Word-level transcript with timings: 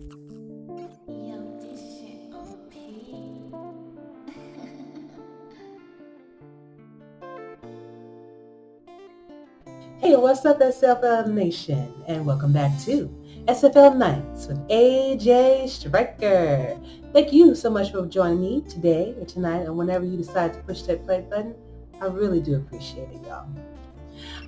Hey, 9.99 10.15
what's 10.17 10.45
up, 10.45 10.59
SFL 10.59 11.33
Nation? 11.33 11.93
And 12.09 12.27
welcome 12.27 12.53
back 12.53 12.77
to 12.81 13.09
SFL 13.47 13.97
Nights 13.97 14.49
with 14.49 14.59
AJ 14.69 15.69
Striker. 15.69 16.81
Thank 17.13 17.33
you 17.33 17.55
so 17.55 17.71
much 17.71 17.93
for 17.93 18.05
joining 18.07 18.41
me 18.41 18.63
today 18.63 19.15
or 19.21 19.25
tonight 19.25 19.67
or 19.67 19.73
whenever 19.73 20.05
you 20.05 20.17
decide 20.17 20.53
to 20.55 20.61
push 20.61 20.83
that 20.83 21.07
play 21.07 21.21
button. 21.31 21.55
I 22.01 22.07
really 22.07 22.41
do 22.41 22.57
appreciate 22.57 23.09
it, 23.11 23.25
y'all. 23.25 23.49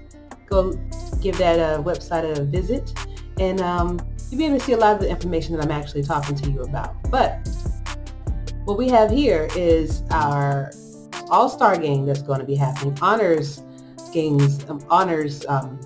Go 0.46 0.72
give 1.20 1.38
that 1.38 1.58
uh, 1.58 1.83
website 1.83 2.38
a 2.38 2.44
visit, 2.44 2.92
and 3.38 3.60
um, 3.60 4.00
you'll 4.30 4.38
be 4.38 4.46
able 4.46 4.58
to 4.58 4.64
see 4.64 4.72
a 4.72 4.77
lot 4.77 4.94
of 4.94 5.00
the 5.00 5.08
information 5.08 5.56
that 5.56 5.64
I'm 5.64 5.70
actually 5.70 6.02
talking 6.02 6.34
to 6.36 6.50
you 6.50 6.62
about. 6.62 6.94
But 7.10 7.48
what 8.64 8.77
we 8.78 8.88
have 8.88 9.10
here 9.10 9.48
is 9.56 10.02
our 10.10 10.70
all-star 11.30 11.76
game 11.76 12.06
that's 12.06 12.22
going 12.22 12.40
to 12.40 12.46
be 12.46 12.54
happening, 12.54 12.96
honors 13.00 13.62
games, 14.12 14.64
um, 14.68 14.84
honors 14.88 15.44
um, 15.46 15.78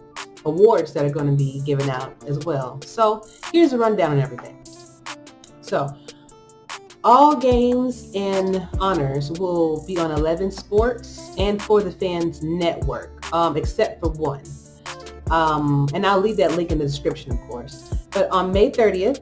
awards 0.45 0.93
that 0.93 1.05
are 1.05 1.11
going 1.11 1.27
to 1.27 1.37
be 1.37 1.61
given 1.65 1.91
out 1.91 2.15
as 2.27 2.39
well. 2.45 2.81
So 2.83 3.27
here's 3.53 3.73
a 3.73 3.79
rundown 3.79 4.13
on 4.13 4.21
everything. 4.21 4.65
So 5.61 5.95
all 7.03 7.35
games 7.35 8.11
and 8.15 8.69
honors 8.79 9.31
will 9.33 9.85
be 9.87 9.99
on 9.99 10.11
11 10.11 10.51
Sports 10.51 11.33
and 11.39 11.61
for 11.63 11.83
the 11.83 11.91
Fans 11.91 12.43
Network, 12.43 13.33
um, 13.33 13.57
except 13.57 14.01
for 14.01 14.11
one. 14.11 14.43
Um, 15.31 15.89
and 15.95 16.07
I'll 16.07 16.21
leave 16.21 16.37
that 16.39 16.53
link 16.53 16.73
in 16.73 16.79
the 16.79 16.85
description, 16.85 17.33
of 17.33 17.41
course. 17.49 17.95
But 18.11 18.31
on 18.31 18.53
May 18.53 18.71
30th, 18.71 19.21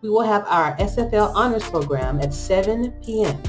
we 0.00 0.08
will 0.10 0.22
have 0.22 0.44
our 0.48 0.76
SFL 0.78 1.32
Honors 1.34 1.68
Program 1.68 2.20
at 2.20 2.34
7 2.34 2.90
p.m 3.04 3.40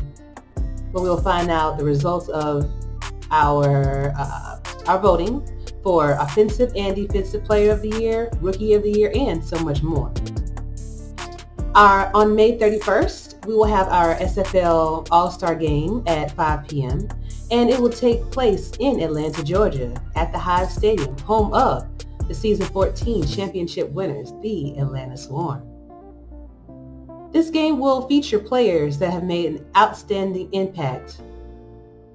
where 0.93 1.03
we'll 1.03 1.21
find 1.21 1.51
out 1.51 1.77
the 1.77 1.83
results 1.83 2.29
of 2.29 2.71
our 3.31 4.13
uh, 4.17 4.59
our 4.87 4.99
voting 4.99 5.45
for 5.83 6.11
offensive 6.13 6.71
and 6.75 6.95
defensive 6.95 7.43
player 7.43 7.71
of 7.71 7.81
the 7.81 7.89
year, 7.99 8.31
rookie 8.39 8.73
of 8.73 8.83
the 8.83 8.91
year, 8.91 9.11
and 9.15 9.43
so 9.43 9.59
much 9.59 9.83
more. 9.83 10.13
Our 11.75 12.11
on 12.13 12.35
May 12.35 12.57
31st, 12.57 13.45
we 13.47 13.55
will 13.55 13.65
have 13.65 13.87
our 13.89 14.15
SFL 14.15 15.07
All-Star 15.09 15.55
Game 15.55 16.03
at 16.05 16.31
5 16.31 16.67
p.m. 16.67 17.09
and 17.49 17.69
it 17.69 17.79
will 17.79 17.89
take 17.89 18.21
place 18.29 18.71
in 18.79 19.01
Atlanta, 19.01 19.43
Georgia, 19.43 19.93
at 20.15 20.31
the 20.31 20.37
Hive 20.37 20.71
Stadium, 20.71 21.17
home 21.19 21.53
of 21.53 21.89
the 22.27 22.33
season 22.33 22.67
14 22.67 23.25
championship 23.25 23.89
winners, 23.89 24.31
the 24.41 24.77
Atlanta 24.77 25.17
Swarm. 25.17 25.72
This 27.33 27.49
game 27.49 27.79
will 27.79 28.07
feature 28.07 28.37
players 28.37 28.99
that 28.99 29.11
have 29.11 29.23
made 29.23 29.47
an 29.47 29.65
outstanding 29.75 30.53
impact 30.53 31.19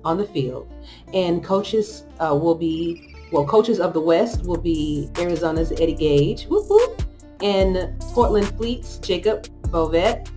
on 0.05 0.17
the 0.17 0.25
field, 0.25 0.73
and 1.13 1.43
coaches 1.43 2.05
uh, 2.21 2.39
will 2.41 2.55
be 2.55 3.17
well. 3.33 3.45
Coaches 3.45 3.81
of 3.81 3.93
the 3.93 4.01
West 4.01 4.45
will 4.45 4.61
be 4.61 5.11
Arizona's 5.19 5.73
Eddie 5.73 5.95
Gage, 5.95 6.47
whoop, 6.47 7.03
and 7.43 8.01
Portland 8.01 8.47
Fleet's 8.57 8.99
Jacob 8.99 9.49
Bovet, 9.63 10.31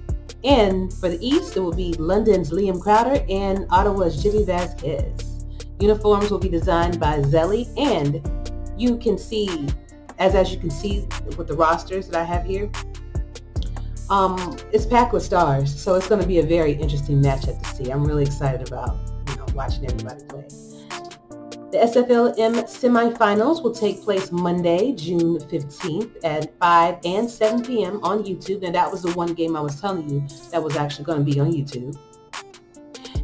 and 0.44 0.92
for 0.92 1.10
the 1.10 1.26
East 1.26 1.56
it 1.56 1.60
will 1.60 1.72
be 1.74 1.94
London's 1.94 2.50
Liam 2.50 2.82
Crowder 2.82 3.24
and 3.30 3.68
Ottawa's 3.70 4.22
Jimmy 4.22 4.44
Vasquez. 4.44 5.46
Uniforms 5.80 6.32
will 6.32 6.40
be 6.40 6.50
designed 6.50 7.00
by 7.00 7.20
Zelly, 7.20 7.72
and 7.78 8.20
you 8.78 8.98
can 8.98 9.16
see, 9.16 9.68
as 10.18 10.34
as 10.34 10.52
you 10.52 10.58
can 10.58 10.72
see 10.72 11.08
with 11.38 11.48
the 11.48 11.54
rosters 11.54 12.08
that 12.08 12.20
I 12.20 12.24
have 12.24 12.44
here, 12.44 12.70
um, 14.12 14.58
it's 14.74 14.86
packed 14.86 15.14
with 15.14 15.24
stars, 15.24 15.74
so 15.74 15.96
it's 15.96 16.08
going 16.08 16.22
to 16.22 16.28
be 16.28 16.40
a 16.40 16.44
very 16.44 16.74
interesting 16.74 17.22
matchup 17.22 17.62
to 17.64 17.76
see. 17.76 17.92
I'm 17.92 18.04
really 18.04 18.24
excited 18.24 18.68
about 18.68 18.98
you 19.30 19.38
know 19.38 19.46
watching 19.56 19.86
everybody 19.86 20.24
play. 20.26 20.46
The 21.72 21.78
SFLM 21.78 22.64
semifinals 22.66 23.64
will 23.64 23.74
take 23.74 24.02
place 24.02 24.30
Monday, 24.30 24.92
June 24.92 25.40
15th 25.40 26.18
at 26.26 26.54
5 26.60 26.98
and 27.06 27.32
7 27.32 27.64
p.m. 27.64 28.02
on 28.04 28.26
YouTube. 28.26 28.66
And 28.66 28.76
that 28.76 28.92
was 28.92 29.04
the 29.04 29.14
one 29.14 29.34
game 29.34 29.56
I 29.56 29.62
was 29.62 29.80
telling 29.80 30.10
you 30.10 30.28
that 30.52 30.62
was 30.62 30.76
actually 30.76 31.06
going 31.06 31.20
to 31.20 31.32
be 31.32 31.40
on 31.40 31.54
YouTube. 31.54 31.98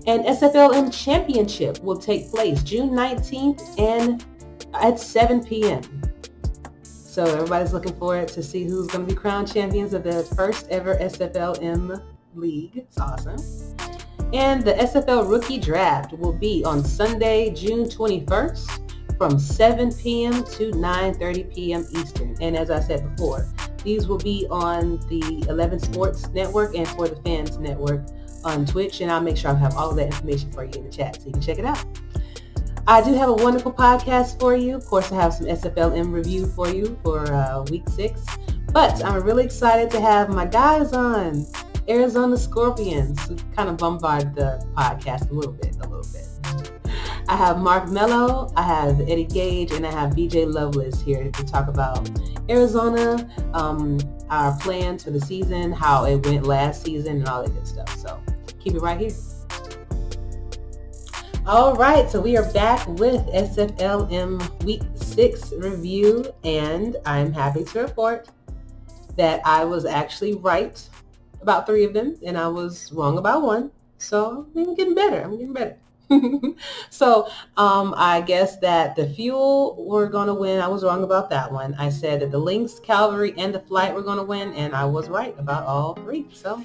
And 0.07 0.23
SFLM 0.23 0.93
Championship 0.93 1.83
will 1.83 1.97
take 1.97 2.29
place 2.29 2.63
June 2.63 2.91
19th 2.91 3.77
and 3.77 4.23
at 4.73 4.97
7 4.97 5.43
p.m. 5.43 5.81
So 7.17 7.25
everybody's 7.25 7.73
looking 7.73 7.95
forward 7.95 8.27
to 8.27 8.43
see 8.43 8.65
who's 8.65 8.85
going 8.89 9.07
to 9.07 9.11
be 9.11 9.19
crowned 9.19 9.51
champions 9.51 9.95
of 9.95 10.03
the 10.03 10.23
first 10.35 10.67
ever 10.69 10.97
SFLM 10.97 12.03
league. 12.35 12.77
It's 12.77 12.99
awesome. 12.99 13.39
And 14.33 14.63
the 14.63 14.73
SFL 14.73 15.27
Rookie 15.27 15.57
Draft 15.57 16.13
will 16.13 16.31
be 16.31 16.63
on 16.63 16.83
Sunday, 16.83 17.49
June 17.55 17.85
21st 17.85 19.17
from 19.17 19.39
7 19.39 19.91
p.m. 19.95 20.43
to 20.43 20.69
9.30 20.69 21.55
p.m. 21.55 21.87
Eastern. 21.89 22.37
And 22.39 22.55
as 22.55 22.69
I 22.69 22.79
said 22.81 23.15
before, 23.15 23.51
these 23.83 24.07
will 24.07 24.19
be 24.19 24.45
on 24.51 24.99
the 25.09 25.43
11 25.49 25.79
Sports 25.79 26.29
Network 26.29 26.75
and 26.75 26.87
for 26.87 27.07
the 27.07 27.15
Fans 27.23 27.57
Network 27.57 28.05
on 28.43 28.63
Twitch. 28.63 29.01
And 29.01 29.11
I'll 29.11 29.21
make 29.21 29.37
sure 29.37 29.49
I 29.49 29.55
have 29.55 29.75
all 29.75 29.95
that 29.95 30.05
information 30.05 30.51
for 30.51 30.65
you 30.65 30.71
in 30.73 30.83
the 30.83 30.91
chat 30.91 31.15
so 31.15 31.25
you 31.25 31.31
can 31.31 31.41
check 31.41 31.57
it 31.57 31.65
out. 31.65 31.83
I 32.89 33.01
do 33.01 33.13
have 33.15 33.27
a 33.27 33.33
wonderful 33.33 33.73
podcast 33.73 34.39
for 34.39 34.55
you. 34.55 34.77
Of 34.77 34.85
course, 34.85 35.11
I 35.11 35.15
have 35.15 35.33
some 35.33 35.47
SFLM 35.47 36.09
review 36.09 36.45
for 36.47 36.69
you 36.69 36.97
for 37.03 37.19
uh, 37.33 37.63
week 37.63 37.83
six. 37.89 38.25
But 38.71 39.03
I'm 39.03 39.21
really 39.23 39.43
excited 39.43 39.91
to 39.91 39.99
have 39.99 40.29
my 40.29 40.45
guys 40.45 40.93
on 40.93 41.45
Arizona 41.89 42.37
Scorpions. 42.37 43.27
We 43.27 43.35
kind 43.53 43.67
of 43.67 43.75
bombard 43.75 44.35
the 44.35 44.65
podcast 44.73 45.29
a 45.29 45.33
little 45.33 45.51
bit, 45.51 45.75
a 45.75 45.89
little 45.89 46.09
bit. 46.13 46.29
I 47.27 47.35
have 47.35 47.59
Mark 47.59 47.89
Mello, 47.89 48.53
I 48.55 48.61
have 48.61 49.01
Eddie 49.01 49.25
Gage, 49.25 49.73
and 49.73 49.85
I 49.85 49.91
have 49.91 50.11
BJ 50.11 50.49
Lovelace 50.49 51.01
here 51.01 51.29
to 51.29 51.45
talk 51.45 51.67
about 51.67 52.09
Arizona, 52.49 53.29
um, 53.53 53.99
our 54.29 54.57
plans 54.59 55.03
for 55.03 55.11
the 55.11 55.19
season, 55.19 55.73
how 55.73 56.05
it 56.05 56.25
went 56.25 56.45
last 56.45 56.83
season, 56.83 57.17
and 57.17 57.27
all 57.27 57.43
that 57.43 57.53
good 57.53 57.67
stuff. 57.67 57.93
So 57.97 58.17
keep 58.61 58.75
it 58.75 58.79
right 58.79 58.97
here. 58.97 59.11
All 61.47 61.75
right, 61.75 62.09
so 62.09 62.19
we 62.19 62.35
are 62.35 62.51
back 62.51 62.85
with 62.89 63.25
SFLM 63.27 64.65
Week 64.65 64.81
6 64.95 65.53
review, 65.53 66.25
and 66.43 66.97
I'm 67.05 67.31
happy 67.31 67.63
to 67.63 67.83
report 67.83 68.27
that 69.15 69.39
I 69.45 69.63
was 69.63 69.85
actually 69.85 70.33
right 70.33 70.77
about 71.41 71.65
three 71.65 71.85
of 71.85 71.93
them, 71.93 72.17
and 72.25 72.37
I 72.37 72.49
was 72.49 72.91
wrong 72.91 73.17
about 73.17 73.43
one. 73.43 73.71
So 73.97 74.45
I'm 74.57 74.75
getting 74.75 74.93
better. 74.93 75.21
I'm 75.21 75.37
getting 75.37 75.53
better. 75.53 75.77
so 76.89 77.29
um, 77.55 77.93
I 77.95 78.19
guess 78.19 78.57
that 78.57 78.97
the 78.97 79.07
fuel 79.07 79.85
were 79.87 80.09
going 80.09 80.27
to 80.27 80.33
win. 80.33 80.59
I 80.59 80.67
was 80.67 80.83
wrong 80.83 81.05
about 81.05 81.29
that 81.29 81.49
one. 81.49 81.75
I 81.75 81.87
said 81.87 82.19
that 82.19 82.31
the 82.31 82.39
Lynx, 82.39 82.77
Cavalry, 82.81 83.33
and 83.37 83.55
the 83.55 83.61
Flight 83.61 83.95
were 83.95 84.03
going 84.03 84.17
to 84.17 84.25
win, 84.25 84.51
and 84.51 84.75
I 84.75 84.83
was 84.83 85.07
right 85.07 85.33
about 85.39 85.65
all 85.65 85.93
three. 85.93 86.27
So 86.33 86.61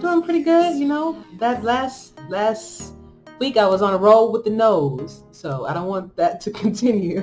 doing 0.00 0.22
pretty 0.22 0.42
good, 0.42 0.78
you 0.78 0.88
know. 0.88 1.22
That 1.38 1.62
last 1.62 2.18
last 2.30 2.94
week 3.38 3.56
I 3.56 3.66
was 3.66 3.82
on 3.82 3.94
a 3.94 3.98
roll 3.98 4.32
with 4.32 4.44
the 4.44 4.50
nose, 4.50 5.24
so 5.30 5.66
I 5.66 5.74
don't 5.74 5.88
want 5.88 6.16
that 6.16 6.40
to 6.42 6.50
continue. 6.62 7.22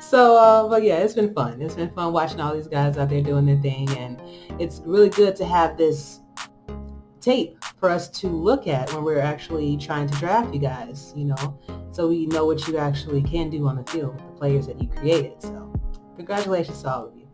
so, 0.00 0.36
uh, 0.36 0.68
but 0.68 0.82
yeah, 0.82 0.98
it's 0.98 1.14
been 1.14 1.34
fun. 1.34 1.60
It's 1.60 1.74
been 1.74 1.92
fun 1.92 2.12
watching 2.12 2.40
all 2.40 2.54
these 2.54 2.68
guys 2.68 2.96
out 2.96 3.08
there 3.08 3.22
doing 3.22 3.46
their 3.46 3.60
thing, 3.60 3.88
and 3.96 4.20
it's 4.60 4.80
really 4.84 5.10
good 5.10 5.36
to 5.36 5.44
have 5.44 5.76
this 5.76 6.20
tape 7.20 7.62
for 7.80 7.88
us 7.88 8.08
to 8.10 8.28
look 8.28 8.66
at 8.66 8.92
when 8.92 9.02
we're 9.02 9.20
actually 9.20 9.76
trying 9.78 10.06
to 10.06 10.14
draft 10.18 10.52
you 10.52 10.60
guys, 10.60 11.12
you 11.16 11.24
know, 11.24 11.58
so 11.90 12.08
we 12.08 12.26
know 12.26 12.44
what 12.44 12.66
you 12.68 12.76
actually 12.76 13.22
can 13.22 13.48
do 13.48 13.66
on 13.66 13.76
the 13.76 13.90
field 13.90 14.14
with 14.14 14.26
the 14.26 14.38
players 14.38 14.66
that 14.66 14.80
you 14.80 14.88
created. 14.88 15.40
So, 15.40 15.72
congratulations 16.16 16.82
to 16.82 16.90
all 16.90 17.06
of 17.06 17.16
you. 17.16 17.26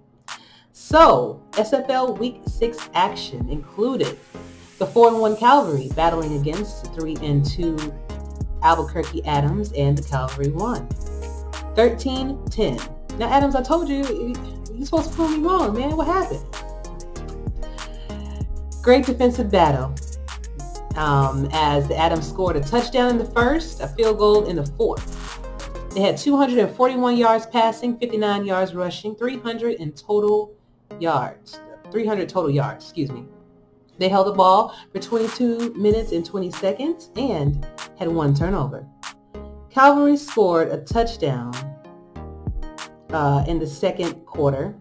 So, 0.73 1.43
SFL 1.53 2.19
Week 2.19 2.41
6 2.47 2.91
action 2.95 3.49
included 3.49 4.19
the 4.81 4.87
4 4.87 5.09
and 5.09 5.21
1 5.21 5.37
Cavalry 5.37 5.91
battling 5.95 6.41
against 6.41 6.87
3 6.95 7.19
and 7.21 7.45
2 7.45 7.77
Albuquerque 8.63 9.23
Adams 9.27 9.73
and 9.75 9.97
the 9.97 10.03
Cavalry 10.03 10.51
won. 10.51 10.89
13-10. 11.77 13.19
Now 13.19 13.29
Adams, 13.29 13.55
I 13.55 13.63
told 13.63 13.91
you 13.91 14.35
you're 14.75 14.87
supposed 14.87 15.11
to 15.11 15.15
prove 15.15 15.33
me 15.33 15.47
wrong, 15.47 15.75
man. 15.75 15.99
What 15.99 16.07
happened? 16.07 16.43
Great 18.83 19.05
defensive 19.05 19.51
battle. 19.51 19.95
Um, 20.97 21.47
as 21.53 21.87
the 21.87 21.97
Adams 21.97 22.27
scored 22.27 22.57
a 22.57 22.61
touchdown 22.61 23.11
in 23.11 23.19
the 23.19 23.27
first, 23.27 23.83
a 23.83 23.89
field 23.89 24.17
goal 24.19 24.47
in 24.47 24.57
the 24.57 24.65
fourth. 24.65 25.39
They 25.95 26.01
had 26.01 26.17
241 26.17 27.19
yards 27.19 27.45
passing, 27.45 27.99
59 27.99 28.47
yards 28.47 28.75
rushing, 28.75 29.15
300 29.15 29.75
in 29.75 29.93
total 29.93 30.55
yards. 30.99 31.61
300 31.93 32.31
total 32.31 32.51
yards, 32.51 32.87
excuse 32.87 33.11
me. 33.11 33.27
They 34.01 34.09
held 34.09 34.29
the 34.29 34.33
ball 34.33 34.75
for 34.93 34.99
22 34.99 35.75
minutes 35.75 36.13
and 36.13 36.25
20 36.25 36.51
seconds 36.53 37.11
and 37.17 37.67
had 37.99 38.09
one 38.09 38.35
turnover. 38.35 38.87
Calvary 39.69 40.17
scored 40.17 40.69
a 40.69 40.79
touchdown 40.79 41.53
uh, 43.11 43.45
in 43.47 43.59
the 43.59 43.67
second 43.67 44.15
quarter 44.25 44.75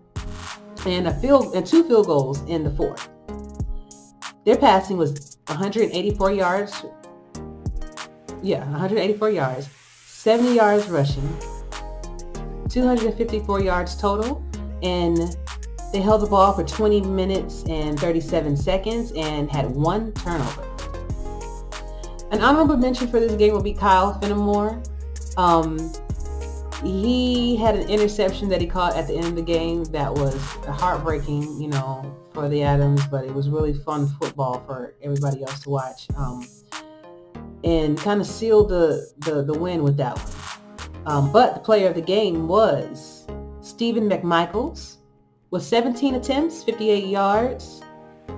and 0.85 1.09
a 1.09 1.13
field 1.19 1.53
and 1.53 1.67
two 1.67 1.83
field 1.83 2.07
goals 2.07 2.41
in 2.43 2.63
the 2.63 2.71
fourth. 2.71 3.09
Their 4.45 4.55
passing 4.55 4.95
was 4.95 5.37
184 5.47 6.31
yards. 6.31 6.85
Yeah, 8.41 8.61
184 8.71 9.31
yards, 9.31 9.69
70 10.05 10.55
yards 10.55 10.87
rushing, 10.87 11.27
254 12.69 13.61
yards 13.63 13.97
total, 13.97 14.41
and 14.81 15.35
they 15.91 16.01
held 16.01 16.21
the 16.21 16.27
ball 16.27 16.53
for 16.53 16.63
20 16.63 17.01
minutes 17.01 17.63
and 17.67 17.99
37 17.99 18.55
seconds 18.55 19.11
and 19.15 19.49
had 19.49 19.69
one 19.71 20.11
turnover. 20.13 20.63
An 22.31 22.41
honorable 22.41 22.77
mention 22.77 23.07
for 23.07 23.19
this 23.19 23.33
game 23.33 23.53
will 23.53 23.63
be 23.63 23.73
Kyle 23.73 24.19
Fenimore. 24.19 24.83
Um, 25.35 25.91
he 26.83 27.55
had 27.55 27.75
an 27.75 27.89
interception 27.89 28.49
that 28.49 28.61
he 28.61 28.67
caught 28.67 28.95
at 28.95 29.07
the 29.07 29.15
end 29.15 29.25
of 29.25 29.35
the 29.35 29.41
game 29.41 29.83
that 29.85 30.13
was 30.13 30.35
heartbreaking, 30.65 31.59
you 31.59 31.69
know, 31.69 32.15
for 32.33 32.47
the 32.47 32.61
Adams, 32.61 33.05
but 33.07 33.25
it 33.25 33.33
was 33.33 33.49
really 33.49 33.73
fun 33.73 34.07
football 34.19 34.63
for 34.65 34.95
everybody 35.01 35.41
else 35.41 35.59
to 35.61 35.69
watch. 35.69 36.07
Um, 36.15 36.47
and 37.63 37.97
kind 37.97 38.21
of 38.21 38.27
sealed 38.27 38.69
the, 38.69 39.11
the, 39.19 39.43
the 39.43 39.57
win 39.57 39.83
with 39.83 39.97
that 39.97 40.17
one. 40.17 41.03
Um, 41.05 41.31
but 41.31 41.55
the 41.55 41.59
player 41.59 41.89
of 41.89 41.95
the 41.95 42.01
game 42.01 42.47
was 42.47 43.25
Stephen 43.61 44.07
McMichaels 44.07 44.98
with 45.51 45.63
17 45.63 46.15
attempts, 46.15 46.63
58 46.63 47.07
yards, 47.07 47.81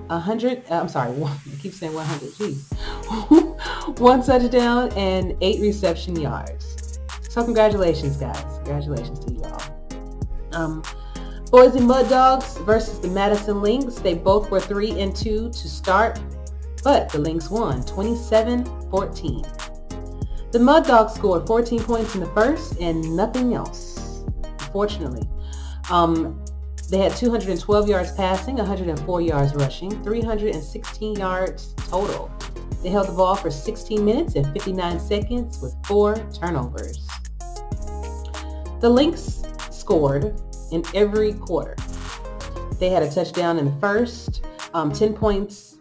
100, 0.08 0.64
uh, 0.70 0.82
I'm 0.82 0.90
sorry, 0.90 1.12
one, 1.14 1.38
I 1.52 1.56
keep 1.62 1.74
saying 1.74 1.94
100, 1.94 2.36
geez. 2.38 2.72
one 4.00 4.24
touchdown 4.24 4.92
and 4.96 5.36
eight 5.42 5.60
reception 5.62 6.20
yards. 6.20 7.00
So 7.30 7.44
congratulations, 7.44 8.18
guys. 8.18 8.44
Congratulations 8.58 9.20
to 9.26 9.34
you 9.34 9.44
all. 9.44 9.62
Um, 10.54 10.84
Boise 11.50 11.82
Mud 11.82 12.10
Dogs 12.10 12.58
versus 12.60 13.00
the 13.00 13.08
Madison 13.10 13.62
Lynx. 13.62 13.96
They 13.96 14.14
both 14.14 14.52
were 14.52 14.60
3 14.60 15.00
and 15.00 15.16
2 15.16 15.50
to 15.50 15.70
start, 15.70 16.20
but 16.84 17.10
the 17.10 17.18
Lynx 17.20 17.50
won 17.50 17.82
27-14. 17.84 20.52
The 20.52 20.60
Mud 20.60 20.86
Dogs 20.86 21.14
scored 21.14 21.48
14 21.48 21.82
points 21.84 22.16
in 22.16 22.22
the 22.22 22.28
first 22.28 22.80
and 22.80 23.16
nothing 23.16 23.54
else, 23.54 24.24
unfortunately. 24.60 25.28
Um, 25.90 26.41
they 26.92 26.98
had 26.98 27.16
212 27.16 27.88
yards 27.88 28.12
passing, 28.12 28.58
104 28.58 29.22
yards 29.22 29.56
rushing, 29.56 30.04
316 30.04 31.16
yards 31.16 31.74
total. 31.78 32.30
They 32.84 32.90
held 32.90 33.08
the 33.08 33.14
ball 33.14 33.36
for 33.36 33.50
16 33.50 34.04
minutes 34.04 34.36
and 34.36 34.46
59 34.52 35.00
seconds 35.00 35.62
with 35.62 35.74
four 35.86 36.18
turnovers. 36.34 37.08
The 38.82 38.90
Lynx 38.90 39.42
scored 39.70 40.38
in 40.74 40.84
every 40.94 41.32
quarter. 41.32 41.78
They 42.78 42.90
had 42.90 43.04
a 43.04 43.10
touchdown 43.10 43.58
in 43.58 43.66
the 43.66 43.80
first, 43.80 44.46
um, 44.74 44.92
10 44.92 45.14
points, 45.14 45.78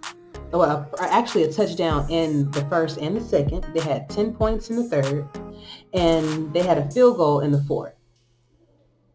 well, 0.53 0.89
actually 1.01 1.43
a 1.43 1.53
touchdown 1.53 2.09
in 2.09 2.49
the 2.53 2.65
first 2.67 2.99
and 2.99 3.17
the 3.17 3.21
second. 3.21 3.67
They 3.75 3.81
had 3.81 4.09
10 4.11 4.33
points 4.33 4.71
in 4.71 4.77
the 4.77 4.85
third, 4.85 5.29
and 5.93 6.53
they 6.53 6.63
had 6.63 6.79
a 6.79 6.89
field 6.93 7.17
goal 7.17 7.41
in 7.41 7.51
the 7.51 7.63
fourth. 7.65 7.95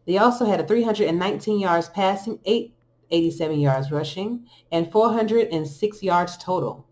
They 0.06 0.18
also 0.18 0.44
had 0.44 0.60
a 0.60 0.66
319 0.66 1.58
yards 1.58 1.88
passing, 1.88 2.38
887 2.44 3.58
yards 3.60 3.90
rushing, 3.90 4.46
and 4.70 4.90
406 4.90 6.02
yards 6.02 6.36
total. 6.36 6.86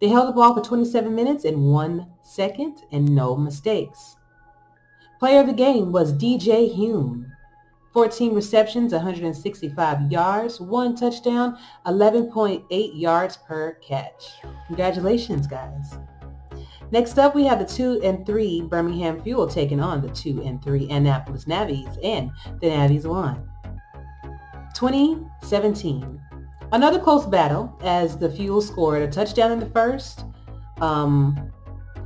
They 0.00 0.08
held 0.08 0.28
the 0.28 0.32
ball 0.32 0.54
for 0.54 0.62
27 0.62 1.14
minutes 1.14 1.44
and 1.44 1.70
one 1.70 2.10
second 2.22 2.82
and 2.90 3.14
no 3.14 3.36
mistakes. 3.36 4.16
Player 5.18 5.40
of 5.40 5.46
the 5.46 5.52
game 5.52 5.92
was 5.92 6.12
DJ 6.12 6.74
Hume. 6.74 7.30
14 7.92 8.34
receptions, 8.34 8.92
165 8.92 10.12
yards, 10.12 10.60
one 10.60 10.94
touchdown, 10.94 11.58
11.8 11.86 12.90
yards 12.94 13.36
per 13.36 13.74
catch. 13.74 14.40
Congratulations, 14.68 15.46
guys. 15.46 15.98
Next 16.92 17.18
up, 17.18 17.36
we 17.36 17.44
have 17.44 17.60
the 17.60 17.64
2 17.64 18.00
and 18.02 18.26
3 18.26 18.62
Birmingham 18.62 19.22
Fuel 19.22 19.46
taking 19.46 19.78
on 19.80 20.02
the 20.02 20.08
2 20.08 20.42
and 20.42 20.60
3 20.62 20.90
Annapolis 20.90 21.46
Navies, 21.46 21.88
and 22.02 22.32
the 22.60 22.68
Navies 22.68 23.06
won. 23.06 23.48
2017. 24.74 26.20
Another 26.72 26.98
close 26.98 27.26
battle 27.26 27.78
as 27.82 28.16
the 28.16 28.28
Fuel 28.30 28.60
scored 28.60 29.02
a 29.02 29.08
touchdown 29.08 29.52
in 29.52 29.60
the 29.60 29.66
first 29.66 30.24
um, 30.80 31.52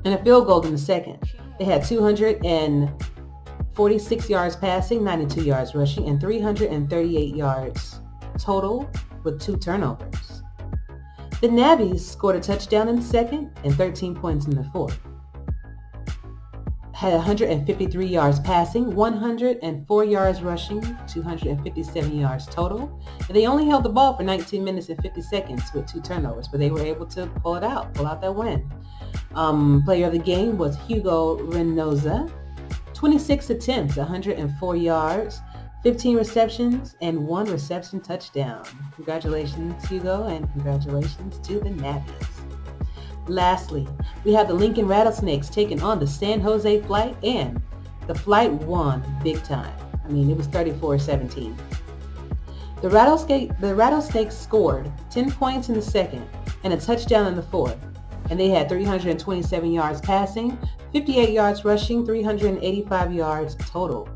and 0.04 0.14
a 0.14 0.22
field 0.22 0.46
goal 0.46 0.64
in 0.66 0.72
the 0.72 0.78
second. 0.78 1.18
They 1.58 1.64
had 1.64 1.82
246 1.84 4.30
yards 4.30 4.56
passing, 4.56 5.04
92 5.04 5.44
yards 5.44 5.74
rushing, 5.74 6.08
and 6.08 6.20
338 6.20 7.34
yards 7.34 8.00
total 8.38 8.90
with 9.22 9.40
two 9.40 9.56
turnovers. 9.56 10.43
The 11.44 11.50
Navies 11.50 12.02
scored 12.02 12.36
a 12.36 12.40
touchdown 12.40 12.88
in 12.88 12.96
the 12.96 13.02
second 13.02 13.50
and 13.64 13.74
13 13.74 14.14
points 14.14 14.46
in 14.46 14.56
the 14.56 14.64
fourth. 14.72 14.98
Had 16.94 17.12
153 17.12 18.06
yards 18.06 18.40
passing, 18.40 18.94
104 18.94 20.04
yards 20.04 20.40
rushing, 20.40 20.80
257 21.06 22.18
yards 22.18 22.46
total. 22.46 22.98
And 23.28 23.36
they 23.36 23.46
only 23.46 23.66
held 23.66 23.82
the 23.82 23.90
ball 23.90 24.16
for 24.16 24.22
19 24.22 24.64
minutes 24.64 24.88
and 24.88 24.98
50 25.02 25.20
seconds 25.20 25.64
with 25.74 25.86
two 25.86 26.00
turnovers, 26.00 26.48
but 26.48 26.60
they 26.60 26.70
were 26.70 26.80
able 26.80 27.04
to 27.08 27.26
pull 27.42 27.56
it 27.56 27.62
out, 27.62 27.92
pull 27.92 28.06
out 28.06 28.22
that 28.22 28.34
win. 28.34 28.66
Um, 29.34 29.82
player 29.84 30.06
of 30.06 30.12
the 30.12 30.18
game 30.18 30.56
was 30.56 30.78
Hugo 30.86 31.36
Reynosa. 31.36 32.32
26 32.94 33.50
attempts, 33.50 33.96
104 33.96 34.76
yards, 34.76 35.42
15 35.84 36.16
receptions 36.16 36.96
and 37.02 37.26
one 37.26 37.44
reception 37.44 38.00
touchdown. 38.00 38.64
Congratulations, 38.94 39.86
Hugo, 39.86 40.24
and 40.28 40.50
congratulations 40.52 41.38
to 41.46 41.60
the 41.60 41.68
Navies. 41.68 42.40
Lastly, 43.28 43.86
we 44.24 44.32
have 44.32 44.48
the 44.48 44.54
Lincoln 44.54 44.88
Rattlesnakes 44.88 45.50
taking 45.50 45.82
on 45.82 46.00
the 46.00 46.06
San 46.06 46.40
Jose 46.40 46.80
Flight, 46.84 47.14
and 47.22 47.60
the 48.06 48.14
Flight 48.14 48.50
won 48.50 49.04
big 49.22 49.42
time. 49.44 49.76
I 50.02 50.08
mean, 50.08 50.30
it 50.30 50.38
was 50.38 50.48
34-17. 50.48 51.54
The 52.80 52.88
Rattlesnake, 52.88 53.58
the 53.60 53.74
Rattlesnakes 53.74 54.34
scored 54.34 54.90
10 55.10 55.32
points 55.32 55.68
in 55.68 55.74
the 55.74 55.82
second 55.82 56.26
and 56.62 56.72
a 56.72 56.78
touchdown 56.78 57.26
in 57.26 57.34
the 57.34 57.42
fourth, 57.42 57.76
and 58.30 58.40
they 58.40 58.48
had 58.48 58.70
327 58.70 59.70
yards 59.70 60.00
passing, 60.00 60.56
58 60.92 61.28
yards 61.28 61.62
rushing, 61.66 62.06
385 62.06 63.12
yards 63.12 63.54
total. 63.56 64.08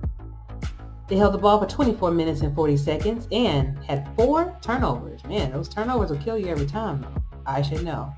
They 1.08 1.16
held 1.16 1.32
the 1.32 1.38
ball 1.38 1.58
for 1.58 1.66
24 1.66 2.10
minutes 2.10 2.42
and 2.42 2.54
40 2.54 2.76
seconds 2.76 3.28
and 3.32 3.78
had 3.84 4.08
four 4.14 4.56
turnovers. 4.60 5.24
Man, 5.24 5.50
those 5.50 5.68
turnovers 5.68 6.10
will 6.10 6.18
kill 6.18 6.36
you 6.36 6.48
every 6.48 6.66
time, 6.66 7.00
though. 7.00 7.22
I 7.46 7.62
should 7.62 7.82
know. 7.82 8.12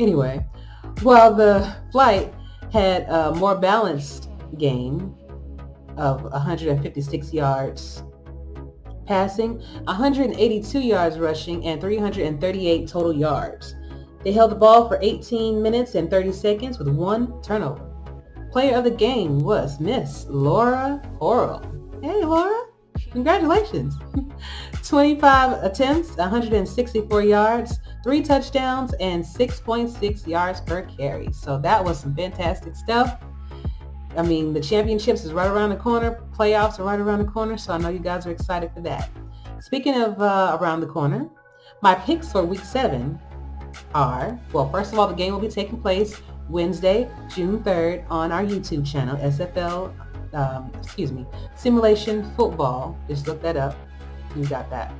Anyway, 0.00 0.44
while 1.02 1.34
the 1.34 1.76
flight 1.92 2.32
had 2.72 3.02
a 3.10 3.34
more 3.34 3.54
balanced 3.54 4.30
game 4.56 5.14
of 5.98 6.22
156 6.22 7.34
yards 7.34 8.02
passing, 9.06 9.60
182 9.84 10.80
yards 10.80 11.18
rushing, 11.18 11.66
and 11.66 11.80
338 11.80 12.88
total 12.88 13.12
yards. 13.12 13.74
They 14.24 14.32
held 14.32 14.52
the 14.52 14.56
ball 14.56 14.88
for 14.88 14.98
18 15.02 15.60
minutes 15.60 15.94
and 15.94 16.08
30 16.08 16.32
seconds 16.32 16.78
with 16.78 16.88
one 16.88 17.42
turnover. 17.42 17.90
Player 18.50 18.76
of 18.76 18.84
the 18.84 18.90
game 18.90 19.40
was 19.40 19.80
Miss 19.80 20.26
Laura 20.28 21.02
Coral. 21.18 21.60
Hey, 22.02 22.24
Laura. 22.24 22.66
Congratulations. 23.12 23.94
25 24.82 25.62
attempts, 25.62 26.16
164 26.16 27.22
yards, 27.22 27.78
three 28.02 28.22
touchdowns, 28.22 28.92
and 28.94 29.22
6.6 29.22 30.26
yards 30.26 30.60
per 30.62 30.82
carry. 30.82 31.32
So 31.32 31.60
that 31.60 31.84
was 31.84 32.00
some 32.00 32.16
fantastic 32.16 32.74
stuff. 32.74 33.22
I 34.16 34.22
mean, 34.22 34.52
the 34.52 34.60
championships 34.60 35.24
is 35.24 35.32
right 35.32 35.46
around 35.46 35.70
the 35.70 35.76
corner. 35.76 36.24
Playoffs 36.36 36.80
are 36.80 36.82
right 36.82 36.98
around 36.98 37.20
the 37.20 37.30
corner. 37.30 37.56
So 37.56 37.72
I 37.72 37.78
know 37.78 37.88
you 37.88 38.00
guys 38.00 38.26
are 38.26 38.32
excited 38.32 38.72
for 38.74 38.80
that. 38.80 39.08
Speaking 39.60 39.94
of 39.94 40.20
uh, 40.20 40.58
around 40.60 40.80
the 40.80 40.88
corner, 40.88 41.30
my 41.82 41.94
picks 41.94 42.32
for 42.32 42.44
week 42.44 42.64
seven 42.64 43.16
are, 43.94 44.40
well, 44.52 44.68
first 44.72 44.92
of 44.92 44.98
all, 44.98 45.06
the 45.06 45.14
game 45.14 45.32
will 45.32 45.40
be 45.40 45.48
taking 45.48 45.80
place 45.80 46.20
Wednesday, 46.48 47.08
June 47.32 47.60
3rd 47.60 48.04
on 48.10 48.32
our 48.32 48.42
YouTube 48.42 48.84
channel, 48.84 49.16
SFL 49.18 49.94
um, 50.32 50.70
excuse 50.82 51.12
me, 51.12 51.26
simulation 51.56 52.30
football. 52.36 52.98
Just 53.08 53.26
look 53.26 53.42
that 53.42 53.56
up. 53.56 53.76
You 54.36 54.44
got 54.46 54.70
that. 54.70 54.92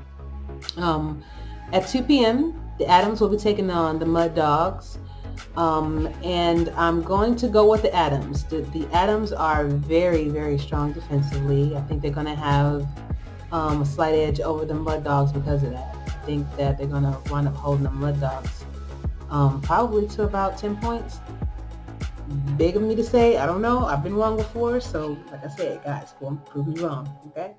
Um, 0.76 1.22
at 1.72 1.88
2 1.88 2.02
p.m., 2.02 2.60
the 2.78 2.86
Adams 2.86 3.20
will 3.20 3.28
be 3.28 3.36
taking 3.36 3.70
on 3.70 3.98
the 3.98 4.06
Mud 4.06 4.34
Dogs. 4.34 4.98
Um, 5.56 6.06
and 6.22 6.68
I'm 6.70 7.02
going 7.02 7.36
to 7.36 7.48
go 7.48 7.70
with 7.70 7.82
the 7.82 7.94
Adams. 7.94 8.44
The, 8.44 8.62
the 8.62 8.86
Atoms 8.94 9.32
are 9.32 9.66
very, 9.66 10.28
very 10.28 10.58
strong 10.58 10.92
defensively. 10.92 11.76
I 11.76 11.80
think 11.82 12.02
they're 12.02 12.10
going 12.10 12.26
to 12.26 12.34
have 12.34 12.86
um, 13.50 13.82
a 13.82 13.86
slight 13.86 14.14
edge 14.14 14.40
over 14.40 14.64
the 14.64 14.74
Mud 14.74 15.04
Dogs 15.04 15.32
because 15.32 15.62
of 15.62 15.70
that. 15.70 15.94
I 16.06 16.10
think 16.26 16.46
that 16.56 16.78
they're 16.78 16.86
going 16.86 17.02
to 17.02 17.18
wind 17.30 17.48
up 17.48 17.54
holding 17.54 17.84
the 17.84 17.90
Mud 17.90 18.20
Dogs 18.20 18.64
um, 19.32 19.60
probably 19.62 20.06
to 20.08 20.22
about 20.22 20.58
10 20.58 20.76
points. 20.76 21.18
Big 22.62 22.76
of 22.76 22.82
me 22.84 22.94
to 22.94 23.02
say. 23.02 23.38
I 23.38 23.44
don't 23.44 23.60
know. 23.60 23.86
I've 23.86 24.04
been 24.04 24.14
wrong 24.14 24.36
before. 24.36 24.80
So 24.80 25.18
like 25.32 25.44
I 25.44 25.48
said, 25.48 25.82
guys, 25.82 26.14
go 26.20 26.38
prove 26.46 26.68
me 26.68 26.78
wrong. 26.78 27.12
Okay. 27.26 27.54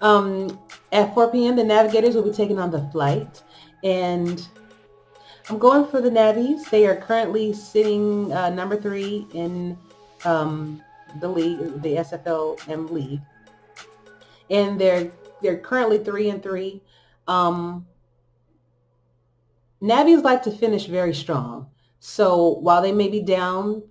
Um, 0.00 0.58
at 0.90 1.14
4 1.14 1.30
p.m., 1.30 1.54
the 1.54 1.62
Navigators 1.62 2.16
will 2.16 2.24
be 2.24 2.32
taking 2.32 2.58
on 2.58 2.72
the 2.72 2.82
Flight. 2.90 3.44
And 3.84 4.44
I'm 5.48 5.60
going 5.60 5.86
for 5.86 6.00
the 6.00 6.10
Navies. 6.10 6.68
They 6.68 6.88
are 6.88 6.96
currently 6.96 7.52
sitting 7.52 8.32
uh, 8.32 8.50
number 8.50 8.76
three 8.76 9.28
in 9.34 9.78
um, 10.24 10.82
the 11.20 11.28
league, 11.28 11.80
the 11.80 11.98
SFLM 11.98 12.90
league, 12.90 13.20
and 14.50 14.80
they're 14.80 15.12
they're 15.42 15.58
currently 15.58 15.98
three 15.98 16.28
and 16.28 16.42
three. 16.42 16.82
Um, 17.28 17.86
Navies 19.80 20.24
like 20.24 20.42
to 20.42 20.50
finish 20.50 20.86
very 20.86 21.14
strong. 21.14 21.70
So 22.00 22.54
while 22.58 22.82
they 22.82 22.90
may 22.90 23.06
be 23.06 23.20
down, 23.20 23.84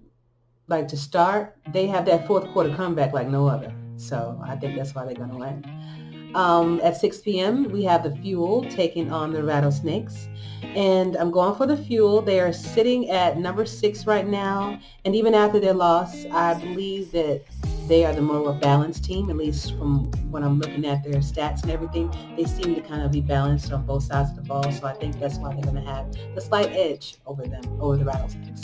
like 0.68 0.88
to 0.90 0.98
start, 0.98 1.56
they 1.72 1.88
have 1.88 2.06
that 2.06 2.28
fourth 2.28 2.48
quarter 2.52 2.74
comeback 2.76 3.14
like 3.14 3.28
no 3.28 3.48
other. 3.48 3.74
So 3.96 4.40
I 4.46 4.56
think 4.56 4.76
that's 4.76 4.94
why 4.94 5.06
they're 5.06 5.16
going 5.16 5.32
to 5.32 5.38
win. 5.38 6.34
Um, 6.36 6.80
at 6.84 6.98
6 6.98 7.22
p.m., 7.22 7.72
we 7.72 7.84
have 7.84 8.04
the 8.04 8.16
Fuel 8.18 8.64
taking 8.70 9.12
on 9.12 9.32
the 9.32 9.44
Rattlesnakes. 9.44 10.28
And 10.62 11.16
I'm 11.16 11.32
going 11.32 11.56
for 11.56 11.66
the 11.66 11.78
Fuel. 11.78 12.22
They 12.22 12.40
are 12.40 12.54
sitting 12.54 13.10
at 13.10 13.38
number 13.38 13.66
six 13.66 14.06
right 14.06 14.28
now. 14.28 14.80
And 15.06 15.16
even 15.16 15.34
after 15.34 15.60
their 15.60 15.74
loss, 15.74 16.26
I 16.26 16.54
believe 16.56 17.12
that 17.14 17.44
they 17.88 18.04
are 18.04 18.14
the 18.14 18.22
more 18.22 18.38
of 18.38 18.58
a 18.58 18.60
balanced 18.60 19.06
team, 19.06 19.30
at 19.30 19.38
least 19.38 19.78
from 19.78 20.12
when 20.30 20.44
I'm 20.44 20.60
looking 20.60 20.86
at 20.86 21.04
their 21.04 21.22
stats 21.22 21.62
and 21.64 21.72
everything. 21.72 22.14
They 22.36 22.44
seem 22.44 22.76
to 22.76 22.82
kind 22.82 23.02
of 23.02 23.12
be 23.12 23.22
balanced 23.22 23.72
on 23.72 23.86
both 23.86 24.04
sides 24.04 24.32
of 24.32 24.36
the 24.36 24.42
ball. 24.42 24.70
So 24.72 24.86
I 24.86 24.94
think 24.94 25.20
that's 25.20 25.38
why 25.38 25.54
they're 25.54 25.64
going 25.64 25.84
to 25.84 25.90
have 25.90 26.12
the 26.36 26.42
slight 26.42 26.70
edge 26.72 27.16
over 27.26 27.44
them, 27.48 27.64
over 27.80 27.96
the 27.96 28.06
Rattlesnakes. 28.06 28.62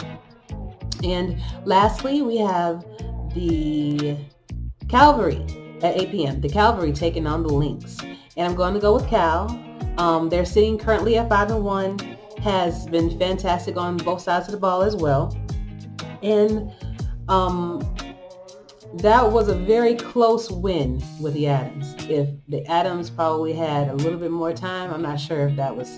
And 1.04 1.42
lastly, 1.66 2.22
we 2.22 2.38
have 2.38 2.86
the 3.34 4.18
Calvary 4.90 5.46
at 5.82 6.00
8 6.00 6.12
p.m. 6.12 6.42
The 6.42 6.50
Calvary 6.50 6.94
taking 6.94 7.28
on 7.28 7.44
the 7.44 7.50
Lynx. 7.50 7.98
And 8.38 8.48
I'm 8.48 8.56
going 8.56 8.74
to 8.74 8.80
go 8.80 8.96
with 8.96 9.08
Cal. 9.08 9.50
Um, 9.98 10.30
they're 10.30 10.46
sitting 10.46 10.78
currently 10.78 11.18
at 11.18 11.30
5 11.30 11.52
and 11.52 11.64
1, 11.64 12.00
has 12.42 12.86
been 12.88 13.18
fantastic 13.20 13.78
on 13.78 13.98
both 13.98 14.22
sides 14.22 14.48
of 14.48 14.54
the 14.54 14.60
ball 14.60 14.82
as 14.82 14.96
well. 14.96 15.38
And 16.22 16.72
um, 17.28 17.80
that 18.96 19.32
was 19.32 19.50
a 19.50 19.56
very 19.56 19.96
close 19.96 20.52
win 20.52 21.02
with 21.20 21.34
the 21.34 21.48
Adams. 21.48 21.96
If 22.10 22.30
the 22.48 22.66
Adams 22.68 23.10
probably 23.10 23.54
had 23.54 23.90
a 23.90 23.96
little 23.96 24.20
bit 24.20 24.32
more 24.32 24.54
time, 24.54 24.94
I'm 24.94 25.02
not 25.02 25.20
sure 25.20 25.48
if 25.48 25.56
that 25.58 25.76
was 25.76 25.96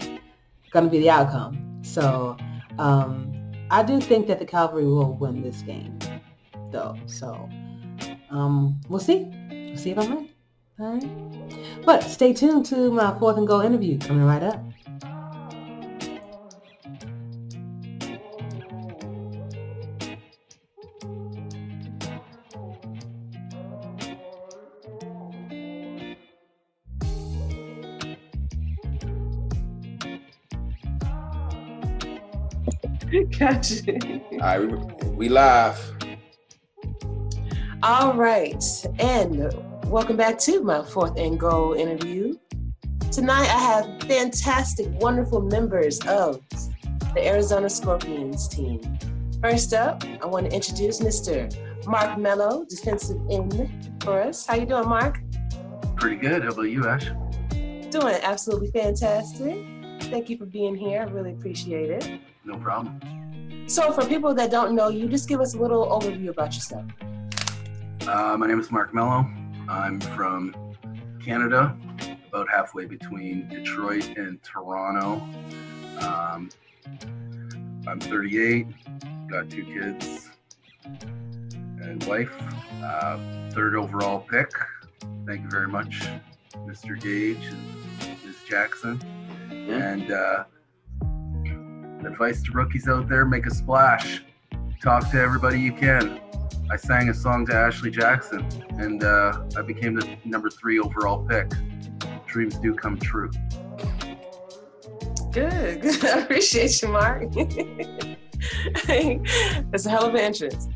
going 0.71 0.85
to 0.85 0.91
be 0.91 0.99
the 0.99 1.09
outcome. 1.09 1.81
So 1.83 2.37
um, 2.79 3.34
I 3.71 3.83
do 3.83 3.99
think 3.99 4.27
that 4.27 4.39
the 4.39 4.45
Cavalry 4.45 4.85
will 4.85 5.13
win 5.13 5.41
this 5.41 5.61
game, 5.61 5.97
though. 6.71 6.95
So 7.05 7.49
um, 8.29 8.79
we'll 8.89 8.99
see. 8.99 9.31
We'll 9.49 9.77
see 9.77 9.91
if 9.91 9.99
I'm 9.99 10.15
right. 10.15 10.31
All 10.79 10.93
right. 10.93 11.85
But 11.85 12.03
stay 12.03 12.33
tuned 12.33 12.65
to 12.67 12.91
my 12.91 13.17
fourth 13.19 13.37
and 13.37 13.47
goal 13.47 13.61
interview 13.61 13.97
coming 13.99 14.25
right 14.25 14.43
up. 14.43 14.63
Gotcha. 33.39 33.99
All 34.31 34.37
right, 34.39 34.61
we, 34.61 35.09
we 35.09 35.29
live. 35.29 35.77
All 37.83 38.13
right, 38.13 38.63
and 38.97 39.53
welcome 39.87 40.15
back 40.15 40.37
to 40.39 40.63
my 40.63 40.81
fourth 40.83 41.17
and 41.17 41.37
goal 41.37 41.73
interview. 41.73 42.37
Tonight 43.11 43.49
I 43.49 43.59
have 43.59 44.03
fantastic, 44.03 44.87
wonderful 45.01 45.41
members 45.41 45.99
of 46.07 46.41
the 47.13 47.25
Arizona 47.25 47.69
Scorpions 47.69 48.47
team. 48.47 48.79
First 49.41 49.73
up, 49.73 50.03
I 50.21 50.25
want 50.27 50.49
to 50.49 50.55
introduce 50.55 51.01
Mr. 51.01 51.53
Mark 51.85 52.17
Mello, 52.17 52.65
defensive 52.69 53.19
end 53.29 53.93
for 54.01 54.21
us. 54.21 54.45
How 54.45 54.55
you 54.55 54.65
doing, 54.65 54.87
Mark? 54.87 55.19
Pretty 55.97 56.15
good. 56.15 56.43
How 56.43 56.49
about 56.49 56.63
you, 56.63 56.87
Ash? 56.87 57.11
Doing 57.89 58.15
absolutely 58.23 58.71
fantastic. 58.71 59.65
Thank 60.03 60.29
you 60.29 60.37
for 60.37 60.45
being 60.45 60.75
here. 60.75 61.01
I 61.01 61.11
really 61.11 61.31
appreciate 61.31 61.89
it. 61.89 62.21
No 62.45 62.57
problem. 62.57 63.24
So, 63.67 63.91
for 63.91 64.05
people 64.05 64.31
that 64.35 64.51
don't 64.51 64.75
know 64.75 64.89
you, 64.89 65.09
just 65.09 65.27
give 65.27 65.41
us 65.41 65.55
a 65.55 65.57
little 65.57 65.87
overview 65.87 66.29
about 66.29 66.53
yourself. 66.53 66.85
Uh, 68.07 68.37
my 68.37 68.45
name 68.45 68.59
is 68.59 68.71
Mark 68.71 68.93
Mello. 68.93 69.27
I'm 69.67 69.99
from 69.99 70.55
Canada, 71.23 71.75
about 72.27 72.47
halfway 72.47 72.85
between 72.85 73.47
Detroit 73.49 74.07
and 74.17 74.41
Toronto. 74.43 75.13
Um, 75.99 76.49
I'm 77.87 77.99
38, 77.99 78.67
got 79.31 79.49
two 79.49 79.65
kids 79.65 80.29
and 80.83 82.03
wife. 82.03 82.31
Uh, 82.83 83.17
third 83.49 83.75
overall 83.75 84.19
pick. 84.19 84.51
Thank 85.25 85.41
you 85.41 85.49
very 85.49 85.67
much, 85.67 86.03
Mr. 86.67 87.01
Gage 87.01 87.47
and 87.47 88.17
Ms. 88.23 88.35
Jackson. 88.47 89.01
And 89.49 90.11
uh, 90.11 90.43
advice 92.05 92.41
to 92.43 92.51
rookies 92.51 92.87
out 92.87 93.07
there: 93.09 93.25
make 93.25 93.45
a 93.45 93.53
splash. 93.53 94.23
Talk 94.81 95.09
to 95.11 95.19
everybody 95.19 95.59
you 95.59 95.73
can. 95.73 96.19
I 96.71 96.77
sang 96.77 97.09
a 97.09 97.13
song 97.13 97.45
to 97.47 97.53
Ashley 97.53 97.91
Jackson, 97.91 98.45
and 98.79 99.03
uh, 99.03 99.43
I 99.57 99.61
became 99.61 99.95
the 99.95 100.17
number 100.25 100.49
three 100.49 100.79
overall 100.79 101.25
pick. 101.25 101.51
Dreams 102.25 102.57
do 102.57 102.73
come 102.73 102.97
true. 102.97 103.31
Good. 105.31 105.85
I 106.05 106.19
appreciate 106.19 106.81
you, 106.81 106.87
Mark. 106.87 107.31
That's 108.87 109.85
a 109.85 109.89
hell 109.89 110.05
of 110.05 110.15
an 110.15 110.21
entrance. 110.21 110.67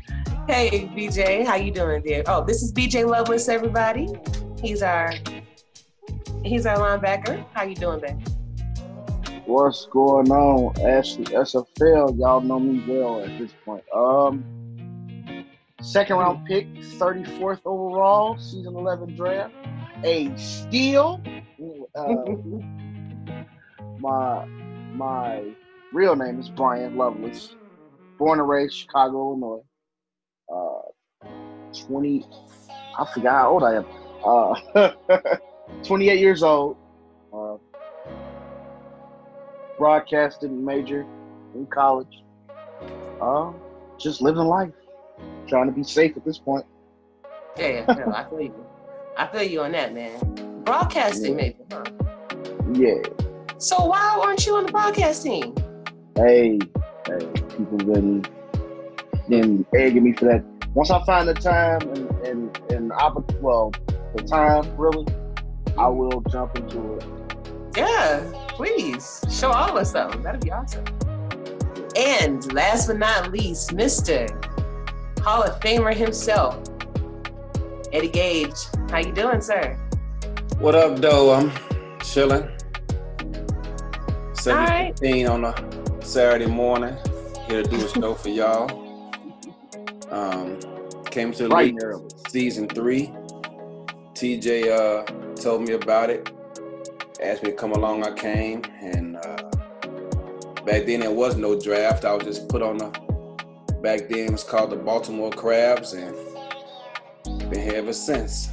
Hey, 0.48 0.90
BJ, 0.94 1.44
how 1.46 1.56
you 1.56 1.70
doing 1.70 2.02
there? 2.04 2.22
Oh, 2.26 2.44
this 2.44 2.62
is 2.62 2.72
BJ 2.72 3.06
Lovelace, 3.06 3.48
everybody. 3.48 4.08
He's 4.60 4.82
our 4.82 5.12
he's 6.44 6.66
our 6.66 6.76
linebacker. 6.76 7.44
How 7.52 7.64
you 7.64 7.74
doing, 7.74 8.00
Ben? 8.00 8.22
What's 9.50 9.86
going 9.86 10.30
on, 10.30 10.80
Ashley 10.80 11.24
SFL? 11.24 12.16
Y'all 12.16 12.40
know 12.40 12.60
me 12.60 12.84
well 12.86 13.20
at 13.20 13.36
this 13.36 13.50
point. 13.64 13.82
Um, 13.92 14.44
second 15.82 16.18
round 16.18 16.46
pick, 16.46 16.72
34th 16.76 17.58
overall, 17.64 18.38
season 18.38 18.76
11 18.76 19.16
draft. 19.16 19.52
A 20.04 20.32
steal. 20.36 21.20
Uh, 21.96 22.14
my 23.98 24.46
my 24.94 25.42
real 25.92 26.14
name 26.14 26.38
is 26.38 26.48
Brian 26.48 26.96
Lovelace. 26.96 27.56
Born 28.20 28.38
and 28.38 28.48
raised 28.48 28.74
Chicago, 28.76 29.30
Illinois. 29.32 29.64
Uh, 30.48 31.26
20. 31.88 32.24
I 32.96 33.04
forgot 33.12 33.32
how 33.32 33.50
old 33.50 33.64
I 33.64 33.74
am. 33.74 33.86
Uh, 34.24 35.26
28 35.82 36.20
years 36.20 36.44
old. 36.44 36.76
Uh, 37.32 37.56
broadcasting 39.80 40.62
major 40.62 41.06
in 41.54 41.66
college. 41.72 42.22
Uh, 43.18 43.50
just 43.98 44.20
living 44.20 44.44
life, 44.44 44.74
trying 45.48 45.66
to 45.66 45.72
be 45.72 45.82
safe 45.82 46.14
at 46.18 46.24
this 46.24 46.38
point. 46.38 46.66
Yeah, 47.56 47.86
yeah, 47.88 47.94
no, 47.94 48.12
I 48.12 48.28
feel 48.28 48.42
you. 48.42 48.66
I 49.16 49.26
feel 49.26 49.42
you 49.42 49.62
on 49.62 49.72
that, 49.72 49.94
man. 49.94 50.62
Broadcasting, 50.64 51.34
maybe, 51.34 51.56
huh? 51.72 51.84
Yeah. 52.74 53.02
So 53.56 53.86
why 53.86 54.20
aren't 54.22 54.46
you 54.46 54.54
on 54.54 54.66
the 54.66 54.72
broadcast 54.72 55.22
team? 55.22 55.54
Hey, 56.14 56.58
hey, 57.06 57.32
people 57.56 57.78
been 57.78 58.22
been 59.30 59.64
egging 59.74 60.04
me 60.04 60.12
for 60.12 60.26
that. 60.26 60.44
Once 60.74 60.90
I 60.90 61.02
find 61.06 61.26
the 61.26 61.34
time 61.34 61.80
and 61.88 62.10
and 62.26 62.60
and 62.70 62.92
well, 63.40 63.72
the 64.14 64.22
time 64.24 64.76
really, 64.76 65.06
I 65.78 65.88
will 65.88 66.20
jump 66.30 66.54
into 66.58 66.96
it. 66.96 67.19
Yeah, 67.76 68.20
please 68.48 69.24
show 69.30 69.50
all 69.50 69.70
of 69.70 69.76
us 69.76 69.92
something. 69.92 70.22
That'd 70.22 70.40
be 70.40 70.50
awesome. 70.50 70.84
And 71.96 72.52
last 72.52 72.88
but 72.88 72.98
not 72.98 73.30
least, 73.30 73.70
Mr. 73.70 74.28
Hall 75.20 75.42
of 75.42 75.60
Famer 75.60 75.94
himself, 75.94 76.58
Eddie 77.92 78.08
Gage. 78.08 78.56
How 78.90 78.98
you 78.98 79.12
doing, 79.12 79.40
sir? 79.40 79.78
What 80.58 80.74
up, 80.74 80.98
though? 80.98 81.32
I'm 81.32 81.52
chilling. 82.02 82.48
All 84.46 84.54
right. 84.54 84.94
7:15 84.96 85.30
on 85.30 85.44
a 85.44 86.02
Saturday 86.04 86.46
morning 86.46 86.96
here 87.48 87.62
to 87.62 87.70
do 87.70 87.84
a 87.84 87.88
show 87.94 88.14
for 88.14 88.30
y'all. 88.30 88.68
Um, 90.10 90.58
came 91.04 91.32
to 91.32 91.44
the 91.44 91.48
Right 91.48 91.74
league 91.74 92.10
season 92.28 92.68
three. 92.68 93.12
TJ 94.14 94.70
uh, 94.70 95.34
told 95.34 95.62
me 95.62 95.74
about 95.74 96.10
it. 96.10 96.30
Asked 97.22 97.42
me 97.42 97.50
to 97.50 97.56
come 97.56 97.72
along. 97.72 98.02
I 98.02 98.12
came, 98.12 98.62
and 98.80 99.16
uh, 99.16 99.42
back 100.64 100.86
then 100.86 101.00
there 101.00 101.10
was 101.10 101.36
no 101.36 101.58
draft. 101.58 102.06
I 102.06 102.14
was 102.14 102.24
just 102.24 102.48
put 102.48 102.62
on 102.62 102.78
the. 102.78 102.86
Back 103.82 104.08
then 104.08 104.28
it 104.28 104.32
was 104.32 104.42
called 104.42 104.70
the 104.70 104.76
Baltimore 104.76 105.30
Crabs, 105.30 105.92
and 105.92 106.16
been 107.50 107.60
here 107.60 107.74
ever 107.74 107.92
since. 107.92 108.48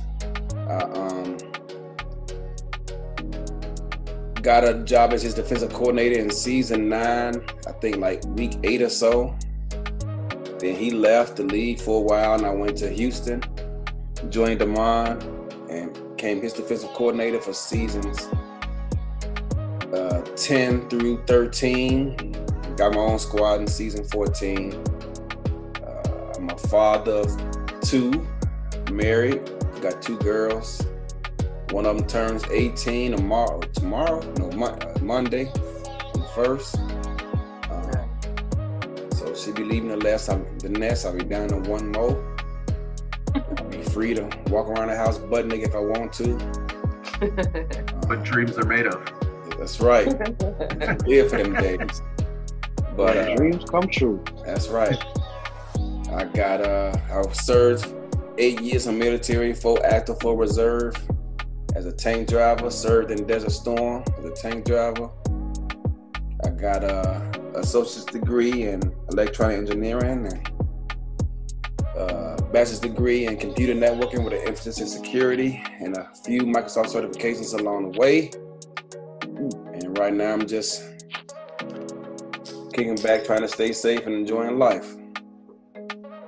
Um, 0.68 1.38
got 4.42 4.66
a 4.66 4.84
job 4.84 5.14
as 5.14 5.22
his 5.22 5.34
defensive 5.34 5.72
coordinator 5.72 6.20
in 6.20 6.30
season 6.30 6.90
nine. 6.90 7.42
I 7.66 7.72
think 7.72 7.98
like 7.98 8.22
week 8.26 8.58
eight 8.64 8.82
or 8.82 8.90
so. 8.90 9.34
Then 10.60 10.76
he 10.76 10.92
left 10.92 11.38
the 11.38 11.44
league 11.44 11.80
for 11.80 12.00
a 12.00 12.04
while, 12.04 12.34
and 12.34 12.46
I 12.46 12.54
went 12.54 12.78
to 12.80 12.90
Houston, 12.90 13.42
joined 14.30 14.60
Damon, 14.60 15.22
and 15.70 15.94
became 16.18 16.42
his 16.42 16.52
defensive 16.52 16.90
coordinator 16.90 17.40
for 17.40 17.54
seasons 17.54 18.28
uh, 19.94 20.22
10 20.36 20.90
through 20.90 21.24
13. 21.26 22.36
Got 22.76 22.94
my 22.94 23.00
own 23.00 23.20
squad 23.20 23.62
in 23.62 23.68
season 23.68 24.04
14. 24.06 24.74
Uh, 25.84 26.34
I'm 26.36 26.50
a 26.50 26.58
father 26.58 27.12
of 27.12 27.82
two, 27.82 28.28
married, 28.92 29.42
got 29.82 30.02
two 30.02 30.18
girls. 30.20 30.86
One 31.72 31.86
of 31.86 31.98
them 31.98 32.08
turns 32.08 32.44
18 32.50 33.16
tomorrow. 33.16 33.60
Tomorrow? 33.60 34.22
No, 34.38 34.50
Mon- 34.52 34.82
uh, 34.82 34.98
Monday, 35.02 35.52
first. 36.34 36.78
Um, 37.70 38.10
so 39.12 39.34
she'll 39.36 39.54
be 39.54 39.64
leaving 39.64 39.90
the 39.90 39.98
nest. 39.98 40.30
I'll, 40.30 40.46
the 40.60 40.70
nest. 40.70 41.06
I'll 41.06 41.14
be 41.16 41.26
down 41.26 41.50
to 41.50 41.58
one 41.70 41.92
more. 41.92 42.36
Be 43.70 43.82
free 43.82 44.14
to 44.14 44.24
walk 44.48 44.68
around 44.68 44.88
the 44.88 44.96
house 44.96 45.18
butt 45.18 45.48
naked 45.48 45.70
if 45.70 45.76
I 45.76 45.80
want 45.80 46.14
to. 46.14 46.34
What 48.08 48.24
dreams 48.24 48.58
are 48.58 48.66
made 48.66 48.86
of. 48.86 49.27
That's 49.58 49.80
right. 49.80 50.08
Live 51.08 51.30
for 51.30 51.38
them 51.38 51.54
days. 51.54 52.02
But 52.96 53.18
uh, 53.18 53.36
Dreams 53.36 53.64
come 53.70 53.88
true. 53.88 54.24
that's 54.46 54.68
right. 54.70 54.98
I 56.12 56.24
got 56.26 56.62
uh 56.62 56.96
I 57.12 57.32
served 57.34 57.94
eight 58.38 58.62
years 58.62 58.88
in 58.88 58.98
military, 58.98 59.54
full 59.54 59.80
active, 59.84 60.20
full 60.20 60.36
reserve 60.36 60.96
as 61.76 61.86
a 61.86 61.92
tank 61.92 62.28
driver, 62.28 62.72
served 62.72 63.12
in 63.12 63.26
Desert 63.28 63.52
Storm 63.52 64.04
as 64.18 64.26
a 64.26 64.32
tank 64.32 64.66
driver. 64.66 65.10
I 66.44 66.50
got 66.50 66.84
a 66.84 67.32
associate's 67.56 68.06
degree 68.06 68.64
in 68.64 68.82
electronic 69.10 69.58
engineering 69.58 70.28
and 70.28 70.52
uh, 71.98 72.36
bachelor's 72.52 72.80
degree 72.80 73.26
in 73.26 73.38
computer 73.38 73.74
networking 73.74 74.24
with 74.24 74.34
an 74.34 74.48
emphasis 74.48 74.80
in 74.80 74.88
security 74.88 75.64
and 75.80 75.98
a 75.98 76.10
few 76.24 76.42
Microsoft 76.42 76.94
certifications 76.94 77.60
along 77.60 77.92
the 77.92 78.00
way. 78.00 78.32
Right 79.98 80.14
now 80.14 80.32
I'm 80.34 80.46
just 80.46 80.84
kicking 82.72 82.96
back, 82.98 83.24
trying 83.24 83.42
to 83.42 83.48
stay 83.48 83.74
safe 83.74 84.06
and 84.06 84.14
enjoying 84.14 84.60
life. 84.60 84.96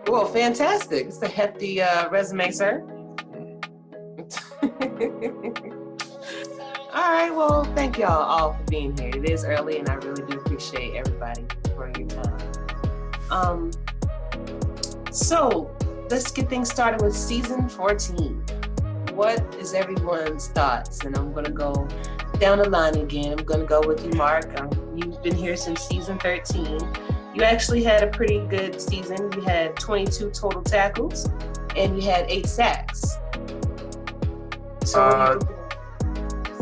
Well, 0.08 0.26
fantastic. 0.26 1.06
It's 1.06 1.22
a 1.22 1.28
hefty 1.28 1.80
uh, 1.80 2.10
resume, 2.10 2.50
sir. 2.50 2.82
all 4.64 4.72
right. 6.94 7.30
Well, 7.30 7.64
thank 7.76 8.00
y'all 8.00 8.10
all 8.10 8.54
for 8.54 8.64
being 8.64 8.98
here. 8.98 9.12
It 9.14 9.30
is 9.30 9.46
early, 9.46 9.78
and 9.78 9.88
I 9.88 9.96
really 9.96 10.26
do 10.26 10.40
appreciate 10.40 10.96
everybody 10.96 11.46
for 11.76 11.92
your 11.96 12.08
time. 12.08 12.52
Um, 13.30 13.72
so 15.12 15.70
let's 16.10 16.32
get 16.32 16.50
things 16.50 16.72
started 16.72 17.04
with 17.04 17.16
season 17.16 17.70
14. 17.70 18.44
What 19.14 19.56
is 19.60 19.76
everyone's 19.76 20.48
thoughts? 20.48 21.06
And 21.06 21.16
I'm 21.16 21.34
gonna 21.34 21.52
go 21.52 21.88
down 22.40 22.60
the 22.60 22.70
line 22.70 22.96
again. 22.96 23.38
I'm 23.38 23.46
gonna 23.46 23.66
go 23.66 23.82
with 23.86 24.04
you, 24.06 24.12
Mark. 24.14 24.60
Um, 24.60 24.70
you've 24.96 25.22
been 25.22 25.36
here 25.36 25.56
since 25.56 25.82
season 25.82 26.18
13. 26.20 26.80
You 27.36 27.44
actually 27.44 27.84
had 27.84 28.04
a 28.04 28.08
pretty 28.08 28.40
good 28.48 28.82
season. 28.82 29.32
You 29.34 29.42
had 29.42 29.76
22 29.76 30.32
total 30.32 30.62
tackles, 30.62 31.30
and 31.76 32.02
you 32.02 32.10
had 32.10 32.26
eight 32.30 32.48
sacks. 32.48 33.18
So 34.86 35.02
Uh. 35.02 35.40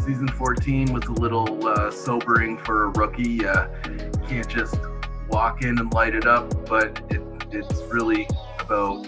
Season 0.05 0.27
14 0.29 0.93
was 0.93 1.03
a 1.07 1.11
little 1.11 1.67
uh, 1.67 1.91
sobering 1.91 2.57
for 2.59 2.85
a 2.85 2.89
rookie. 2.91 3.45
Uh, 3.45 3.67
can't 4.29 4.47
just 4.47 4.79
walk 5.27 5.63
in 5.63 5.77
and 5.77 5.91
light 5.93 6.15
it 6.15 6.25
up, 6.25 6.65
but 6.65 7.01
it, 7.09 7.21
it's 7.51 7.81
really 7.91 8.25
about 8.59 9.05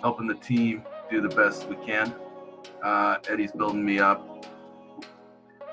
helping 0.00 0.26
the 0.26 0.34
team 0.34 0.82
do 1.08 1.20
the 1.20 1.28
best 1.28 1.68
we 1.68 1.76
can. 1.76 2.12
Uh, 2.82 3.18
Eddie's 3.28 3.52
building 3.52 3.84
me 3.84 4.00
up. 4.00 4.44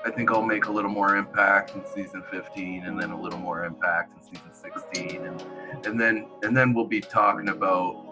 I 0.04 0.10
think 0.10 0.30
I'll 0.30 0.42
make 0.42 0.66
a 0.66 0.72
little 0.72 0.90
more 0.90 1.16
impact 1.16 1.74
in 1.74 1.84
season 1.86 2.22
15, 2.30 2.84
and 2.84 3.00
then 3.00 3.10
a 3.10 3.20
little 3.20 3.38
more 3.38 3.64
impact 3.64 4.12
in 4.16 4.22
season 4.22 4.52
16, 4.52 5.24
and 5.24 5.42
and 5.86 6.00
then 6.00 6.26
and 6.42 6.54
then 6.56 6.74
we'll 6.74 6.86
be 6.86 7.00
talking 7.00 7.48
about 7.48 8.04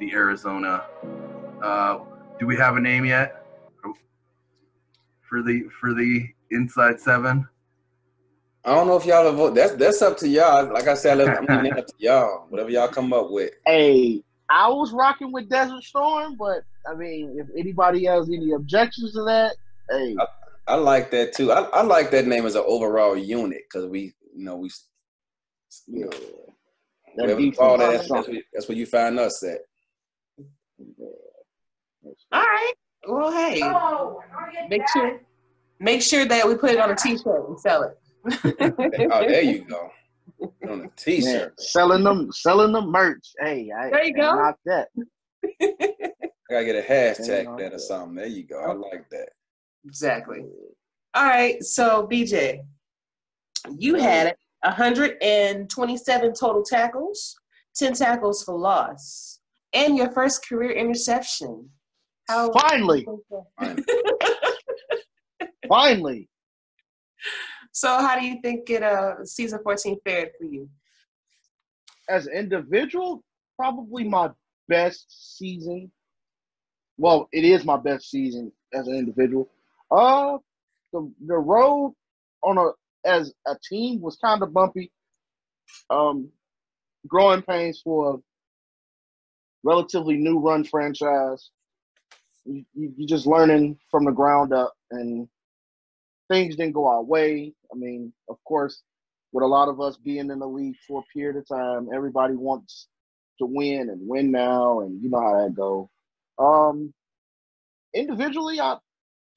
the 0.00 0.12
Arizona. 0.12 0.84
Uh, 1.62 1.98
do 2.38 2.46
we 2.46 2.56
have 2.56 2.76
a 2.76 2.80
name 2.80 3.04
yet 3.04 3.44
for 5.28 5.42
the 5.42 5.68
for 5.78 5.92
the 5.92 6.26
inside 6.50 7.00
seven? 7.00 7.46
I 8.64 8.74
don't 8.74 8.86
know 8.86 8.96
if 8.96 9.04
y'all 9.04 9.24
will 9.24 9.32
vote. 9.32 9.54
That's 9.54 9.74
that's 9.74 10.00
up 10.02 10.16
to 10.18 10.28
y'all. 10.28 10.72
Like 10.72 10.88
I 10.88 10.94
said, 10.94 11.20
I'm 11.20 11.46
leaving 11.46 11.66
it 11.66 11.78
up 11.78 11.86
to 11.86 11.94
y'all. 11.98 12.46
Whatever 12.48 12.70
y'all 12.70 12.88
come 12.88 13.12
up 13.12 13.30
with. 13.30 13.52
Hey, 13.66 14.22
I 14.48 14.68
was 14.68 14.92
rocking 14.92 15.32
with 15.32 15.50
Desert 15.50 15.82
Storm, 15.82 16.36
but 16.36 16.62
I 16.88 16.94
mean, 16.94 17.36
if 17.38 17.46
anybody 17.56 18.04
has 18.06 18.28
any 18.28 18.52
objections 18.52 19.12
to 19.12 19.22
that, 19.24 19.56
hey, 19.90 20.16
I 20.18 20.26
like 20.74 21.10
that 21.12 21.32
too. 21.32 21.52
I, 21.52 21.62
I 21.62 21.82
like 21.82 22.10
that 22.10 22.26
name 22.26 22.44
as 22.44 22.56
an 22.56 22.64
overall 22.66 23.16
unit 23.16 23.62
because 23.70 23.88
we, 23.88 24.14
you 24.34 24.44
know, 24.44 24.56
we, 24.56 24.70
you 25.86 26.04
know, 26.06 26.10
that 27.16 27.36
we 27.36 27.50
defense 27.50 27.56
fall 27.56 27.80
is 27.80 27.92
that's, 27.92 28.08
something. 28.08 28.34
where, 28.34 28.42
that's 28.52 28.68
where 28.68 28.76
you 28.76 28.86
find 28.86 29.18
us 29.18 29.42
at. 29.44 29.60
All 32.32 32.42
right. 32.42 32.72
Well, 33.08 33.32
hey, 33.32 33.60
make 34.68 34.82
sure 34.88 35.20
make 35.78 36.02
sure 36.02 36.24
that 36.24 36.46
we 36.46 36.56
put 36.56 36.70
it 36.72 36.80
on 36.80 36.90
a 36.90 36.96
T-shirt 36.96 37.48
and 37.48 37.60
sell 37.60 37.82
it. 37.84 37.98
Oh, 39.12 39.20
there 39.20 39.42
you 39.42 39.64
go. 39.64 39.88
On 40.64 40.70
a 40.70 40.76
Man, 40.78 40.90
T-shirt. 40.96 41.60
selling 41.60 42.02
them, 42.02 42.30
selling 42.32 42.72
them 42.72 42.90
merch. 42.90 43.32
Hey, 43.40 43.70
I 43.70 43.90
There 43.90 44.04
you 44.04 44.14
can't 44.14 44.36
go. 44.36 44.54
that. 44.66 44.88
I 45.62 46.52
gotta 46.52 46.64
get 46.64 46.76
a 46.76 46.82
hashtag 46.82 47.44
Yeah, 47.44 47.56
that 47.56 47.72
or 47.74 47.78
something. 47.78 48.16
There 48.16 48.26
you 48.26 48.42
go. 48.42 48.60
I 48.60 48.72
like 48.72 49.08
that. 49.10 49.28
Exactly. 49.86 50.44
All 51.14 51.24
right. 51.24 51.62
So, 51.62 52.08
BJ, 52.10 52.60
you 53.78 53.94
had 53.94 54.34
127 54.62 56.34
total 56.34 56.62
tackles, 56.62 57.36
10 57.76 57.94
tackles 57.94 58.42
for 58.42 58.58
loss, 58.58 59.40
and 59.72 59.96
your 59.96 60.10
first 60.10 60.46
career 60.46 60.72
interception. 60.72 61.70
How 62.28 62.52
Finally, 62.52 63.06
finally. 65.68 66.28
So, 67.72 67.88
how 67.88 68.18
do 68.18 68.26
you 68.26 68.40
think 68.42 68.68
it 68.70 68.82
uh 68.82 69.24
season 69.24 69.60
14 69.62 69.96
fared 70.04 70.30
for 70.38 70.44
you? 70.44 70.68
As 72.08 72.26
an 72.26 72.34
individual, 72.34 73.22
probably 73.56 74.04
my 74.04 74.30
best 74.68 75.36
season. 75.38 75.90
Well, 76.98 77.28
it 77.32 77.44
is 77.44 77.64
my 77.64 77.76
best 77.76 78.10
season 78.10 78.50
as 78.72 78.88
an 78.88 78.96
individual. 78.96 79.48
Uh, 79.90 80.38
the 80.92 81.12
the 81.26 81.36
road 81.36 81.94
on 82.42 82.58
a 82.58 82.70
as 83.08 83.32
a 83.46 83.56
team 83.68 84.00
was 84.00 84.16
kind 84.16 84.42
of 84.42 84.52
bumpy. 84.54 84.92
Um, 85.90 86.30
growing 87.08 87.42
pains 87.42 87.80
for 87.82 88.14
a 88.14 88.18
relatively 89.64 90.16
new 90.16 90.38
run 90.40 90.64
franchise. 90.64 91.50
You, 92.44 92.64
you, 92.74 92.94
you're 92.96 93.08
just 93.08 93.26
learning 93.26 93.78
from 93.90 94.04
the 94.04 94.12
ground 94.12 94.52
up, 94.52 94.74
and 94.90 95.28
things 96.30 96.56
didn't 96.56 96.74
go 96.74 96.88
our 96.88 97.02
way. 97.02 97.54
I 97.72 97.76
mean, 97.76 98.12
of 98.28 98.38
course, 98.44 98.82
with 99.32 99.44
a 99.44 99.48
lot 99.48 99.68
of 99.68 99.80
us 99.80 99.96
being 99.98 100.30
in 100.30 100.38
the 100.40 100.46
league 100.48 100.76
for 100.88 101.00
a 101.00 101.18
period 101.18 101.36
of 101.38 101.48
time, 101.48 101.88
everybody 101.94 102.34
wants 102.34 102.88
to 103.40 103.46
win 103.46 103.90
and 103.90 104.08
win 104.08 104.30
now, 104.30 104.80
and 104.80 105.02
you 105.02 105.10
know 105.10 105.20
how 105.20 105.44
that 105.44 105.54
go. 105.54 105.90
Um, 106.38 106.94
individually, 107.94 108.60
I 108.60 108.78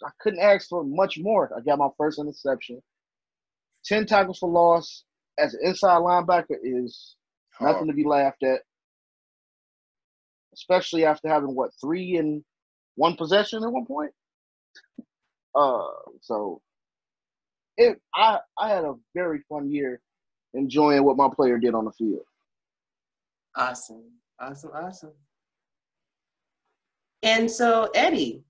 I 0.05 0.09
couldn't 0.19 0.41
ask 0.41 0.69
for 0.69 0.83
much 0.83 1.19
more. 1.19 1.51
I 1.55 1.61
got 1.61 1.79
my 1.79 1.89
first 1.97 2.19
interception, 2.19 2.81
ten 3.85 4.05
tackles 4.05 4.39
for 4.39 4.49
loss 4.49 5.03
as 5.37 5.53
an 5.53 5.61
inside 5.63 6.01
linebacker 6.01 6.57
is 6.63 7.15
nothing 7.61 7.87
to 7.87 7.93
be 7.93 8.03
laughed 8.03 8.43
at, 8.43 8.61
especially 10.53 11.05
after 11.05 11.27
having 11.27 11.55
what 11.55 11.71
three 11.81 12.17
in 12.17 12.43
one 12.95 13.15
possession 13.15 13.63
at 13.63 13.71
one 13.71 13.85
point. 13.85 14.11
Uh, 15.55 15.87
so 16.21 16.61
it 17.77 17.99
I 18.13 18.39
I 18.57 18.69
had 18.69 18.83
a 18.83 18.95
very 19.15 19.39
fun 19.49 19.71
year 19.71 20.01
enjoying 20.53 21.03
what 21.03 21.17
my 21.17 21.29
player 21.33 21.57
did 21.57 21.73
on 21.73 21.85
the 21.85 21.91
field. 21.91 22.23
Awesome. 23.55 24.03
Awesome. 24.39 24.71
Awesome. 24.73 25.13
And 27.23 27.51
so, 27.51 27.89
Eddie, 27.95 28.43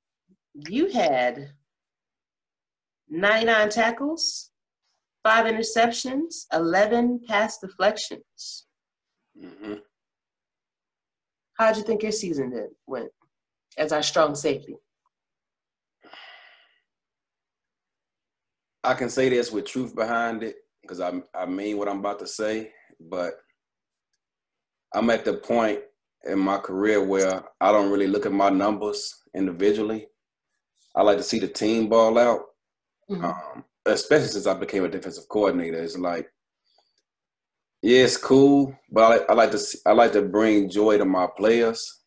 you 0.67 0.87
had 0.91 1.51
99 3.09 3.69
tackles, 3.69 4.51
five 5.23 5.45
interceptions, 5.45 6.45
11 6.53 7.21
pass 7.27 7.57
deflections. 7.59 8.65
hmm 9.39 9.75
How'd 11.57 11.75
you 11.75 11.83
think 11.83 12.03
your 12.03 12.13
season 12.13 12.51
did, 12.51 12.69
went 12.87 13.11
as 13.77 13.91
our 13.91 14.01
strong 14.01 14.33
safety? 14.33 14.77
I 18.81 18.93
can 18.93 19.09
say 19.09 19.27
this 19.27 19.51
with 19.51 19.65
truth 19.65 19.93
behind 19.93 20.41
it 20.41 20.55
because 20.81 21.01
I 21.01 21.21
I 21.35 21.45
mean 21.45 21.77
what 21.77 21.89
I'm 21.89 21.99
about 21.99 22.19
to 22.19 22.27
say, 22.27 22.71
but 22.97 23.33
I'm 24.95 25.09
at 25.09 25.25
the 25.25 25.33
point 25.33 25.81
in 26.25 26.39
my 26.39 26.57
career 26.57 27.03
where 27.03 27.43
I 27.59 27.71
don't 27.73 27.91
really 27.91 28.07
look 28.07 28.25
at 28.25 28.31
my 28.31 28.49
numbers 28.49 29.13
individually. 29.35 30.07
I 30.95 31.03
like 31.03 31.17
to 31.17 31.23
see 31.23 31.39
the 31.39 31.47
team 31.47 31.87
ball 31.89 32.17
out, 32.17 32.41
Mhm. 33.09 33.23
um, 33.23 33.65
especially 33.85 34.27
since 34.27 34.47
I 34.47 34.53
became 34.53 34.83
a 34.83 34.89
defensive 34.89 35.27
coordinator. 35.29 35.81
It's 35.81 35.97
like, 35.97 36.31
yeah, 37.81 38.03
it's 38.03 38.17
cool, 38.17 38.75
but 38.91 39.03
I, 39.03 39.07
like- 39.09 39.29
I 39.29 39.33
like 39.33 39.51
to 39.51 39.59
see, 39.59 39.79
I 39.85 39.93
like 39.93 40.11
to 40.13 40.21
bring 40.21 40.69
joy 40.69 40.97
to 40.97 41.05
my 41.05 41.27
players. 41.37 42.01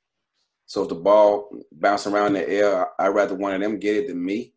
So 0.67 0.83
if 0.83 0.89
the 0.89 0.95
ball 0.95 1.51
bounce 1.73 2.07
around 2.07 2.29
in 2.29 2.43
the 2.43 2.49
air, 2.49 2.87
I- 2.99 3.07
I'd 3.07 3.15
rather 3.15 3.35
one 3.35 3.55
of 3.55 3.61
them 3.61 3.79
get 3.79 3.97
it 3.97 4.09
than 4.09 4.25
me, 4.25 4.55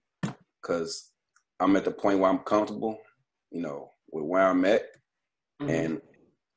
because 0.62 1.12
I'm 1.60 1.76
at 1.76 1.86
the 1.86 1.92
point 1.92 2.20
where 2.20 2.30
I'm 2.30 2.40
comfortable, 2.40 3.00
you 3.52 3.62
know, 3.62 3.90
with 4.12 4.26
where 4.26 4.44
I'm 4.44 4.66
at, 4.66 4.84
Mhm. 5.62 5.70
and 5.70 6.02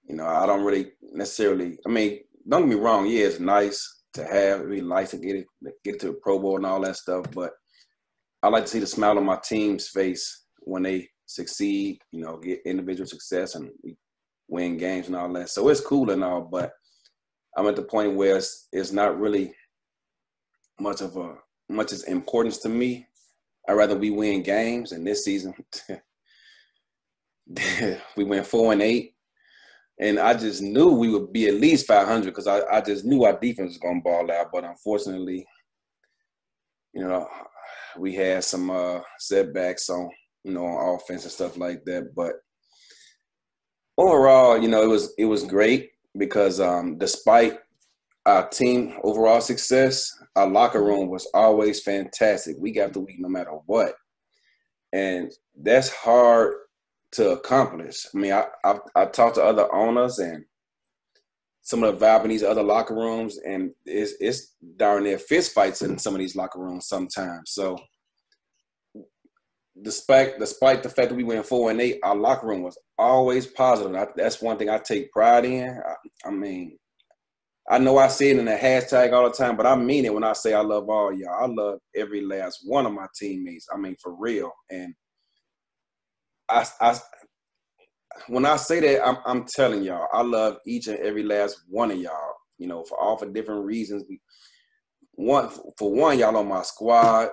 you 0.05 0.17
know, 0.17 0.27
I 0.27 0.47
don't 0.47 0.65
really 0.65 0.93
necessarily. 1.03 1.79
I 1.85 1.91
mean, 1.91 2.25
don't 2.49 2.63
get 2.63 2.77
me 2.77 2.83
wrong. 2.83 3.07
Yeah, 3.07 3.27
it's 3.27 3.39
nice 3.41 3.98
to 4.15 4.25
have. 4.25 4.61
It'd 4.61 4.71
be 4.71 4.81
nice 4.81 5.11
to 5.11 5.19
get 5.19 5.37
it, 5.37 5.47
get 5.85 6.01
to 6.01 6.09
the 6.09 6.13
Pro 6.15 6.39
Bowl 6.39 6.57
and 6.57 6.67
all 6.67 6.81
that 6.83 6.97
stuff. 6.97 7.27
But 7.33 7.53
I 8.43 8.49
like 8.49 8.65
to 8.65 8.71
see 8.71 8.79
the 8.79 8.87
smile 8.87 9.19
on 9.19 9.25
my 9.25 9.39
team's 9.43 9.89
face 9.89 10.45
when 10.61 10.83
they 10.83 11.09
succeed. 11.27 11.99
You 12.13 12.23
know, 12.23 12.39
get 12.39 12.61
individual 12.65 13.07
success 13.07 13.55
and 13.55 13.71
win 14.49 14.77
games 14.77 15.07
and 15.09 15.17
all 15.17 15.33
that. 15.35 15.51
So 15.51 15.69
it's 15.69 15.81
cool 15.81 16.11
and 16.11 16.25
all, 16.25 16.43
but 16.43 16.73
I'm 17.57 17.67
at 17.67 17.77
the 17.77 17.83
point 17.83 18.15
where 18.15 18.37
it's 18.37 18.69
it's 18.73 18.93
not 18.93 19.19
really 19.19 19.53
much 20.81 21.01
of 21.01 21.17
a 21.17 21.35
much 21.69 21.93
as 21.93 22.05
importance 22.05 22.59
to 22.59 22.69
me. 22.69 23.07
I'd 23.69 23.75
rather 23.75 23.97
we 23.97 24.11
win 24.11 24.43
games. 24.43 24.93
And 24.93 25.07
this 25.07 25.25
season, 25.25 25.53
we 28.17 28.25
went 28.25 28.47
four 28.47 28.73
and 28.73 28.81
eight 28.81 29.15
and 30.01 30.19
I 30.19 30.35
just 30.35 30.63
knew 30.63 30.91
we 30.91 31.11
would 31.11 31.33
be 31.33 31.49
at 31.49 31.55
least 31.55 31.87
500 31.87 32.27
because 32.27 32.47
I, 32.47 32.61
I 32.71 32.81
just 32.81 33.05
knew 33.05 33.25
our 33.25 33.39
defense 33.39 33.71
was 33.71 33.79
going 33.79 34.01
to 34.01 34.05
ball 34.05 34.31
out. 34.31 34.51
But 34.53 34.65
unfortunately, 34.65 35.45
you 36.93 37.03
know, 37.03 37.29
we 37.99 38.15
had 38.15 38.45
some 38.45 38.71
uh, 38.71 39.01
setbacks 39.19 39.91
on, 39.91 40.09
you 40.45 40.53
know, 40.53 40.65
on 40.65 40.97
offense 40.97 41.25
and 41.25 41.33
stuff 41.33 41.57
like 41.57 41.85
that. 41.87 42.15
But 42.15 42.35
overall, 43.97 44.57
you 44.63 44.69
know, 44.69 44.83
it 44.83 44.89
was 44.89 45.15
it 45.19 45.25
was 45.25 45.45
great 45.45 45.91
because 46.17 46.61
um, 46.61 46.97
despite 46.99 47.59
our 48.25 48.49
team 48.49 48.95
overall 49.03 49.41
success, 49.41 50.13
our 50.37 50.49
locker 50.49 50.83
room 50.85 51.09
was 51.09 51.29
always 51.35 51.83
fantastic, 51.83 52.57
week 52.59 52.77
after 52.77 53.01
week, 53.01 53.17
no 53.19 53.29
matter 53.29 53.51
what. 53.67 53.95
And 54.93 55.33
that's 55.61 55.91
hard 55.93 56.55
to 57.13 57.31
accomplish. 57.31 58.07
I 58.15 58.19
mean, 58.19 58.33
I 58.33 58.45
I, 58.65 58.79
I 58.95 59.05
talked 59.07 59.37
to 59.37 59.45
other 59.45 59.73
owners 59.75 60.19
and 60.19 60.45
some 61.63 61.83
of 61.83 61.99
the 61.99 62.07
vibe 62.07 62.25
in 62.25 62.31
these 62.31 62.43
other 62.43 62.63
locker 62.63 62.95
rooms, 62.95 63.39
and 63.39 63.71
it's 63.85 64.15
it's 64.21 64.55
darn 64.77 65.05
near 65.05 65.19
fist 65.19 65.53
fights 65.53 65.83
in 65.83 65.99
some 65.99 66.15
of 66.15 66.19
these 66.19 66.37
locker 66.37 66.59
rooms 66.59 66.89
sometimes. 66.89 67.51
So, 67.51 67.79
despite 69.83 70.39
despite 70.39 70.83
the 70.83 70.89
fact 70.89 71.11
that 71.11 71.15
we 71.15 71.25
went 71.25 71.45
four 71.45 71.71
and 71.71 71.81
eight, 71.81 72.01
our 72.03 72.17
locker 72.17 72.47
room 72.47 72.63
was 72.63 72.79
always 72.97 73.47
positive. 73.47 73.95
I, 73.95 74.07
that's 74.17 74.41
one 74.41 74.57
thing 74.57 74.71
I 74.71 74.79
take 74.79 75.13
pride 75.13 75.45
in. 75.45 75.69
I, 75.69 76.29
I 76.29 76.31
mean, 76.31 76.79
I 77.71 77.77
know 77.77 77.99
I 77.99 78.09
say 78.09 78.31
it 78.31 78.39
in 78.39 78.47
the 78.47 78.53
hashtag 78.57 79.13
all 79.13 79.29
the 79.29 79.37
time, 79.37 79.55
but 79.55 79.67
I 79.67 79.77
mean 79.77 80.07
it 80.07 80.15
when 80.15 80.25
I 80.25 80.33
say 80.33 80.55
I 80.55 80.61
love 80.61 80.89
all 80.89 81.13
y'all. 81.13 81.35
I 81.39 81.47
love 81.47 81.81
every 81.95 82.23
last 82.23 82.61
one 82.65 82.87
of 82.87 82.95
my 82.95 83.07
teammates. 83.15 83.69
I 83.73 83.77
mean, 83.77 83.95
for 84.03 84.15
real. 84.15 84.51
And 84.71 84.95
I, 86.49 86.67
I 86.81 86.99
when 88.27 88.45
I 88.45 88.57
say 88.57 88.81
that, 88.81 89.07
I'm, 89.07 89.19
I'm 89.25 89.45
telling 89.45 89.83
y'all, 89.83 90.09
I 90.13 90.23
love 90.23 90.59
each 90.67 90.89
and 90.89 90.99
every 90.99 91.23
last 91.23 91.63
one 91.69 91.91
of 91.91 91.99
y'all. 91.99 92.35
You 92.59 92.67
know, 92.67 92.83
for 92.85 92.99
all 92.99 93.17
for 93.17 93.27
different 93.31 93.65
reasons. 93.65 94.05
One 95.13 95.49
for 95.79 95.93
one, 95.93 96.19
y'all 96.19 96.37
on 96.37 96.49
my 96.49 96.63
squad. 96.63 97.29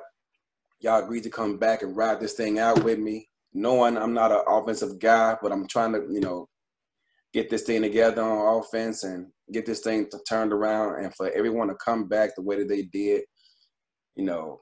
Y'all 0.81 1.03
agreed 1.03 1.23
to 1.23 1.29
come 1.29 1.57
back 1.57 1.81
and 1.81 1.97
ride 1.97 2.19
this 2.19 2.33
thing 2.33 2.59
out 2.59 2.83
with 2.83 2.99
me, 2.99 3.27
knowing 3.53 3.97
I'm 3.97 4.13
not 4.13 4.31
an 4.31 4.41
offensive 4.47 4.99
guy, 4.99 5.35
but 5.41 5.51
I'm 5.51 5.67
trying 5.67 5.93
to, 5.93 6.05
you 6.11 6.19
know, 6.19 6.47
get 7.33 7.49
this 7.49 7.63
thing 7.63 7.81
together 7.81 8.21
on 8.21 8.59
offense 8.59 9.03
and 9.03 9.27
get 9.51 9.65
this 9.65 9.81
thing 9.81 10.07
turned 10.27 10.53
around, 10.53 11.03
and 11.03 11.13
for 11.15 11.31
everyone 11.31 11.67
to 11.69 11.75
come 11.75 12.07
back 12.07 12.35
the 12.35 12.41
way 12.41 12.57
that 12.57 12.69
they 12.69 12.83
did. 12.83 13.23
You 14.15 14.25
know, 14.25 14.59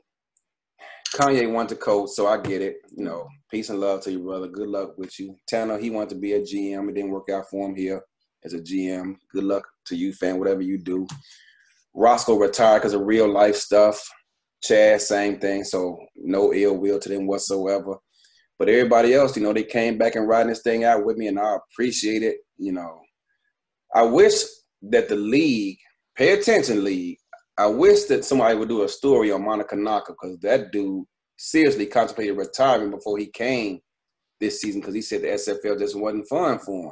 Kanye 1.15 1.51
wanted 1.51 1.69
to 1.69 1.75
coach, 1.75 2.09
so 2.09 2.27
I 2.27 2.41
get 2.41 2.61
it. 2.61 2.77
You 2.95 3.03
know, 3.03 3.27
peace 3.51 3.69
and 3.69 3.79
love 3.79 4.01
to 4.01 4.11
you, 4.11 4.19
brother. 4.19 4.47
Good 4.47 4.67
luck 4.67 4.97
with 4.97 5.19
you. 5.19 5.35
Tanner, 5.47 5.77
he 5.77 5.89
wanted 5.89 6.09
to 6.09 6.15
be 6.15 6.33
a 6.33 6.41
GM. 6.41 6.89
It 6.89 6.95
didn't 6.95 7.11
work 7.11 7.29
out 7.29 7.45
for 7.49 7.69
him 7.69 7.75
here 7.75 8.01
as 8.43 8.53
a 8.53 8.59
GM. 8.59 9.15
Good 9.31 9.43
luck 9.43 9.63
to 9.87 9.95
you, 9.95 10.13
fan, 10.13 10.39
whatever 10.39 10.61
you 10.61 10.79
do. 10.79 11.07
Roscoe 11.93 12.37
retired 12.37 12.79
because 12.79 12.93
of 12.93 13.01
real 13.01 13.31
life 13.31 13.55
stuff. 13.55 14.03
Chad, 14.63 15.01
same 15.01 15.39
thing. 15.39 15.63
So 15.63 15.97
no 16.15 16.53
ill 16.53 16.77
will 16.77 16.99
to 16.99 17.09
them 17.09 17.27
whatsoever. 17.27 17.95
But 18.57 18.69
everybody 18.69 19.13
else, 19.13 19.35
you 19.35 19.43
know, 19.43 19.53
they 19.53 19.63
came 19.63 19.97
back 19.97 20.15
and 20.15 20.27
riding 20.27 20.49
this 20.49 20.61
thing 20.61 20.83
out 20.83 21.05
with 21.05 21.17
me, 21.17 21.27
and 21.27 21.39
I 21.39 21.57
appreciate 21.57 22.23
it. 22.23 22.37
You 22.57 22.71
know, 22.71 23.01
I 23.93 24.03
wish 24.03 24.35
that 24.83 25.09
the 25.09 25.15
league, 25.15 25.77
pay 26.15 26.33
attention, 26.33 26.83
league. 26.83 27.17
I 27.57 27.67
wish 27.67 28.03
that 28.05 28.25
somebody 28.25 28.55
would 28.55 28.69
do 28.69 28.83
a 28.83 28.89
story 28.89 29.31
on 29.31 29.45
Monica 29.45 29.75
Naka 29.75 30.13
because 30.13 30.39
that 30.39 30.71
dude 30.71 31.05
seriously 31.37 31.85
contemplated 31.85 32.37
retirement 32.37 32.91
before 32.91 33.17
he 33.17 33.27
came 33.27 33.79
this 34.39 34.61
season 34.61 34.81
because 34.81 34.95
he 34.95 35.01
said 35.01 35.21
the 35.21 35.27
SFL 35.27 35.77
just 35.79 35.95
wasn't 35.95 36.27
fun 36.27 36.57
for 36.59 36.85
him. 36.87 36.91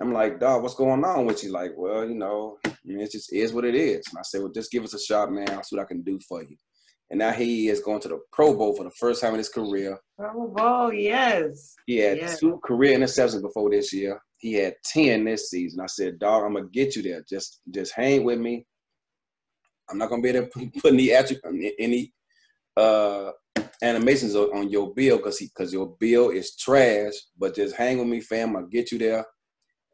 I'm 0.00 0.12
like, 0.12 0.38
dog, 0.38 0.62
what's 0.62 0.74
going 0.74 1.04
on 1.04 1.26
with 1.26 1.42
you? 1.42 1.50
Like, 1.50 1.72
well, 1.76 2.08
you 2.08 2.14
know, 2.14 2.58
I 2.64 2.72
mean, 2.84 3.00
it 3.00 3.10
just 3.10 3.32
is 3.32 3.52
what 3.52 3.64
it 3.64 3.74
is. 3.74 4.04
And 4.10 4.18
I 4.18 4.22
said, 4.22 4.40
well, 4.42 4.52
just 4.52 4.70
give 4.70 4.84
us 4.84 4.94
a 4.94 4.98
shot, 5.00 5.32
man. 5.32 5.50
I'll 5.50 5.62
see 5.64 5.76
what 5.76 5.82
I 5.82 5.88
can 5.88 6.02
do 6.02 6.18
for 6.28 6.42
you. 6.42 6.56
And 7.10 7.18
now 7.18 7.32
he 7.32 7.68
is 7.68 7.80
going 7.80 8.00
to 8.02 8.08
the 8.08 8.20
Pro 8.32 8.54
Bowl 8.56 8.76
for 8.76 8.84
the 8.84 8.90
first 8.92 9.20
time 9.20 9.32
in 9.32 9.38
his 9.38 9.48
career. 9.48 9.98
Pro 10.16 10.48
Bowl, 10.48 10.92
yes. 10.92 11.74
He 11.86 11.96
had 11.96 12.18
Yeah. 12.18 12.34
two 12.36 12.60
career 12.64 12.96
interceptions 12.98 13.42
before 13.42 13.70
this 13.70 13.92
year. 13.92 14.20
He 14.36 14.54
had 14.54 14.74
10 14.84 15.24
this 15.24 15.50
season. 15.50 15.80
I 15.80 15.86
said, 15.86 16.18
dog, 16.18 16.44
I'm 16.44 16.54
gonna 16.54 16.68
get 16.72 16.94
you 16.94 17.02
there. 17.02 17.24
Just 17.28 17.60
just 17.70 17.92
hang 17.94 18.24
with 18.24 18.38
me. 18.38 18.66
I'm 19.90 19.98
not 19.98 20.10
gonna 20.10 20.22
be 20.22 20.30
able 20.30 20.48
to 20.48 20.70
put 20.80 20.92
any 20.92 21.12
any 21.78 22.12
uh 22.76 23.32
animations 23.82 24.34
on, 24.34 24.68
your 24.70 24.92
bill 24.94 25.18
because 25.18 25.38
because 25.38 25.72
your 25.72 25.96
bill 25.98 26.30
is 26.30 26.56
trash. 26.56 27.14
But 27.38 27.54
just 27.54 27.76
hang 27.76 27.98
with 27.98 28.08
me, 28.08 28.20
fam. 28.20 28.56
I'll 28.56 28.66
get 28.66 28.92
you 28.92 28.98
there. 28.98 29.24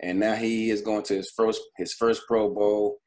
And 0.01 0.21
now 0.21 0.35
he 0.35 0.71
is 0.71 0.83
going 0.83 1.03
to 1.05 1.17
his 1.17 1.31
first 1.37 1.61
his 1.77 1.93
first 1.95 2.23
Pro 2.27 2.53
Bowl. 2.53 2.99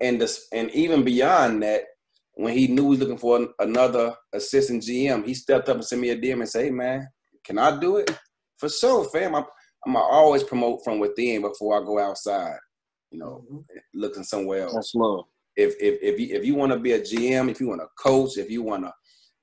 And 0.00 0.20
this 0.20 0.46
and 0.52 0.70
even 0.70 1.04
beyond 1.04 1.62
that, 1.62 1.82
when 2.34 2.56
he 2.56 2.66
knew 2.66 2.84
he 2.84 2.88
was 2.90 2.98
looking 3.00 3.18
for 3.18 3.36
an- 3.36 3.54
another 3.60 4.14
assistant 4.32 4.82
GM, 4.82 5.24
he 5.24 5.34
stepped 5.34 5.68
up 5.68 5.76
and 5.76 5.84
sent 5.84 6.00
me 6.00 6.10
a 6.10 6.16
DM 6.16 6.40
and 6.40 6.48
said, 6.48 6.64
"Hey 6.64 6.70
man, 6.70 7.08
can 7.44 7.58
I 7.58 7.78
do 7.78 7.96
it?" 7.96 8.10
For 8.58 8.68
sure, 8.68 9.08
fam. 9.10 9.34
I'm 9.34 9.44
I'm 9.86 9.92
gonna 9.92 10.04
always 10.04 10.42
promote 10.42 10.82
from 10.82 10.98
within 10.98 11.42
before 11.42 11.80
I 11.80 11.84
go 11.84 11.98
outside. 11.98 12.58
You 13.10 13.18
know, 13.20 13.64
looking 13.94 14.24
somewhere 14.24 14.64
else 14.64 14.74
That's 14.74 14.94
love. 14.94 15.26
If 15.56 15.74
if 15.80 15.98
if 16.02 16.20
you 16.20 16.36
if 16.36 16.44
you 16.44 16.54
want 16.54 16.72
to 16.72 16.78
be 16.78 16.92
a 16.92 17.00
GM, 17.00 17.50
if 17.50 17.60
you 17.60 17.68
want 17.68 17.80
to 17.80 17.88
coach, 17.98 18.36
if 18.36 18.50
you 18.50 18.62
want 18.62 18.84
to 18.84 18.92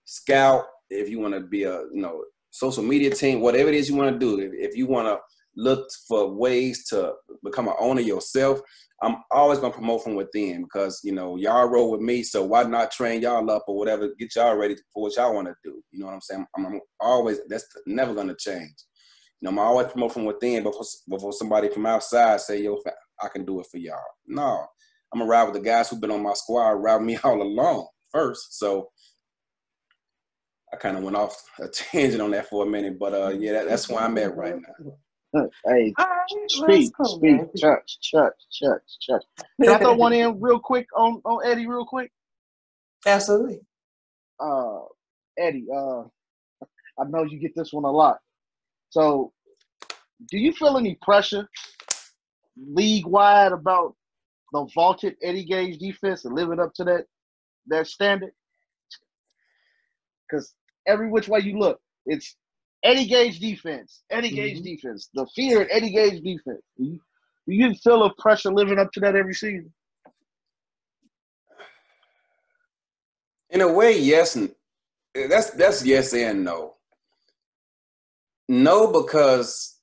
scout, 0.06 0.66
if 0.90 1.10
you 1.10 1.20
want 1.20 1.34
to 1.34 1.42
be 1.42 1.64
a 1.64 1.82
you 1.94 2.02
know 2.02 2.24
social 2.52 2.84
media 2.84 3.10
team, 3.10 3.42
whatever 3.42 3.70
it 3.70 3.76
is 3.76 3.90
you 3.90 3.96
want 3.96 4.14
to 4.14 4.20
do, 4.20 4.40
if, 4.40 4.52
if 4.54 4.76
you 4.76 4.88
want 4.88 5.08
to 5.08 5.18
look 5.56 5.88
for 6.08 6.34
ways 6.34 6.86
to 6.88 7.14
become 7.44 7.68
an 7.68 7.74
owner 7.80 8.02
yourself, 8.02 8.62
I'm 9.02 9.18
always 9.32 9.60
gonna 9.60 9.74
promote 9.74 10.04
from 10.04 10.16
within 10.16 10.64
because 10.64 11.00
you 11.04 11.12
know 11.12 11.36
y'all 11.38 11.68
roll 11.68 11.92
with 11.92 12.02
me, 12.02 12.24
so 12.24 12.44
why 12.44 12.64
not 12.64 12.92
train 12.92 13.22
y'all 13.22 13.50
up 13.50 13.66
or 13.68 13.78
whatever, 13.78 14.10
get 14.20 14.36
y'all 14.36 14.56
ready 14.56 14.76
for 14.94 15.04
what 15.04 15.16
y'all 15.16 15.34
want 15.34 15.48
to 15.48 15.56
do. 15.64 15.82
You 15.92 16.00
know 16.00 16.06
what 16.08 16.16
I'm 16.16 16.22
saying? 16.22 16.46
I'm, 16.56 16.66
I'm 16.66 16.80
always 17.00 17.40
that's 17.48 17.66
never 17.88 18.14
gonna 18.14 18.36
change. 18.38 18.76
You 19.40 19.46
know, 19.46 19.52
I'm 19.52 19.60
always 19.60 19.88
promote 19.88 20.14
from 20.14 20.26
within 20.26 20.64
before 20.64 20.86
before 21.10 21.34
somebody 21.34 21.70
from 21.70 21.88
outside 21.88 22.42
say, 22.42 22.62
"Yo, 22.62 22.78
I 23.22 23.28
can 23.30 23.44
do 23.44 23.60
it 23.60 23.68
for 23.72 23.78
y'all." 23.78 23.98
No, 24.28 24.68
I'm 25.12 25.20
gonna 25.20 25.30
ride 25.30 25.44
with 25.44 25.54
the 25.54 25.60
guys 25.60 25.90
who've 25.90 26.00
been 26.00 26.12
on 26.12 26.24
my 26.24 26.34
squad, 26.34 26.72
ride 26.72 27.02
me 27.02 27.18
all 27.24 27.42
along 27.42 27.88
first. 28.12 28.58
So 28.58 28.90
I 30.74 30.78
kind 30.78 30.98
of 30.98 31.04
went 31.04 31.18
off 31.18 31.44
a 31.60 31.68
tangent 31.68 32.22
on 32.22 32.32
that 32.32 32.48
for 32.48 32.66
a 32.66 32.70
minute, 32.70 32.98
but 32.98 33.14
uh, 33.14 33.30
yeah, 33.30 33.54
that, 33.54 33.68
that's 33.68 33.90
where 33.90 34.00
I'm 34.00 34.18
at 34.18 34.36
right 34.38 34.56
now. 34.56 34.94
hey, 35.66 35.94
All 35.98 36.06
right, 36.06 36.26
well, 36.30 36.48
speak, 36.48 36.92
cool, 36.96 37.18
speak, 37.18 37.38
man. 37.38 37.50
church, 37.58 38.00
church, 38.02 38.34
church, 38.52 38.84
church. 39.02 39.24
Can 39.62 39.70
I 39.70 39.78
throw 39.78 39.94
one 39.96 40.14
in 40.14 40.40
real 40.40 40.60
quick 40.60 40.88
on, 40.96 41.22
on 41.26 41.46
Eddie, 41.46 41.68
real 41.68 41.86
quick? 41.86 42.12
Absolutely. 43.06 43.60
Uh, 44.40 44.80
Eddie, 45.38 45.66
uh, 45.76 46.04
I 47.00 47.06
know 47.10 47.24
you 47.24 47.40
get 47.40 47.56
this 47.56 47.74
one 47.74 47.84
a 47.84 47.92
lot. 47.92 48.20
So, 48.90 49.34
do 50.30 50.38
you 50.38 50.54
feel 50.54 50.78
any 50.78 50.98
pressure 51.02 51.50
league 52.58 53.08
wide 53.08 53.52
about 53.52 53.96
the 54.52 54.66
vaulted 54.76 55.16
Eddie 55.24 55.46
Gage 55.46 55.78
defense 55.80 56.26
and 56.26 56.36
living 56.36 56.60
up 56.60 56.74
to 56.76 56.84
that 56.86 57.06
that 57.68 57.88
standard? 57.88 58.32
Because 60.30 60.54
every 60.88 61.10
which 61.10 61.28
way 61.28 61.40
you 61.40 61.58
look, 61.60 61.80
it's 62.06 62.36
Eddie 62.84 63.06
Gage 63.08 63.40
defense, 63.40 64.04
Eddie 64.10 64.32
Gage 64.32 64.60
Mhm. 64.60 64.64
defense, 64.64 65.10
the 65.14 65.26
fear 65.36 65.68
Eddie 65.70 65.92
Gage 65.92 66.24
defense. 66.24 66.62
Do 66.78 66.84
you, 66.86 67.02
do 67.48 67.54
you 67.54 67.74
feel 67.76 68.04
a 68.04 68.14
pressure 68.16 68.52
living 68.52 68.80
up 68.80 68.92
to 68.94 69.00
that 69.02 69.16
every 69.16 69.34
season? 69.34 69.72
In 73.50 73.62
a 73.62 73.72
way, 73.72 74.00
yes. 74.00 74.36
And 74.36 74.54
that's 75.14 75.52
that's 75.52 75.86
yes 75.86 76.14
and 76.14 76.44
no. 76.46 76.78
No, 78.48 78.88
because 78.88 79.80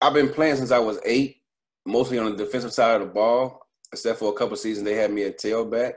I've 0.00 0.14
been 0.14 0.30
playing 0.30 0.56
since 0.56 0.70
I 0.70 0.78
was 0.78 0.98
eight, 1.04 1.42
mostly 1.84 2.18
on 2.18 2.30
the 2.30 2.36
defensive 2.44 2.72
side 2.72 3.00
of 3.00 3.06
the 3.08 3.12
ball, 3.14 3.65
except 3.92 4.18
for 4.18 4.30
a 4.30 4.34
couple 4.36 4.56
seasons 4.56 4.84
they 4.84 4.94
had 4.94 5.12
me 5.12 5.24
at 5.24 5.38
tailback. 5.38 5.94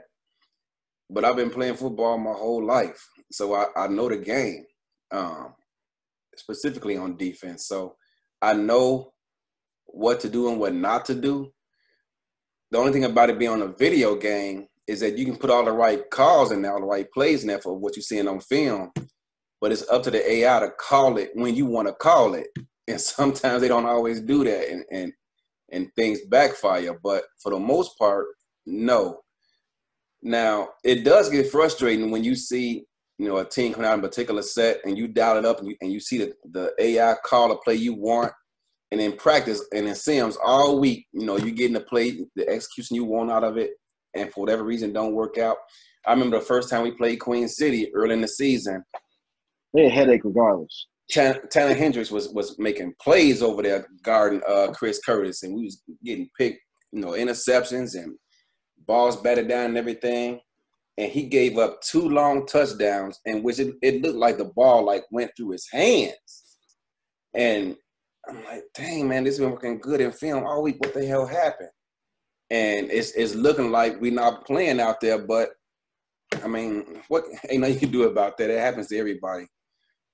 But 1.08 1.24
I've 1.24 1.36
been 1.36 1.50
playing 1.50 1.76
football 1.76 2.18
my 2.18 2.32
whole 2.32 2.64
life, 2.64 3.04
so 3.32 3.54
I, 3.54 3.66
I 3.76 3.88
know 3.88 4.08
the 4.08 4.16
game, 4.18 4.64
um, 5.10 5.54
specifically 6.36 6.96
on 6.96 7.16
defense. 7.16 7.66
So 7.66 7.96
I 8.40 8.54
know 8.54 9.12
what 9.86 10.20
to 10.20 10.28
do 10.28 10.48
and 10.48 10.60
what 10.60 10.74
not 10.74 11.04
to 11.06 11.14
do. 11.14 11.52
The 12.70 12.78
only 12.78 12.92
thing 12.92 13.04
about 13.04 13.30
it 13.30 13.38
being 13.38 13.50
on 13.50 13.62
a 13.62 13.68
video 13.68 14.14
game 14.14 14.66
is 14.86 15.00
that 15.00 15.18
you 15.18 15.24
can 15.24 15.36
put 15.36 15.50
all 15.50 15.64
the 15.64 15.72
right 15.72 16.08
calls 16.10 16.52
in 16.52 16.62
there, 16.62 16.72
all 16.72 16.80
the 16.80 16.86
right 16.86 17.10
plays 17.12 17.42
in 17.42 17.48
there 17.48 17.60
for 17.60 17.76
what 17.76 17.96
you're 17.96 18.02
seeing 18.02 18.28
on 18.28 18.40
film, 18.40 18.90
but 19.60 19.72
it's 19.72 19.88
up 19.88 20.02
to 20.04 20.10
the 20.10 20.32
AI 20.32 20.60
to 20.60 20.70
call 20.70 21.18
it 21.18 21.30
when 21.34 21.54
you 21.54 21.66
want 21.66 21.88
to 21.88 21.94
call 21.94 22.34
it. 22.34 22.48
And 22.88 23.00
sometimes 23.00 23.60
they 23.60 23.68
don't 23.68 23.86
always 23.86 24.20
do 24.20 24.44
that, 24.44 24.68
and 24.68 24.84
and 24.90 25.02
and 25.02 25.12
things 26.00 26.20
backfire. 26.28 26.98
But 27.02 27.24
for 27.42 27.52
the 27.52 27.58
most 27.58 27.98
part, 27.98 28.26
no. 28.66 29.20
Now 30.22 30.70
it 30.84 31.04
does 31.04 31.30
get 31.30 31.50
frustrating 31.50 32.10
when 32.10 32.24
you 32.24 32.34
see 32.34 32.84
you 33.18 33.28
know 33.28 33.38
a 33.38 33.44
team 33.44 33.72
coming 33.72 33.88
out 33.88 33.94
in 33.94 34.04
a 34.04 34.08
particular 34.08 34.42
set 34.42 34.78
and 34.84 34.96
you 34.96 35.08
dial 35.08 35.38
it 35.38 35.44
up 35.44 35.60
and 35.60 35.68
you 35.68 35.76
and 35.80 35.92
you 35.92 36.00
see 36.00 36.18
the, 36.18 36.34
the 36.52 36.72
AI 36.78 37.14
call 37.24 37.52
a 37.52 37.56
play 37.56 37.74
you 37.74 37.94
want, 37.94 38.32
and 38.90 39.00
in 39.00 39.12
practice 39.12 39.62
and 39.72 39.86
in 39.86 39.94
Sims 39.94 40.36
all 40.42 40.80
week, 40.80 41.06
you 41.12 41.26
know 41.26 41.36
you 41.36 41.52
getting 41.52 41.74
the 41.74 41.80
play, 41.80 42.18
the 42.36 42.48
execution 42.48 42.96
you 42.96 43.04
want 43.04 43.30
out 43.30 43.44
of 43.44 43.56
it, 43.56 43.72
and 44.14 44.32
for 44.32 44.40
whatever 44.40 44.62
reason 44.62 44.92
don't 44.92 45.14
work 45.14 45.38
out. 45.38 45.56
I 46.06 46.12
remember 46.12 46.38
the 46.38 46.44
first 46.44 46.70
time 46.70 46.82
we 46.82 46.92
played 46.92 47.20
Queen 47.20 47.48
City 47.48 47.90
early 47.94 48.14
in 48.14 48.22
the 48.22 48.28
season. 48.28 48.82
They 49.74 49.86
a 49.86 49.90
headache 49.90 50.24
regardless. 50.24 50.86
Tan- 51.10 51.40
Tanner 51.50 51.74
Hendricks 51.74 52.10
was 52.10 52.28
was 52.30 52.58
making 52.58 52.94
plays 53.00 53.42
over 53.42 53.62
there 53.62 53.86
guarding 54.02 54.40
uh, 54.48 54.68
Chris 54.72 55.00
Curtis, 55.04 55.42
and 55.42 55.54
we 55.54 55.64
was 55.64 55.82
getting 56.04 56.28
picked, 56.38 56.60
you 56.92 57.00
know, 57.00 57.10
interceptions 57.10 57.94
and 57.94 58.16
balls 58.86 59.16
batted 59.16 59.48
down 59.48 59.66
and 59.66 59.78
everything. 59.78 60.40
And 60.98 61.10
he 61.10 61.24
gave 61.24 61.56
up 61.56 61.80
two 61.80 62.08
long 62.08 62.46
touchdowns, 62.46 63.18
in 63.24 63.42
which 63.42 63.58
it, 63.58 63.74
it 63.80 64.02
looked 64.02 64.18
like 64.18 64.36
the 64.36 64.52
ball 64.56 64.84
like 64.84 65.04
went 65.10 65.30
through 65.36 65.52
his 65.52 65.66
hands. 65.72 66.58
And 67.34 67.76
I'm 68.28 68.44
like, 68.44 68.64
dang 68.74 69.08
man, 69.08 69.24
this 69.24 69.38
been 69.38 69.50
working 69.50 69.80
good 69.80 70.00
in 70.00 70.12
film 70.12 70.44
all 70.44 70.62
week. 70.62 70.76
What 70.80 70.92
the 70.92 71.06
hell 71.06 71.26
happened? 71.26 71.70
And 72.50 72.90
it's 72.90 73.12
it's 73.12 73.34
looking 73.34 73.70
like 73.70 74.00
we're 74.00 74.12
not 74.12 74.44
playing 74.44 74.80
out 74.80 75.00
there, 75.00 75.18
but 75.18 75.50
I 76.44 76.48
mean, 76.48 77.02
what 77.08 77.24
ain't 77.48 77.60
nothing 77.60 77.74
you 77.74 77.80
can 77.80 77.90
do 77.90 78.02
about 78.04 78.36
that. 78.38 78.50
It 78.50 78.60
happens 78.60 78.88
to 78.88 78.98
everybody. 78.98 79.46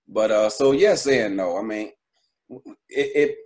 But 0.09 0.31
uh, 0.31 0.51
so 0.51 0.73
yes 0.73 1.07
and 1.07 1.37
no. 1.37 1.59
I 1.59 1.63
mean, 1.63 1.91
it, 2.89 3.35
it, 3.35 3.37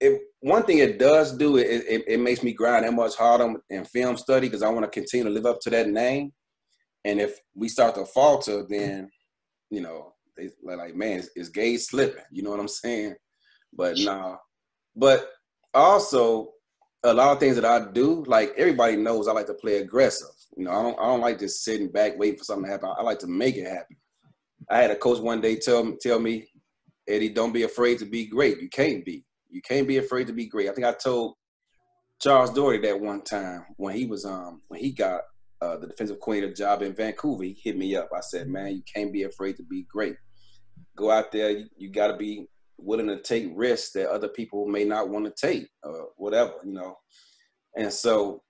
it 0.00 0.22
one 0.40 0.64
thing 0.64 0.78
it 0.78 0.98
does 0.98 1.36
do 1.36 1.56
it, 1.56 1.66
it 1.66 2.04
it 2.06 2.20
makes 2.20 2.42
me 2.42 2.52
grind 2.52 2.84
that 2.84 2.92
much 2.92 3.14
harder 3.14 3.54
in 3.70 3.84
film 3.84 4.16
study 4.16 4.48
because 4.48 4.62
I 4.62 4.68
want 4.68 4.84
to 4.84 5.00
continue 5.00 5.24
to 5.24 5.30
live 5.30 5.46
up 5.46 5.60
to 5.62 5.70
that 5.70 5.88
name. 5.88 6.32
And 7.04 7.20
if 7.20 7.38
we 7.54 7.68
start 7.68 7.94
to 7.96 8.04
falter, 8.04 8.64
then 8.68 9.10
you 9.70 9.80
know 9.80 10.14
they 10.36 10.50
like, 10.62 10.94
man, 10.94 11.18
is, 11.18 11.30
is 11.34 11.48
Gage 11.48 11.80
slipping? 11.80 12.22
You 12.30 12.42
know 12.42 12.50
what 12.50 12.60
I'm 12.60 12.68
saying? 12.68 13.14
But 13.72 13.98
nah. 13.98 14.36
But 14.94 15.28
also 15.74 16.52
a 17.04 17.12
lot 17.12 17.32
of 17.32 17.40
things 17.40 17.56
that 17.56 17.64
I 17.64 17.90
do, 17.92 18.24
like 18.26 18.52
everybody 18.56 18.96
knows, 18.96 19.26
I 19.26 19.32
like 19.32 19.46
to 19.46 19.54
play 19.54 19.78
aggressive. 19.78 20.28
You 20.56 20.64
know, 20.64 20.70
I 20.70 20.82
don't 20.82 20.98
I 20.98 21.06
don't 21.06 21.20
like 21.20 21.38
just 21.38 21.64
sitting 21.64 21.88
back 21.88 22.18
waiting 22.18 22.38
for 22.38 22.44
something 22.44 22.66
to 22.66 22.70
happen. 22.70 22.90
I 22.96 23.02
like 23.02 23.18
to 23.20 23.26
make 23.26 23.56
it 23.56 23.66
happen. 23.66 23.96
I 24.70 24.78
had 24.78 24.90
a 24.90 24.96
coach 24.96 25.20
one 25.20 25.40
day 25.40 25.56
tell 25.56 25.84
me, 25.84 25.96
tell 26.00 26.18
me, 26.18 26.46
Eddie, 27.08 27.30
don't 27.30 27.52
be 27.52 27.64
afraid 27.64 27.98
to 27.98 28.06
be 28.06 28.26
great. 28.26 28.60
You 28.60 28.68
can't 28.68 29.04
be. 29.04 29.24
You 29.50 29.60
can't 29.62 29.88
be 29.88 29.98
afraid 29.98 30.26
to 30.28 30.32
be 30.32 30.46
great. 30.46 30.68
I 30.68 30.74
think 30.74 30.86
I 30.86 30.92
told 30.92 31.34
Charles 32.20 32.50
Doherty 32.50 32.86
that 32.86 33.00
one 33.00 33.22
time 33.22 33.66
when 33.76 33.94
he 33.94 34.06
was 34.06 34.24
um 34.24 34.62
when 34.68 34.80
he 34.80 34.92
got 34.92 35.22
uh, 35.62 35.76
the 35.76 35.86
defensive 35.86 36.18
coordinator 36.20 36.52
job 36.52 36.82
in 36.82 36.92
Vancouver. 36.92 37.44
He 37.44 37.56
hit 37.62 37.76
me 37.76 37.94
up. 37.94 38.08
I 38.14 38.20
said, 38.20 38.48
man, 38.48 38.74
you 38.74 38.82
can't 38.92 39.12
be 39.12 39.22
afraid 39.22 39.56
to 39.58 39.62
be 39.62 39.86
great. 39.88 40.16
Go 40.96 41.10
out 41.10 41.30
there. 41.30 41.50
You, 41.50 41.66
you 41.76 41.90
got 41.90 42.08
to 42.08 42.16
be 42.16 42.48
willing 42.78 43.06
to 43.06 43.22
take 43.22 43.52
risks 43.54 43.92
that 43.92 44.10
other 44.10 44.28
people 44.28 44.66
may 44.66 44.84
not 44.84 45.08
want 45.08 45.24
to 45.24 45.32
take 45.46 45.68
or 45.84 46.08
whatever, 46.16 46.54
you 46.64 46.72
know. 46.72 46.96
And 47.76 47.92
so 47.92 48.42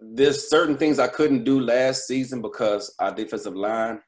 there's 0.00 0.50
certain 0.50 0.76
things 0.76 0.98
I 0.98 1.06
couldn't 1.06 1.44
do 1.44 1.60
last 1.60 2.08
season 2.08 2.42
because 2.42 2.92
our 2.98 3.14
defensive 3.14 3.54
line, 3.54 4.00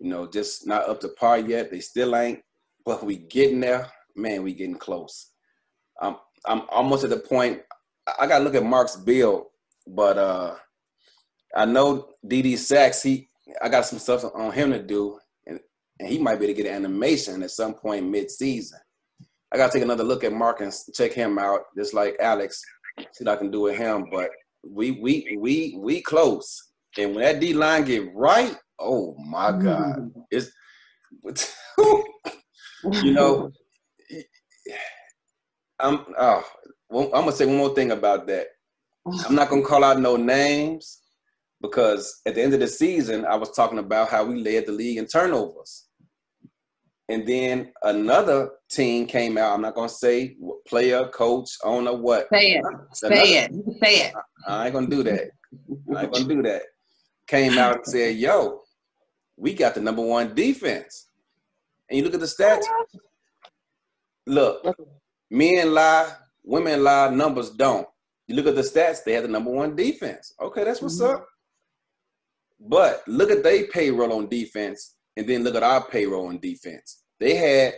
you 0.00 0.08
know, 0.08 0.26
just 0.26 0.66
not 0.66 0.88
up 0.88 1.00
to 1.00 1.08
par 1.08 1.38
yet. 1.38 1.70
They 1.70 1.80
still 1.80 2.16
ain't, 2.16 2.40
but 2.84 3.04
we 3.04 3.18
getting 3.18 3.60
there. 3.60 3.90
Man, 4.16 4.42
we 4.42 4.54
getting 4.54 4.76
close. 4.76 5.30
I'm 6.00 6.16
I'm 6.46 6.62
almost 6.70 7.04
at 7.04 7.10
the 7.10 7.18
point. 7.18 7.60
I 8.18 8.26
got 8.26 8.38
to 8.38 8.44
look 8.44 8.54
at 8.54 8.64
Mark's 8.64 8.96
bill, 8.96 9.50
but 9.86 10.18
uh 10.18 10.56
I 11.54 11.64
know 11.66 12.08
DD 12.26 12.56
Sachs. 12.56 13.02
He 13.02 13.28
I 13.60 13.68
got 13.68 13.84
some 13.84 13.98
stuff 13.98 14.24
on 14.34 14.52
him 14.52 14.70
to 14.72 14.82
do, 14.82 15.18
and 15.46 15.60
and 15.98 16.08
he 16.08 16.18
might 16.18 16.36
be 16.38 16.46
able 16.46 16.54
to 16.54 16.62
get 16.62 16.70
an 16.70 16.84
animation 16.84 17.42
at 17.42 17.50
some 17.50 17.74
point 17.74 18.08
mid-season. 18.08 18.78
I 19.52 19.56
got 19.56 19.70
to 19.70 19.72
take 19.72 19.82
another 19.82 20.04
look 20.04 20.22
at 20.22 20.32
Mark 20.32 20.60
and 20.60 20.72
check 20.94 21.12
him 21.12 21.38
out, 21.38 21.62
just 21.76 21.92
like 21.92 22.16
Alex. 22.20 22.62
See 23.12 23.24
what 23.24 23.32
I 23.32 23.36
can 23.36 23.50
do 23.50 23.62
with 23.62 23.76
him, 23.76 24.06
but 24.10 24.30
we 24.66 24.92
we 24.92 25.36
we 25.38 25.76
we 25.78 26.00
close. 26.00 26.70
And 26.98 27.14
when 27.14 27.24
that 27.24 27.40
D 27.40 27.52
line 27.52 27.84
get 27.84 28.14
right, 28.14 28.56
oh 28.80 29.16
my 29.18 29.52
God, 29.52 29.96
mm. 29.96 30.24
it's 30.30 30.50
you 33.02 33.12
know. 33.12 33.50
I'm 35.78 36.04
oh, 36.18 36.44
well, 36.88 37.04
I'm 37.06 37.22
gonna 37.22 37.32
say 37.32 37.46
one 37.46 37.56
more 37.56 37.74
thing 37.74 37.92
about 37.92 38.26
that. 38.26 38.48
I'm 39.26 39.34
not 39.34 39.48
gonna 39.48 39.62
call 39.62 39.84
out 39.84 39.98
no 39.98 40.16
names 40.16 41.00
because 41.62 42.20
at 42.26 42.34
the 42.34 42.42
end 42.42 42.54
of 42.54 42.60
the 42.60 42.68
season, 42.68 43.24
I 43.24 43.36
was 43.36 43.50
talking 43.52 43.78
about 43.78 44.08
how 44.08 44.24
we 44.24 44.42
led 44.42 44.66
the 44.66 44.72
league 44.72 44.98
in 44.98 45.06
turnovers. 45.06 45.86
And 47.08 47.26
then 47.26 47.72
another 47.82 48.50
team 48.70 49.06
came 49.06 49.36
out. 49.36 49.52
I'm 49.52 49.62
not 49.62 49.74
gonna 49.74 49.88
say 49.88 50.36
player, 50.66 51.08
coach, 51.08 51.50
owner, 51.64 51.94
what. 51.94 52.28
Say 52.32 52.52
it. 52.52 52.64
Say 52.92 53.08
it. 53.08 53.52
Say 53.82 53.94
it. 54.06 54.14
I 54.46 54.66
ain't 54.66 54.74
gonna 54.74 54.86
do 54.86 55.02
that. 55.02 55.30
I 55.94 56.02
ain't 56.02 56.12
gonna 56.12 56.24
do 56.28 56.42
that. 56.42 56.62
Came 57.26 57.58
out 57.58 57.76
and 57.76 57.86
said, 57.86 58.16
"Yo, 58.16 58.62
we 59.40 59.54
got 59.54 59.74
the 59.74 59.80
number 59.80 60.02
one 60.02 60.34
defense." 60.34 61.08
And 61.88 61.98
you 61.98 62.04
look 62.04 62.14
at 62.14 62.20
the 62.20 62.26
stats. 62.26 62.64
Look, 64.26 64.64
men 65.30 65.74
lie, 65.74 66.14
women 66.44 66.84
lie, 66.84 67.10
numbers 67.10 67.50
don't. 67.50 67.88
You 68.26 68.36
look 68.36 68.46
at 68.46 68.54
the 68.54 68.62
stats; 68.62 69.02
they 69.02 69.12
have 69.14 69.24
the 69.24 69.28
number 69.28 69.50
one 69.50 69.74
defense. 69.74 70.34
Okay, 70.40 70.64
that's 70.64 70.82
what's 70.82 71.00
Mhm. 71.00 71.14
up. 71.14 71.28
But 72.60 73.06
look 73.08 73.30
at 73.30 73.42
their 73.42 73.66
payroll 73.66 74.12
on 74.12 74.28
defense, 74.28 74.96
and 75.16 75.28
then 75.28 75.42
look 75.42 75.54
at 75.56 75.62
our 75.62 75.88
payroll 75.88 76.28
on 76.28 76.38
defense. 76.38 77.02
They 77.18 77.34
had 77.34 77.74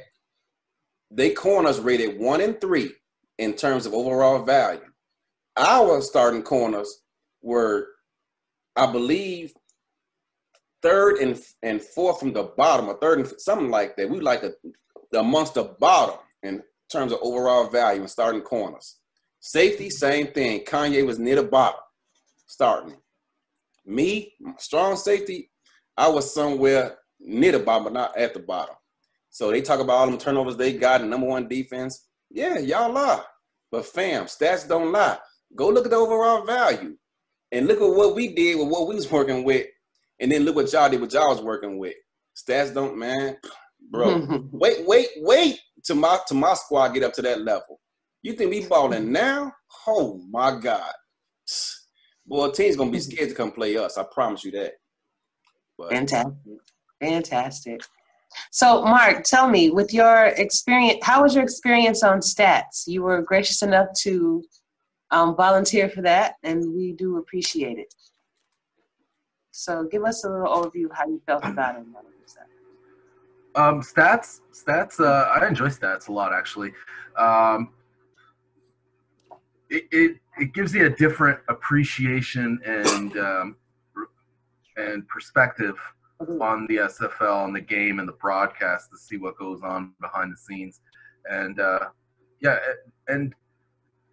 they 1.10 1.30
corners 1.34 1.78
rated 1.78 2.18
one 2.18 2.40
and 2.40 2.60
three 2.60 2.94
in 3.38 3.54
terms 3.54 3.86
of 3.86 3.92
overall 3.94 4.42
value. 4.42 4.90
Our 5.56 6.00
starting 6.00 6.42
corners 6.42 7.02
were, 7.42 7.88
I 8.76 8.90
believe, 8.90 9.54
third 10.82 11.18
and 11.18 11.40
and 11.62 11.82
fourth 11.82 12.20
from 12.20 12.32
the 12.32 12.44
bottom, 12.56 12.88
or 12.88 12.98
third 12.98 13.20
and 13.20 13.32
something 13.38 13.70
like 13.70 13.96
that. 13.96 14.10
We 14.10 14.20
like 14.20 14.42
a, 14.42 14.52
amongst 15.16 15.54
the 15.54 15.64
bottom 15.78 16.16
in 16.42 16.62
terms 16.90 17.12
of 17.12 17.18
overall 17.22 17.68
value 17.68 18.00
and 18.00 18.10
starting 18.10 18.42
corners. 18.42 18.98
Safety, 19.40 19.90
same 19.90 20.28
thing. 20.28 20.60
Kanye 20.60 21.04
was 21.04 21.18
near 21.18 21.36
the 21.36 21.42
bottom, 21.42 21.80
starting. 22.46 22.96
Me, 23.84 24.34
strong 24.58 24.96
safety, 24.96 25.50
I 25.96 26.08
was 26.08 26.32
somewhere 26.32 26.98
near 27.18 27.52
the 27.52 27.58
bottom, 27.58 27.84
but 27.84 27.92
not 27.92 28.16
at 28.16 28.34
the 28.34 28.40
bottom. 28.40 28.76
So 29.30 29.50
they 29.50 29.62
talk 29.62 29.80
about 29.80 29.94
all 29.94 30.06
them 30.06 30.18
turnovers 30.18 30.56
they 30.56 30.74
got 30.74 31.00
and 31.00 31.10
number 31.10 31.26
one 31.26 31.48
defense. 31.48 32.06
Yeah, 32.30 32.58
y'all 32.58 32.96
are. 32.96 33.24
But 33.70 33.86
fam, 33.86 34.26
stats 34.26 34.68
don't 34.68 34.92
lie. 34.92 35.18
Go 35.56 35.68
look 35.68 35.86
at 35.86 35.90
the 35.90 35.96
overall 35.96 36.44
value. 36.44 36.96
And 37.50 37.66
look 37.66 37.80
at 37.80 37.96
what 37.96 38.14
we 38.14 38.28
did 38.28 38.58
with 38.58 38.68
what 38.68 38.88
we 38.88 38.94
was 38.94 39.10
working 39.10 39.44
with. 39.44 39.66
And 40.22 40.30
then 40.30 40.44
look 40.44 40.54
what 40.54 40.72
y'all 40.72 40.88
did 40.88 41.00
what 41.00 41.12
y'all 41.12 41.30
was 41.30 41.42
working 41.42 41.78
with. 41.78 41.96
Stats 42.36 42.72
don't, 42.72 42.96
man. 42.96 43.36
Bro, 43.90 44.48
wait, 44.52 44.86
wait, 44.86 45.08
wait 45.16 45.60
till 45.84 45.96
my 45.96 46.18
to 46.28 46.34
my 46.34 46.54
squad 46.54 46.90
get 46.90 47.02
up 47.02 47.12
to 47.14 47.22
that 47.22 47.42
level. 47.42 47.80
You 48.22 48.34
think 48.34 48.50
we 48.50 48.64
balling 48.64 49.10
now? 49.10 49.52
Oh 49.86 50.22
my 50.30 50.58
God. 50.58 50.92
Boy, 52.24 52.50
team's 52.50 52.76
gonna 52.76 52.92
be 52.92 53.00
scared 53.00 53.30
to 53.30 53.34
come 53.34 53.50
play 53.50 53.76
us. 53.76 53.98
I 53.98 54.04
promise 54.04 54.44
you 54.44 54.52
that. 54.52 54.74
But 55.76 55.90
Fantastic. 55.90 56.58
Fantastic. 57.00 57.80
So, 58.52 58.82
Mark, 58.84 59.24
tell 59.24 59.48
me, 59.48 59.70
with 59.70 59.92
your 59.92 60.26
experience, 60.26 61.00
how 61.02 61.22
was 61.22 61.34
your 61.34 61.42
experience 61.42 62.04
on 62.04 62.20
stats? 62.20 62.84
You 62.86 63.02
were 63.02 63.22
gracious 63.22 63.62
enough 63.62 63.88
to 64.02 64.42
um, 65.10 65.36
volunteer 65.36 65.88
for 65.88 66.00
that, 66.02 66.36
and 66.44 66.74
we 66.74 66.92
do 66.92 67.18
appreciate 67.18 67.78
it. 67.78 67.92
So, 69.52 69.84
give 69.84 70.04
us 70.04 70.24
a 70.24 70.30
little 70.30 70.48
overview 70.48 70.86
of 70.86 70.92
how 70.92 71.06
you 71.06 71.20
felt 71.26 71.44
about 71.44 71.76
it. 71.76 71.86
Um, 73.54 73.82
stats, 73.82 74.40
stats. 74.52 74.98
Uh, 74.98 75.28
I 75.28 75.46
enjoy 75.46 75.68
stats 75.68 76.08
a 76.08 76.12
lot, 76.12 76.32
actually. 76.32 76.72
Um, 77.18 77.70
it, 79.68 79.84
it 79.92 80.16
it 80.38 80.54
gives 80.54 80.74
you 80.74 80.86
a 80.86 80.90
different 80.90 81.38
appreciation 81.48 82.60
and 82.64 83.16
um, 83.18 83.56
and 84.76 85.06
perspective 85.08 85.76
on 86.40 86.66
the 86.68 86.76
SFL 86.76 87.44
and 87.44 87.54
the 87.54 87.60
game 87.60 87.98
and 87.98 88.08
the 88.08 88.12
broadcast 88.12 88.90
to 88.90 88.98
see 88.98 89.16
what 89.16 89.36
goes 89.36 89.60
on 89.62 89.92
behind 90.00 90.32
the 90.32 90.36
scenes. 90.36 90.80
And 91.30 91.60
uh, 91.60 91.88
yeah, 92.40 92.58
and 93.08 93.34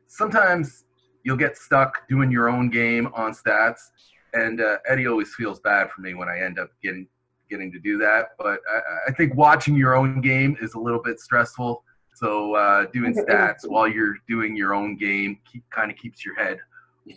sometimes 0.08 0.86
you'll 1.24 1.38
get 1.38 1.58
stuck 1.58 2.08
doing 2.10 2.32
your 2.32 2.50
own 2.50 2.70
game 2.70 3.10
on 3.14 3.34
stats. 3.34 3.92
And 4.34 4.62
uh, 4.62 4.78
Eddie 4.88 5.08
always 5.08 5.34
feels 5.34 5.60
bad 5.60 5.90
for 5.92 6.02
me 6.02 6.14
when 6.14 6.28
I 6.30 6.40
end 6.40 6.60
up 6.60 6.70
getting 6.84 7.08
getting 7.50 7.72
to 7.72 7.80
do 7.80 7.98
that. 7.98 8.30
But 8.38 8.60
I, 8.72 9.10
I 9.10 9.12
think 9.14 9.36
watching 9.36 9.76
your 9.76 9.96
own 9.96 10.22
game 10.22 10.56
is 10.62 10.76
a 10.76 10.80
little 10.80 11.02
bit 11.02 11.20
stressful. 11.20 11.84
So 12.14 12.54
uh, 12.56 12.86
doing 12.94 13.14
stats 13.28 13.68
while 13.68 13.88
you're 13.88 14.16
doing 14.28 14.56
your 14.56 14.74
own 14.74 14.98
game 14.98 15.40
keep, 15.52 15.64
kind 15.70 15.90
of 15.90 15.98
keeps 15.98 16.24
your 16.24 16.36
head 16.36 16.58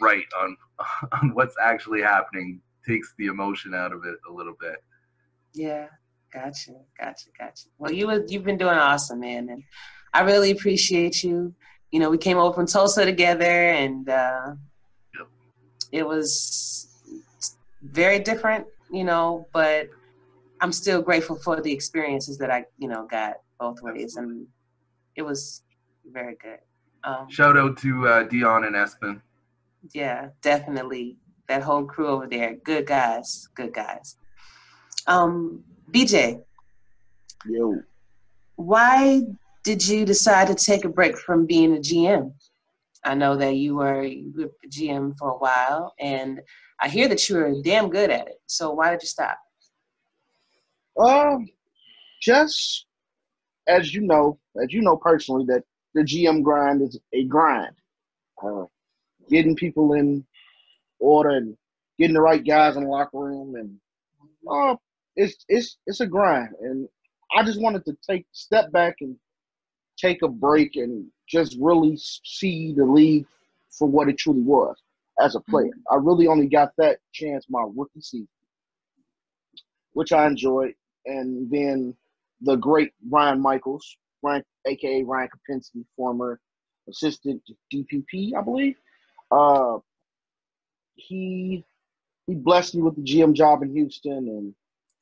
right 0.01 0.25
on 0.41 0.57
on 1.21 1.35
what's 1.35 1.57
actually 1.61 2.03
happening. 2.03 2.61
Takes 2.87 3.15
the 3.19 3.27
emotion 3.27 3.75
out 3.75 3.93
of 3.93 4.05
it 4.05 4.17
a 4.29 4.33
little 4.33 4.57
bit. 4.61 4.77
Yeah, 5.55 5.87
gotcha, 6.33 6.73
gotcha, 6.99 7.29
gotcha. 7.39 7.69
Well, 7.79 7.93
you 7.93 8.07
was 8.07 8.33
you've 8.33 8.45
been 8.45 8.57
doing 8.59 8.77
awesome, 8.79 9.21
man, 9.21 9.49
and 9.51 9.63
I 10.15 10.23
really 10.23 10.51
appreciate 10.51 11.23
you. 11.23 11.55
You 11.91 12.01
know, 12.01 12.11
we 12.11 12.19
came 12.19 12.39
over 12.39 12.55
from 12.55 12.67
Tulsa 12.67 13.05
together, 13.05 13.45
and 13.45 14.09
uh, 14.09 14.55
Yep. 15.17 15.29
it 15.93 16.07
was 16.07 16.89
very 17.83 18.19
different, 18.19 18.67
you 18.91 19.05
know, 19.05 19.47
but 19.53 19.89
I'm 20.61 20.73
still 20.73 21.03
grateful 21.03 21.37
for 21.37 21.61
the 21.61 21.73
experiences 21.73 22.39
that 22.39 22.51
I, 22.51 22.65
you 22.79 22.89
know, 22.89 23.07
got 23.07 23.35
both 23.59 23.83
ways, 23.83 24.17
and 24.17 24.47
it 25.17 25.23
was 25.23 25.63
very 26.11 26.37
good. 26.41 26.59
Um, 27.05 27.29
Shout 27.29 27.57
out 27.57 27.77
to 27.79 28.07
uh, 28.09 28.23
Dion 28.25 28.65
and 28.65 28.77
Espen. 28.77 29.21
yeah, 29.93 30.29
definitely. 30.43 31.17
That 31.49 31.63
whole 31.63 31.85
crew 31.85 32.07
over 32.07 32.27
there, 32.29 32.55
good 32.65 32.87
guys, 32.87 33.49
good 33.55 33.75
guys. 33.75 34.17
Um, 35.09 35.65
BJ, 35.91 36.41
Yo. 37.45 37.83
why 38.57 39.23
did 39.65 39.87
you 39.87 40.05
decide 40.05 40.47
to 40.47 40.55
take 40.55 40.85
a 40.85 40.89
break 40.89 41.19
from 41.19 41.45
being 41.47 41.75
a 41.77 41.81
GM? 41.81 42.33
I 43.05 43.15
know 43.15 43.37
that 43.37 43.57
you 43.57 43.77
were, 43.77 44.09
were 44.35 44.51
GM 44.69 45.17
for 45.19 45.31
a 45.31 45.39
while, 45.39 45.95
and 45.99 46.41
I 46.81 46.89
hear 46.89 47.09
that 47.09 47.29
you 47.29 47.37
were 47.37 47.55
damn 47.63 47.91
good 47.91 48.11
at 48.11 48.29
it. 48.29 48.41
So 48.47 48.71
why 48.73 48.91
did 48.91 49.03
you 49.03 49.09
stop? 49.09 49.39
Um, 50.99 51.49
just 52.21 52.87
as 53.67 53.93
you 53.95 54.03
know, 54.03 54.39
as 54.63 54.73
you 54.73 54.83
know 54.83 54.97
personally, 54.97 55.45
that 55.47 55.65
the 55.95 56.03
GM 56.03 56.43
grind 56.43 56.83
is 56.83 56.99
a 57.13 57.25
grind. 57.25 57.75
Uh, 58.43 58.65
getting 59.31 59.55
people 59.57 59.93
in 59.95 60.25
order 60.99 61.31
and 61.31 61.57
getting 61.99 62.15
the 62.15 62.21
right 62.21 62.45
guys 62.45 62.77
in 62.77 62.85
the 62.85 62.89
locker 62.89 63.19
room, 63.19 63.55
and 63.57 63.77
uh, 64.51 64.77
it's 65.17 65.45
it's 65.49 65.79
it's 65.87 66.01
a 66.01 66.07
grind. 66.07 66.51
And 66.61 66.89
I 67.37 67.43
just 67.45 67.61
wanted 67.61 67.85
to 67.87 67.97
take 68.09 68.27
step 68.33 68.71
back 68.73 68.97
and 69.01 69.17
take 69.97 70.23
a 70.23 70.29
break 70.29 70.77
and 70.77 71.07
just 71.33 71.57
really 71.59 71.97
see 71.97 72.75
the 72.77 72.85
league 72.85 73.27
for 73.71 73.89
what 73.89 74.09
it 74.09 74.19
truly 74.19 74.43
was 74.43 74.77
as 75.21 75.35
a 75.35 75.41
player. 75.41 75.73
I 75.91 75.97
really 75.97 76.27
only 76.27 76.47
got 76.47 76.73
that 76.77 76.99
chance 77.13 77.47
my 77.49 77.65
rookie 77.75 78.03
season, 78.03 78.29
which 79.95 80.13
I 80.13 80.27
enjoyed. 80.27 80.75
And 81.07 81.51
then 81.51 81.97
the 82.43 82.57
great 82.57 82.93
Ryan 83.09 83.41
Michaels, 83.41 83.97
Ryan, 84.23 84.45
aka 84.67 85.03
Ryan 85.03 85.29
Kapinski, 85.29 85.85
former 85.97 86.39
assistant 86.89 87.43
DPP, 87.73 88.33
I 88.39 88.43
believe. 88.43 88.77
Uh, 89.31 89.79
he 90.95 91.65
he 92.27 92.35
blessed 92.35 92.75
me 92.75 92.83
with 92.83 92.97
the 92.97 93.03
GM 93.03 93.33
job 93.33 93.63
in 93.63 93.75
Houston, 93.75 94.55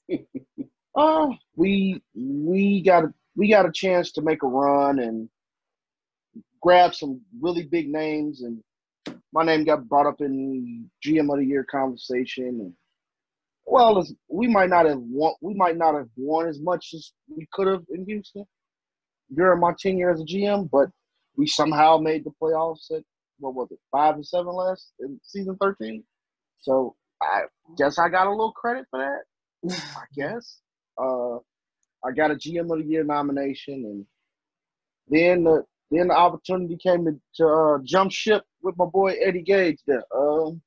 and 0.09 0.21
uh, 0.95 1.29
we 1.57 2.01
we 2.15 2.83
got 2.83 3.05
a, 3.05 3.15
we 3.37 3.51
got 3.51 3.67
a 3.67 3.73
chance 3.73 4.13
to 4.13 4.23
make 4.23 4.43
a 4.43 4.47
run 4.47 5.01
and 5.01 5.29
grab 6.63 6.95
some 6.95 7.21
really 7.41 7.65
big 7.65 7.89
names, 7.89 8.43
and 8.43 8.63
my 9.33 9.45
name 9.45 9.65
got 9.65 9.89
brought 9.89 10.07
up 10.07 10.21
in 10.21 10.91
GM 11.05 11.33
of 11.33 11.39
the 11.39 11.47
Year 11.47 11.65
conversation, 11.71 12.47
and 12.47 12.75
well, 13.67 13.99
as- 13.99 14.15
we 14.29 14.49
might 14.49 14.71
not 14.71 14.87
have 14.87 15.01
won. 15.01 15.35
We 15.41 15.55
might 15.55 15.77
not 15.77 15.95
have 15.95 16.09
won 16.17 16.49
as 16.49 16.61
much 16.61 16.93
as 16.95 17.13
we 17.29 17.47
could 17.53 17.69
have 17.69 17.85
in 17.91 18.05
Houston 18.07 18.47
during 19.35 19.61
my 19.61 19.73
tenure 19.79 20.11
as 20.11 20.21
a 20.21 20.25
GM, 20.25 20.69
but 20.71 20.89
we 21.37 21.47
somehow 21.47 21.99
made 21.99 22.25
the 22.25 22.33
playoffs 22.43 22.91
at 22.91 23.05
what 23.39 23.55
was 23.55 23.69
it, 23.71 23.79
five 23.93 24.15
and 24.17 24.27
seven 24.27 24.55
last 24.55 24.93
in 25.01 25.21
season 25.25 25.57
thirteen. 25.61 26.05
So 26.61 26.97
I 27.23 27.43
guess 27.79 27.99
I 27.99 28.09
got 28.09 28.27
a 28.27 28.31
little 28.31 28.53
credit 28.53 28.87
for 28.91 29.01
that. 29.01 29.71
I 29.97 30.05
guess. 30.17 30.61
Uh, 30.99 31.37
I 32.05 32.13
got 32.17 32.31
a 32.31 32.35
GM 32.37 32.73
of 32.73 32.79
the 32.79 32.85
Year 32.91 33.05
nomination, 33.05 33.85
and 33.87 34.07
then 35.09 35.45
the 35.45 35.65
then 35.91 36.09
the 36.09 36.15
opportunity 36.15 36.77
came 36.77 37.05
to, 37.05 37.21
to 37.37 37.47
uh, 37.47 37.79
jump 37.85 38.13
ship 38.13 38.45
with 38.63 38.77
my 38.77 38.85
boy 38.87 39.15
Eddie 39.21 39.43
Gage. 39.43 39.79
There, 39.87 40.05
um, 40.15 40.61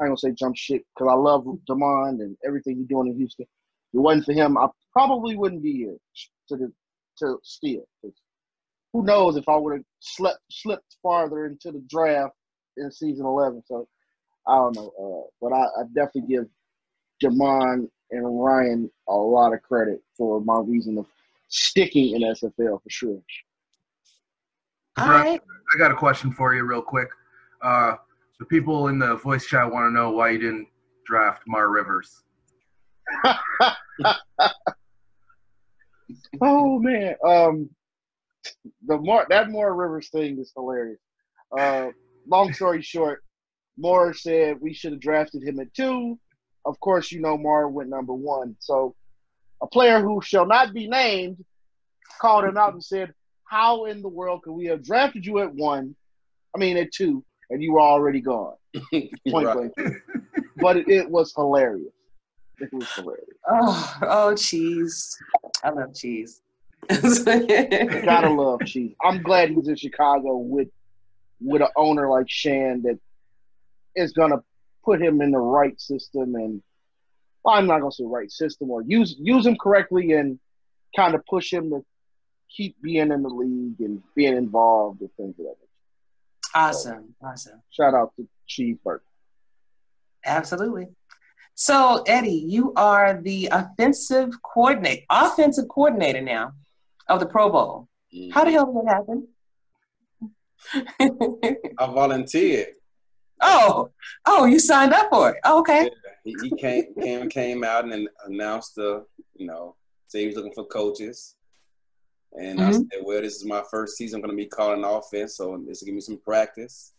I 0.00 0.04
ain't 0.04 0.10
gonna 0.10 0.16
say 0.16 0.32
jump 0.32 0.56
ship 0.56 0.82
because 0.94 1.10
I 1.10 1.14
love 1.14 1.44
Demond 1.68 2.20
and 2.20 2.36
everything 2.44 2.78
he's 2.78 2.88
doing 2.88 3.08
in 3.08 3.16
Houston. 3.16 3.44
If 3.44 3.98
it 3.98 4.00
wasn't 4.00 4.24
for 4.24 4.32
him, 4.32 4.58
I 4.58 4.68
probably 4.92 5.36
wouldn't 5.36 5.62
be 5.62 5.74
here 5.74 5.96
to 6.48 6.56
the 6.56 6.72
to 7.18 7.38
steal. 7.42 7.84
Who 8.92 9.04
knows 9.04 9.36
if 9.36 9.48
I 9.48 9.56
would 9.56 9.74
have 9.74 9.84
slept 10.00 10.40
slipped 10.50 10.96
farther 11.02 11.46
into 11.46 11.70
the 11.70 11.84
draft 11.88 12.34
in 12.76 12.90
season 12.90 13.26
eleven? 13.26 13.62
So 13.66 13.86
I 14.46 14.56
don't 14.56 14.74
know, 14.74 14.92
uh, 14.98 15.28
but 15.40 15.54
I, 15.54 15.62
I 15.62 15.82
definitely 15.94 16.34
give 16.34 16.46
Jamon 17.22 17.88
and 18.10 18.42
Ryan 18.42 18.90
a 19.08 19.14
lot 19.14 19.52
of 19.52 19.62
credit 19.62 20.02
for 20.16 20.40
my 20.40 20.60
reason 20.60 20.98
of 20.98 21.06
sticking 21.48 22.16
in 22.16 22.22
SFL 22.22 22.82
for 22.82 22.90
sure. 22.90 23.20
All 24.96 25.08
right. 25.08 25.40
I 25.74 25.78
got 25.78 25.90
a 25.90 25.94
question 25.94 26.32
for 26.32 26.54
you, 26.54 26.64
real 26.64 26.82
quick. 26.82 27.08
Uh, 27.62 27.96
the 28.38 28.44
people 28.46 28.88
in 28.88 28.98
the 28.98 29.16
voice 29.16 29.46
chat 29.46 29.70
want 29.70 29.88
to 29.88 29.92
know 29.92 30.10
why 30.10 30.30
you 30.30 30.38
didn't 30.38 30.68
draft 31.06 31.42
Moore 31.46 31.70
Rivers. 31.70 32.22
Oh 36.42 36.78
man, 36.78 37.14
um, 37.24 37.70
the 38.86 38.98
more 38.98 39.26
that 39.28 39.50
Moore 39.50 39.74
Rivers 39.74 40.08
thing 40.08 40.38
is 40.38 40.52
hilarious. 40.56 40.98
Uh, 41.56 41.88
long 42.26 42.52
story 42.52 42.82
short, 42.82 43.22
Moore 43.76 44.14
said 44.14 44.60
we 44.60 44.74
should 44.74 44.92
have 44.92 45.00
drafted 45.00 45.42
him 45.42 45.60
at 45.60 45.72
two. 45.74 46.18
Of 46.64 46.78
course, 46.80 47.12
you 47.12 47.20
know 47.20 47.38
Moore 47.38 47.68
went 47.68 47.90
number 47.90 48.14
one. 48.14 48.56
So, 48.58 48.94
a 49.62 49.66
player 49.66 50.00
who 50.00 50.20
shall 50.22 50.46
not 50.46 50.74
be 50.74 50.88
named 50.88 51.44
called 52.20 52.44
him 52.44 52.56
out 52.56 52.72
and 52.72 52.84
said, 52.84 53.12
"How 53.50 53.86
in 53.86 54.00
the 54.00 54.08
world 54.08 54.42
could 54.42 54.52
we 54.52 54.66
have 54.66 54.84
drafted 54.84 55.26
you 55.26 55.40
at 55.40 55.52
one? 55.52 55.96
I 56.54 56.58
mean 56.58 56.76
at 56.76 56.92
two, 56.92 57.24
and 57.50 57.60
you 57.62 57.72
were 57.72 57.80
already 57.80 58.20
gone." 58.20 58.54
Point 58.92 59.46
Right. 59.46 59.72
blank. 59.74 60.02
But 60.56 60.76
it, 60.76 60.88
it 60.88 61.10
was 61.10 61.32
hilarious. 61.34 61.92
It 62.60 62.72
was 62.72 62.88
hilarious. 62.94 63.26
Oh, 63.50 63.98
oh, 64.02 64.34
cheese. 64.36 65.18
I 65.64 65.70
love 65.70 65.94
cheese. 65.94 66.42
Gotta 66.88 68.30
love 68.30 68.60
cheese. 68.66 68.94
I'm 69.02 69.20
glad 69.22 69.50
he's 69.50 69.66
in 69.68 69.74
Chicago 69.76 70.36
with 70.36 70.68
with 71.40 71.62
an 71.62 71.68
owner 71.76 72.08
like 72.08 72.26
Shan 72.28 72.82
that 72.82 72.98
is 73.96 74.12
gonna 74.12 74.42
put 74.84 75.02
him 75.02 75.20
in 75.22 75.32
the 75.32 75.38
right 75.38 75.78
system 75.80 76.36
and 76.36 76.62
well, 77.44 77.56
I'm 77.56 77.66
not 77.66 77.80
gonna 77.80 77.90
say 77.90 78.04
right 78.04 78.30
system 78.30 78.70
or 78.70 78.82
use 78.82 79.16
use 79.18 79.44
him 79.46 79.56
correctly 79.60 80.12
and 80.12 80.38
kind 80.94 81.14
of 81.14 81.24
push 81.26 81.52
him 81.52 81.70
to 81.70 81.84
keep 82.54 82.80
being 82.82 83.12
in 83.12 83.22
the 83.22 83.28
league 83.28 83.80
and 83.80 84.02
being 84.14 84.36
involved 84.36 85.00
and 85.00 85.10
things 85.16 85.38
of 85.38 85.46
that 85.46 85.56
nature. 85.60 86.54
Awesome. 86.54 87.14
Awesome. 87.22 87.62
Shout 87.70 87.94
out 87.94 88.12
to 88.16 88.26
Chief 88.46 88.76
Burke. 88.82 89.04
Absolutely. 90.24 90.88
So, 91.54 92.02
Eddie, 92.06 92.44
you 92.46 92.72
are 92.76 93.20
the 93.20 93.48
offensive 93.52 94.30
coordinator, 94.42 95.02
offensive 95.10 95.68
coordinator 95.68 96.20
now 96.20 96.52
of 97.08 97.20
the 97.20 97.26
Pro 97.26 97.50
Bowl. 97.50 97.88
Mm-hmm. 98.14 98.30
How 98.32 98.44
the 98.44 98.50
hell 98.52 98.66
did 98.66 98.86
that 98.86 98.94
happen? 98.94 99.28
I 101.78 101.86
volunteered. 101.86 102.68
oh, 103.40 103.90
oh, 104.26 104.44
you 104.46 104.58
signed 104.58 104.92
up 104.92 105.08
for 105.10 105.30
it. 105.30 105.36
Oh, 105.44 105.60
okay. 105.60 105.90
He, 106.24 106.34
he 106.42 106.50
came 106.56 106.94
came 106.94 107.28
came 107.30 107.64
out 107.64 107.84
and 107.84 108.08
announced 108.26 108.74
the 108.74 109.06
you 109.34 109.46
know 109.46 109.76
say 110.08 110.20
he 110.20 110.26
was 110.26 110.36
looking 110.36 110.52
for 110.52 110.66
coaches. 110.66 111.36
And 112.38 112.62
I 112.62 112.70
Mhm. 112.70 112.88
said, 112.92 113.02
well, 113.02 113.20
this 113.20 113.36
is 113.36 113.44
my 113.44 113.62
first 113.70 113.96
season. 113.96 114.16
I'm 114.16 114.22
going 114.22 114.36
to 114.36 114.42
be 114.42 114.48
calling 114.48 114.84
offense, 114.84 115.36
so 115.36 115.56
this 115.66 115.80
will 115.80 115.86
give 115.86 115.94
me 115.94 116.00
some 116.00 116.18
practice. 116.18 116.92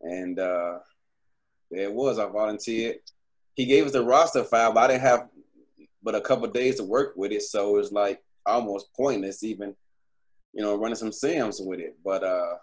And 0.00 0.38
uh, 0.38 0.80
there 1.70 1.84
it 1.84 1.92
was. 1.92 2.18
I 2.18 2.26
volunteered. 2.26 2.98
He 3.54 3.64
gave 3.66 3.86
us 3.86 3.92
the 3.92 4.04
roster 4.04 4.44
file, 4.44 4.72
but 4.72 4.84
I 4.84 4.94
didn't 4.94 5.02
have 5.02 5.28
but 6.02 6.14
a 6.14 6.20
couple 6.20 6.46
days 6.48 6.76
to 6.76 6.84
work 6.84 7.14
with 7.16 7.32
it, 7.32 7.42
so 7.42 7.70
it 7.74 7.78
was 7.78 7.90
like 7.92 8.22
almost 8.44 8.92
pointless 8.94 9.42
even, 9.42 9.74
you 10.52 10.62
know, 10.62 10.76
running 10.76 10.94
some 10.94 11.10
sims 11.10 11.60
with 11.60 11.80
it. 11.80 11.96
But 12.04 12.22
uh, 12.22 12.58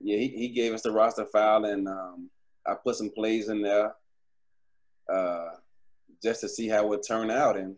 yeah, 0.00 0.18
he, 0.18 0.28
he 0.28 0.48
gave 0.48 0.74
us 0.74 0.82
the 0.82 0.92
roster 0.92 1.24
file, 1.26 1.64
and 1.64 1.88
um, 1.88 2.30
I 2.66 2.74
put 2.74 2.96
some 2.96 3.10
plays 3.10 3.48
in 3.48 3.62
there 3.62 3.94
uh, 5.12 5.48
just 6.22 6.42
to 6.42 6.48
see 6.48 6.68
how 6.68 6.84
it 6.84 6.88
would 6.88 7.02
turn 7.06 7.30
out, 7.30 7.56
and 7.56 7.74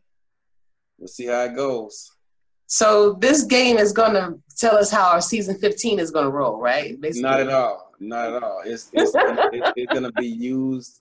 we'll 0.99 1.09
see 1.09 1.27
how 1.27 1.45
it 1.45 1.55
goes. 1.55 2.11
So 2.73 3.15
this 3.15 3.43
game 3.43 3.79
is 3.79 3.93
going 3.93 4.13
to 4.15 4.39
tell 4.57 4.77
us 4.77 4.93
how 4.93 5.11
our 5.11 5.21
season 5.21 5.59
15 5.59 5.99
is 5.99 6.13
going 6.13 6.25
to 6.25 6.31
roll, 6.31 6.61
right? 6.61 6.99
Basically. 7.01 7.23
Not 7.29 7.41
at 7.41 7.49
all. 7.51 7.91
Not 7.99 8.33
at 8.33 8.43
all. 8.45 8.63
It's 8.65 8.91
it's 8.93 9.11
gonna, 9.13 9.51
it's 9.53 9.93
gonna 9.93 10.13
be 10.13 10.27
used 10.29 11.01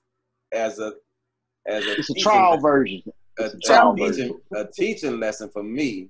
as 0.51 0.79
a 0.79 0.93
as 1.67 1.85
a 1.85 1.91
It's 1.99 2.09
a 2.09 2.13
teaching- 2.13 2.23
trial 2.23 2.57
version. 2.57 3.03
a, 3.39 3.43
a 3.45 3.59
trial 3.63 3.93
a 3.93 3.95
teaching 3.97 4.39
a 4.55 4.65
teaching 4.65 5.19
lesson 5.19 5.49
for 5.53 5.63
me 5.63 6.09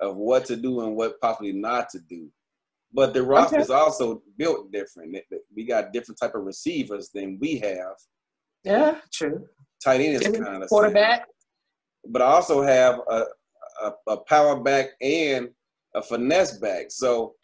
of 0.00 0.16
what 0.16 0.44
to 0.46 0.56
do 0.56 0.80
and 0.82 0.96
what 0.96 1.20
possibly 1.20 1.52
not 1.52 1.90
to 1.90 1.98
do. 1.98 2.30
But 2.94 3.12
the 3.12 3.22
roster 3.24 3.56
Okay. 3.56 3.62
is 3.64 3.70
also 3.70 4.22
built 4.38 4.70
different. 4.72 5.16
It- 5.16 5.26
it- 5.30 5.42
We 5.54 5.64
got 5.66 5.92
different 5.92 6.18
type 6.18 6.34
of 6.36 6.44
receivers 6.44 7.10
than 7.12 7.38
we 7.40 7.58
have. 7.58 7.96
Yeah, 8.64 9.00
true. 9.12 9.46
Tight 9.84 10.00
end 10.00 10.14
is 10.22 10.22
kind 10.38 10.62
of 10.62 10.68
Quarterback. 10.70 11.26
but 12.08 12.22
I 12.22 12.26
also 12.26 12.62
have 12.62 13.00
a, 13.10 13.24
a 13.82 13.92
a 14.12 14.16
power 14.18 14.60
back 14.60 14.90
and 15.00 15.48
a 15.94 16.02
finesse 16.02 16.58
back. 16.58 16.86
So 16.90 17.34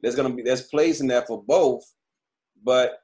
there's 0.00 0.16
gonna 0.16 0.34
be 0.34 0.42
there's 0.42 0.68
plays 0.68 1.00
in 1.00 1.06
there 1.06 1.22
for 1.22 1.42
both, 1.42 1.82
but 2.64 2.98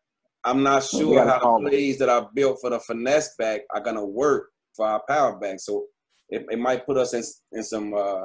I'm 0.44 0.62
not 0.62 0.84
sure 0.84 1.24
how 1.26 1.58
the 1.58 1.68
plays 1.68 1.98
that 1.98 2.08
I 2.08 2.24
built 2.34 2.58
for 2.60 2.70
the 2.70 2.80
finesse 2.80 3.34
back 3.36 3.62
are 3.74 3.80
gonna 3.80 4.04
work 4.04 4.50
for 4.74 4.86
our 4.86 5.02
power 5.08 5.38
back. 5.38 5.60
So 5.60 5.86
it, 6.28 6.46
it 6.50 6.58
might 6.58 6.86
put 6.86 6.96
us 6.96 7.14
in 7.14 7.22
in 7.52 7.64
some 7.64 7.94
uh, 7.94 8.24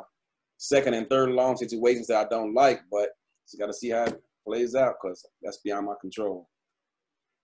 second 0.58 0.94
and 0.94 1.10
third 1.10 1.30
long 1.30 1.58
situations 1.58 2.08
that 2.08 2.26
I 2.26 2.30
don't 2.30 2.54
like, 2.54 2.82
but 2.92 3.10
just 3.48 3.60
got 3.60 3.68
to 3.68 3.74
see 3.74 3.90
how 3.90 4.04
it 4.06 4.22
plays 4.48 4.76
out 4.76 4.96
because 5.02 5.26
that's 5.42 5.58
beyond 5.58 5.88
my 5.88 5.94
control. 6.00 6.48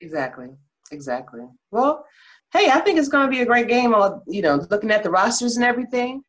Exactly. 0.01 0.49
Exactly. 0.91 1.41
Well, 1.71 2.05
hey, 2.53 2.69
I 2.69 2.79
think 2.79 2.97
it's 2.97 3.09
going 3.09 3.25
to 3.25 3.31
be 3.31 3.41
a 3.41 3.45
great 3.45 3.67
game. 3.67 3.93
All 3.93 4.23
you 4.27 4.41
know, 4.41 4.65
looking 4.69 4.91
at 4.91 5.03
the 5.03 5.09
rosters 5.09 5.57
and 5.57 5.65
everything, 5.65 6.23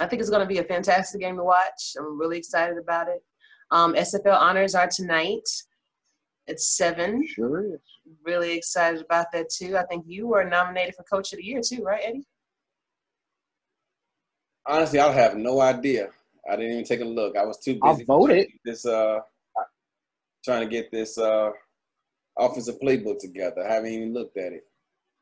I 0.00 0.06
think 0.06 0.20
it's 0.20 0.30
going 0.30 0.40
to 0.40 0.46
be 0.46 0.58
a 0.58 0.64
fantastic 0.64 1.20
game 1.20 1.36
to 1.36 1.44
watch. 1.44 1.94
I'm 1.98 2.18
really 2.18 2.38
excited 2.38 2.78
about 2.78 3.08
it. 3.08 3.22
Um, 3.70 3.94
SFL 3.94 4.38
honors 4.38 4.74
are 4.74 4.88
tonight 4.88 5.48
at 6.48 6.60
seven. 6.60 7.26
Sure 7.26 7.74
is. 7.74 7.80
Really 8.24 8.56
excited 8.56 9.00
about 9.00 9.32
that 9.32 9.50
too. 9.50 9.76
I 9.76 9.84
think 9.86 10.04
you 10.06 10.28
were 10.28 10.44
nominated 10.44 10.94
for 10.94 11.02
Coach 11.04 11.32
of 11.32 11.38
the 11.38 11.44
Year 11.44 11.60
too, 11.60 11.82
right, 11.82 12.02
Eddie? 12.04 12.26
Honestly, 14.66 15.00
I 15.00 15.12
have 15.12 15.36
no 15.36 15.60
idea. 15.60 16.10
I 16.48 16.56
didn't 16.56 16.72
even 16.72 16.84
take 16.84 17.00
a 17.00 17.04
look. 17.04 17.36
I 17.36 17.44
was 17.44 17.58
too 17.58 17.78
I 17.82 17.92
busy 17.92 18.04
voted. 18.04 18.46
trying 18.46 18.46
to 18.46 18.52
get 18.52 18.60
this 18.64 18.86
uh 18.86 19.18
trying 20.44 20.60
to 20.62 20.68
get 20.68 20.90
this 20.92 21.18
uh 21.18 21.50
offensive 22.38 22.76
playbook 22.80 23.18
together. 23.18 23.66
I 23.66 23.74
haven't 23.74 23.90
even 23.92 24.12
looked 24.12 24.36
at 24.36 24.52
it. 24.52 24.64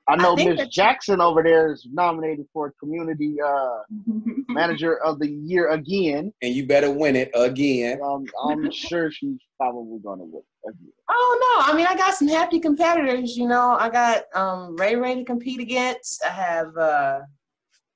I 0.07 0.16
know 0.16 0.36
think 0.36 0.59
Miss 0.59 0.68
Jackson 0.68 1.20
over 1.22 1.42
there 1.42 1.72
is 1.72 1.86
nominated 1.90 2.46
for 2.52 2.74
Community 2.78 3.36
uh, 3.40 3.78
Manager 4.48 4.98
of 5.02 5.18
the 5.18 5.30
Year 5.30 5.70
again. 5.70 6.32
And 6.42 6.55
you 6.55 6.66
better 6.66 6.90
win 6.90 7.16
it 7.16 7.30
again. 7.34 8.00
Um, 8.05 8.26
I'm 8.46 8.70
sure 8.72 9.11
she's 9.11 9.38
probably 9.59 9.98
going 10.00 10.18
to 10.18 10.24
win 10.26 10.42
again. 10.68 10.92
Oh 11.09 11.57
no! 11.59 11.72
I 11.72 11.76
mean, 11.76 11.86
I 11.86 11.94
got 11.94 12.14
some 12.14 12.28
happy 12.28 12.61
competitors. 12.61 13.36
You 13.36 13.48
know, 13.48 13.76
I 13.80 13.88
got 13.88 14.24
um, 14.34 14.76
Ray 14.76 14.94
Ray 14.96 15.14
to 15.14 15.24
compete 15.24 15.61
against. 15.61 16.22
I 16.24 16.28
have 16.30 16.76
uh, 16.76 17.20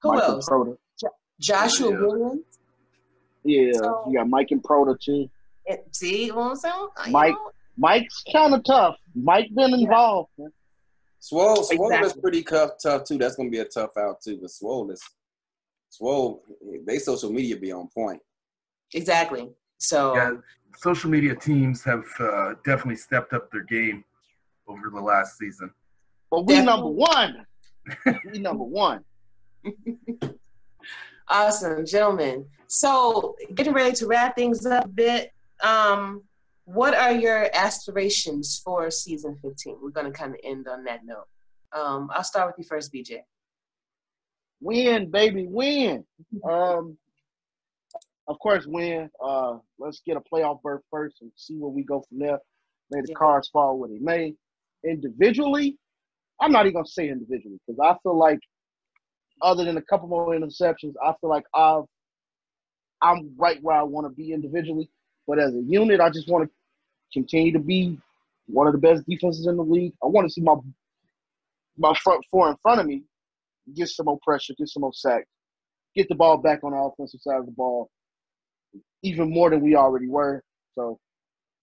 who 0.02 0.12
Mike 0.14 0.22
else? 0.22 0.48
and 0.48 0.66
Proda. 0.66 0.76
Joshua 1.40 1.90
Yeah. 1.92 1.98
Williams. 2.00 2.40
Yeah, 3.44 3.72
So- 3.74 4.04
you 4.08 4.18
got 4.18 4.28
Mike 4.28 4.48
and 4.50 4.62
Proda 4.62 4.98
too. 5.00 5.28
And 5.68 5.78
see 5.92 6.30
what 6.30 6.50
I'm 6.50 6.56
saying? 6.56 6.88
You 7.06 7.12
Mike. 7.12 7.32
know, 7.34 7.50
Mike's 7.76 8.24
kind 8.32 8.54
of 8.54 8.64
tough. 8.64 8.96
Mike 9.14 9.48
been 9.54 9.74
involved. 9.74 10.30
man. 10.38 10.50
Swole, 11.20 11.62
Swole 11.64 11.92
is 12.04 12.12
pretty 12.14 12.42
tough, 12.42 12.72
tough 12.82 13.04
too. 13.04 13.18
That's 13.18 13.36
gonna 13.36 13.50
be 13.50 13.58
a 13.58 13.64
tough 13.64 13.96
out 13.98 14.20
too. 14.20 14.38
But 14.40 14.50
Swole 14.50 14.90
is 14.90 15.02
Swole, 15.90 16.42
they 16.86 16.98
social 16.98 17.32
media 17.32 17.56
be 17.56 17.72
on 17.72 17.88
point. 17.88 18.20
Exactly. 18.94 19.50
So 19.78 20.14
Yeah, 20.14 20.32
social 20.76 21.10
media 21.10 21.34
teams 21.34 21.82
have 21.84 22.04
uh, 22.20 22.54
definitely 22.64 22.96
stepped 22.96 23.32
up 23.32 23.50
their 23.50 23.64
game 23.64 24.04
over 24.66 24.90
the 24.90 25.00
last 25.00 25.38
season. 25.38 25.70
But 26.30 26.46
we 26.46 26.54
Definitely. 26.54 26.82
number 26.82 26.90
one. 26.90 27.46
we 28.32 28.38
number 28.38 28.64
one. 28.64 29.04
awesome, 31.28 31.86
gentlemen. 31.86 32.46
So 32.66 33.36
getting 33.54 33.72
ready 33.72 33.94
to 33.96 34.06
wrap 34.06 34.36
things 34.36 34.66
up 34.66 34.84
a 34.84 34.88
bit. 34.88 35.32
Um, 35.62 36.22
what 36.68 36.94
are 36.94 37.12
your 37.12 37.48
aspirations 37.54 38.60
for 38.62 38.90
season 38.90 39.36
15? 39.40 39.78
We're 39.82 39.88
going 39.90 40.12
to 40.12 40.12
kind 40.12 40.32
of 40.34 40.40
end 40.44 40.68
on 40.68 40.84
that 40.84 41.00
note. 41.04 41.26
Um, 41.72 42.10
I'll 42.12 42.22
start 42.24 42.46
with 42.48 42.56
you 42.58 42.64
first, 42.68 42.92
BJ. 42.92 43.20
Win, 44.60 45.10
baby, 45.10 45.46
win. 45.48 46.04
Um, 46.48 46.96
of 48.28 48.38
course, 48.40 48.66
win. 48.66 49.08
Uh, 49.24 49.56
let's 49.78 50.02
get 50.04 50.18
a 50.18 50.20
playoff 50.20 50.60
berth 50.60 50.82
first 50.90 51.22
and 51.22 51.32
see 51.36 51.54
where 51.54 51.70
we 51.70 51.82
go 51.82 52.04
from 52.06 52.18
there. 52.18 52.38
May 52.90 53.00
the 53.00 53.08
Yeah. 53.08 53.14
cards 53.14 53.48
fall 53.48 53.78
where 53.78 53.88
they 53.88 53.98
may. 53.98 54.34
Individually, 54.84 55.78
I'm 56.38 56.52
not 56.52 56.66
even 56.66 56.74
gonna 56.74 56.86
say 56.86 57.08
individually 57.08 57.58
because 57.66 57.80
I 57.82 57.96
feel 58.02 58.18
like, 58.18 58.40
other 59.40 59.64
than 59.64 59.78
a 59.78 59.82
couple 59.82 60.08
more 60.08 60.34
interceptions, 60.34 60.92
I 61.02 61.14
feel 61.20 61.30
like 61.30 61.44
I've 61.54 61.84
I'm 63.00 63.34
right 63.38 63.62
where 63.62 63.76
I 63.76 63.82
want 63.82 64.06
to 64.06 64.10
be 64.14 64.32
individually. 64.32 64.90
But 65.26 65.38
as 65.38 65.54
a 65.54 65.62
unit, 65.62 66.00
I 66.00 66.10
just 66.10 66.28
want 66.28 66.44
to 66.44 66.50
continue 67.12 67.52
to 67.52 67.58
be 67.58 67.98
one 68.46 68.66
of 68.66 68.72
the 68.72 68.78
best 68.78 69.06
defenses 69.06 69.46
in 69.46 69.56
the 69.56 69.62
league. 69.62 69.92
I 70.02 70.06
want 70.06 70.26
to 70.26 70.32
see 70.32 70.40
my 70.40 70.54
my 71.76 71.94
front 72.02 72.24
four 72.30 72.50
in 72.50 72.56
front 72.62 72.80
of 72.80 72.86
me 72.86 73.02
get 73.74 73.88
some 73.88 74.06
more 74.06 74.18
pressure, 74.22 74.54
get 74.58 74.68
some 74.68 74.80
more 74.80 74.92
sacks, 74.92 75.28
get 75.94 76.08
the 76.08 76.14
ball 76.14 76.38
back 76.38 76.64
on 76.64 76.72
the 76.72 76.78
offensive 76.78 77.20
side 77.20 77.38
of 77.38 77.46
the 77.46 77.52
ball, 77.52 77.90
even 79.02 79.30
more 79.30 79.50
than 79.50 79.60
we 79.60 79.76
already 79.76 80.08
were. 80.08 80.42
So 80.74 80.98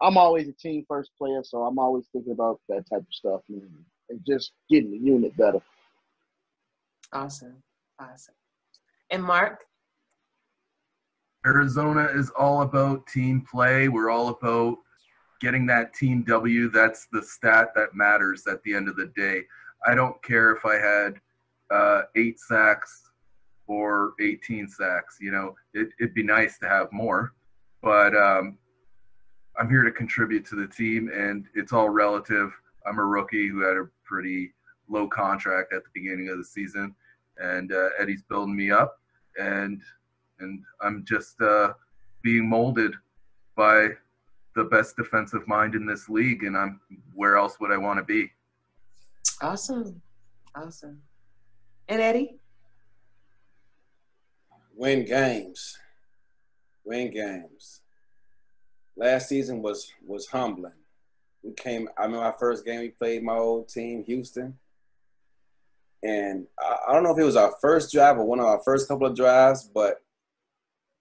I'm 0.01 0.17
always 0.17 0.47
a 0.47 0.53
team 0.53 0.85
first 0.87 1.11
player, 1.17 1.41
so 1.43 1.63
I'm 1.63 1.79
always 1.79 2.05
thinking 2.11 2.33
about 2.33 2.59
that 2.69 2.83
type 2.89 3.01
of 3.01 3.13
stuff 3.13 3.41
man, 3.49 3.69
and 4.09 4.19
just 4.25 4.51
getting 4.69 4.91
the 4.91 4.97
unit 4.97 5.35
better. 5.37 5.61
Awesome. 7.13 7.63
Awesome. 7.99 8.35
And 9.09 9.23
Mark? 9.23 9.63
Arizona 11.45 12.09
is 12.13 12.31
all 12.31 12.63
about 12.63 13.05
team 13.07 13.41
play. 13.41 13.87
We're 13.87 14.09
all 14.09 14.29
about 14.29 14.77
getting 15.39 15.65
that 15.67 15.93
team 15.93 16.23
W. 16.23 16.69
That's 16.69 17.07
the 17.11 17.21
stat 17.21 17.69
that 17.75 17.95
matters 17.95 18.47
at 18.47 18.61
the 18.63 18.73
end 18.73 18.87
of 18.87 18.95
the 18.95 19.11
day. 19.15 19.43
I 19.85 19.95
don't 19.95 20.21
care 20.23 20.51
if 20.51 20.65
I 20.65 20.75
had 20.75 21.19
uh, 21.69 22.03
eight 22.15 22.39
sacks 22.39 23.09
or 23.67 24.13
18 24.21 24.67
sacks. 24.67 25.17
You 25.19 25.31
know, 25.31 25.55
it, 25.73 25.89
it'd 25.99 26.13
be 26.13 26.23
nice 26.23 26.57
to 26.59 26.69
have 26.69 26.91
more, 26.91 27.33
but 27.81 28.15
um, 28.15 28.57
I'm 29.57 29.69
here 29.69 29.83
to 29.83 29.91
contribute 29.91 30.45
to 30.47 30.55
the 30.55 30.67
team, 30.67 31.09
and 31.13 31.45
it's 31.53 31.73
all 31.73 31.89
relative. 31.89 32.51
I'm 32.85 32.99
a 32.99 33.05
rookie 33.05 33.47
who 33.47 33.61
had 33.61 33.77
a 33.77 33.87
pretty 34.03 34.53
low 34.87 35.07
contract 35.07 35.73
at 35.73 35.83
the 35.83 35.89
beginning 35.93 36.29
of 36.29 36.37
the 36.37 36.43
season, 36.43 36.95
and 37.37 37.71
uh, 37.71 37.89
Eddie's 37.99 38.23
building 38.23 38.55
me 38.55 38.71
up, 38.71 38.99
and 39.37 39.81
and 40.39 40.63
I'm 40.81 41.05
just 41.05 41.41
uh, 41.41 41.73
being 42.21 42.49
molded 42.49 42.93
by 43.55 43.89
the 44.55 44.63
best 44.63 44.95
defensive 44.95 45.47
mind 45.47 45.75
in 45.75 45.85
this 45.85 46.09
league, 46.09 46.43
and 46.43 46.55
I'm 46.57 46.79
where 47.13 47.37
else 47.37 47.59
would 47.59 47.71
I 47.71 47.77
want 47.77 47.99
to 47.99 48.03
be? 48.03 48.31
Awesome. 49.41 50.01
Awesome. 50.55 51.01
And 51.87 52.01
Eddie? 52.01 52.39
Win 54.75 55.05
games. 55.05 55.77
Win 56.83 57.11
games. 57.11 57.81
Last 58.97 59.29
season 59.29 59.61
was 59.61 59.91
was 60.05 60.27
humbling. 60.27 60.73
We 61.43 61.53
came. 61.53 61.89
I 61.97 62.03
remember 62.03 62.25
our 62.25 62.35
first 62.39 62.65
game 62.65 62.79
we 62.79 62.89
played 62.89 63.23
my 63.23 63.35
old 63.35 63.67
team, 63.67 64.03
Houston, 64.05 64.57
and 66.01 66.47
I, 66.59 66.77
I 66.87 66.93
don't 66.93 67.03
know 67.03 67.11
if 67.11 67.19
it 67.19 67.23
was 67.23 67.35
our 67.35 67.53
first 67.61 67.91
drive 67.91 68.17
or 68.17 68.25
one 68.25 68.39
of 68.39 68.45
our 68.45 68.61
first 68.63 68.87
couple 68.87 69.07
of 69.07 69.15
drives, 69.15 69.69
but 69.73 70.01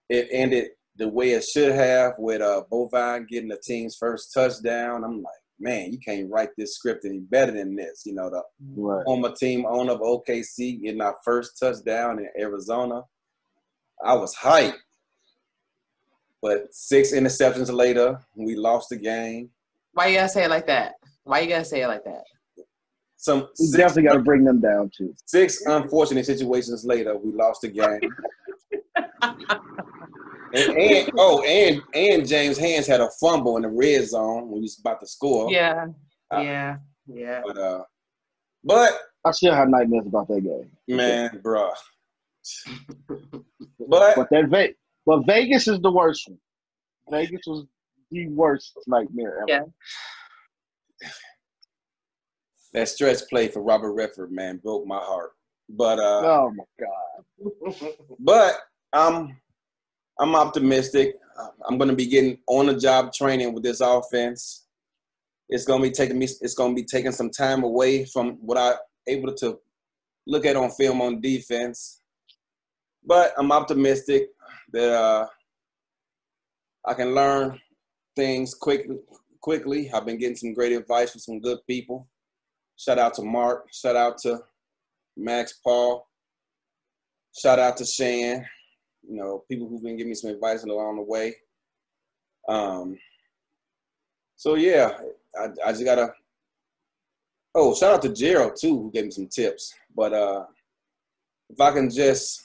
it 0.08 0.28
ended 0.30 0.70
the 0.96 1.08
way 1.08 1.30
it 1.32 1.44
should 1.44 1.72
have 1.72 2.14
with 2.18 2.40
uh, 2.40 2.62
Bovine 2.70 3.26
getting 3.28 3.48
the 3.48 3.58
team's 3.62 3.96
first 3.96 4.32
touchdown. 4.32 5.02
I'm 5.04 5.22
like, 5.22 5.34
man, 5.58 5.92
you 5.92 5.98
can't 5.98 6.30
write 6.30 6.50
this 6.56 6.74
script 6.76 7.04
any 7.04 7.18
better 7.20 7.52
than 7.52 7.74
this. 7.76 8.02
You 8.06 8.14
know, 8.14 8.30
the 8.30 8.42
Right. 8.76 9.04
former 9.04 9.32
team 9.32 9.66
owner 9.66 9.92
of 9.92 10.00
OKC 10.00 10.80
getting 10.82 11.00
our 11.00 11.16
first 11.24 11.58
touchdown 11.58 12.18
in 12.20 12.28
Arizona. 12.40 13.02
I 14.04 14.14
was 14.14 14.34
hyped. 14.36 14.74
But 16.42 16.72
six 16.74 17.12
interceptions 17.12 17.72
later, 17.72 18.20
we 18.36 18.54
lost 18.54 18.90
the 18.90 18.96
game. 18.96 19.50
Why 19.94 20.08
you 20.08 20.16
gotta 20.16 20.28
say 20.28 20.44
it 20.44 20.50
like 20.50 20.66
that? 20.66 20.94
Why 21.24 21.40
you 21.40 21.48
gotta 21.48 21.64
say 21.64 21.82
it 21.82 21.88
like 21.88 22.04
that? 22.04 22.22
Some 23.16 23.48
We 23.58 23.66
six, 23.66 23.76
definitely 23.78 24.02
got 24.02 24.12
to 24.14 24.22
bring 24.22 24.44
them 24.44 24.60
down 24.60 24.90
too. 24.94 25.14
six 25.24 25.64
unfortunate 25.64 26.26
situations 26.26 26.84
later, 26.84 27.16
we 27.16 27.32
lost 27.32 27.62
the 27.62 27.68
game. 27.68 28.00
and, 30.54 30.76
and 30.78 31.10
oh, 31.18 31.42
and 31.42 31.82
and 31.94 32.26
James 32.26 32.58
Hands 32.58 32.86
had 32.86 33.00
a 33.00 33.08
fumble 33.20 33.56
in 33.56 33.62
the 33.62 33.68
red 33.68 34.06
zone 34.08 34.48
when 34.48 34.56
he 34.60 34.62
was 34.62 34.78
about 34.78 35.00
to 35.00 35.06
score. 35.06 35.50
Yeah, 35.50 35.86
Uh, 36.30 36.40
yeah, 36.40 36.76
yeah. 37.06 37.42
But 37.44 37.58
uh, 37.58 37.84
but 38.64 38.92
I 39.24 39.30
still 39.32 39.54
have 39.54 39.68
nightmares 39.68 40.06
about 40.06 40.28
that 40.28 40.40
game. 40.42 40.70
man, 40.96 41.30
bruh. 41.44 41.72
But 43.88 44.16
But 44.16 44.28
that 44.30 44.48
Ve- 44.48 44.74
but 45.06 45.26
Vegas 45.26 45.66
is 45.68 45.80
the 45.80 45.90
worst 45.92 46.28
one. 46.28 46.38
Vegas 47.10 47.42
was 47.46 47.66
the 48.10 48.28
worst 48.28 48.78
nightmare 48.86 49.38
ever. 49.42 49.46
Yeah. 51.02 51.08
that 52.72 52.88
stretch 52.88 53.20
play 53.28 53.48
for 53.48 53.62
Robert 53.62 53.92
Redford, 53.92 54.32
man, 54.32 54.58
broke 54.58 54.86
my 54.86 54.98
heart. 54.98 55.30
But 55.68 55.98
uh, 55.98 56.20
Oh 56.24 56.52
my 56.54 56.64
god. 56.78 57.94
but 58.18 58.58
I'm 58.92 59.36
I'm 60.18 60.36
optimistic. 60.36 61.16
I'm 61.68 61.78
going 61.78 61.90
to 61.90 61.96
be 61.96 62.06
getting 62.06 62.38
on 62.46 62.66
the 62.66 62.76
job 62.76 63.12
training 63.12 63.52
with 63.52 63.64
this 63.64 63.80
offense. 63.80 64.66
It's 65.48 65.64
going 65.64 65.82
to 65.82 65.88
be 65.88 65.94
taking 65.94 66.18
me. 66.18 66.26
It's 66.40 66.54
going 66.54 66.74
to 66.74 66.80
be 66.80 66.86
taking 66.86 67.12
some 67.12 67.30
time 67.30 67.64
away 67.64 68.04
from 68.06 68.38
what 68.40 68.56
I 68.56 68.74
able 69.08 69.34
to 69.34 69.58
look 70.26 70.46
at 70.46 70.56
on 70.56 70.70
film 70.70 71.02
on 71.02 71.20
defense. 71.20 72.00
But 73.04 73.32
I'm 73.36 73.52
optimistic 73.52 74.28
that 74.72 74.92
uh, 74.92 75.26
I 76.86 76.94
can 76.94 77.14
learn 77.14 77.60
things 78.16 78.54
quickly. 78.54 78.96
Quickly, 79.40 79.90
I've 79.92 80.06
been 80.06 80.18
getting 80.18 80.36
some 80.36 80.54
great 80.54 80.72
advice 80.72 81.10
from 81.10 81.20
some 81.20 81.40
good 81.40 81.58
people. 81.66 82.08
Shout 82.76 82.98
out 82.98 83.12
to 83.14 83.22
Mark. 83.22 83.66
Shout 83.72 83.94
out 83.94 84.16
to 84.18 84.40
Max 85.18 85.60
Paul. 85.62 86.08
Shout 87.36 87.58
out 87.58 87.76
to 87.76 87.84
Shan 87.84 88.46
you 89.08 89.16
know, 89.16 89.44
people 89.48 89.68
who've 89.68 89.82
been 89.82 89.96
giving 89.96 90.10
me 90.10 90.14
some 90.14 90.30
advice 90.30 90.64
along 90.64 90.96
the 90.96 91.02
way. 91.02 91.34
Um, 92.48 92.98
so 94.36 94.54
yeah, 94.54 94.98
I, 95.38 95.48
I 95.64 95.72
just 95.72 95.84
gotta. 95.84 96.12
Oh, 97.54 97.74
shout 97.74 97.94
out 97.94 98.02
to 98.02 98.12
Gerald 98.12 98.56
too, 98.60 98.76
who 98.76 98.90
gave 98.90 99.04
me 99.04 99.10
some 99.10 99.28
tips. 99.28 99.74
But 99.94 100.12
uh, 100.12 100.44
if 101.50 101.60
I 101.60 101.70
can 101.70 101.88
just 101.88 102.42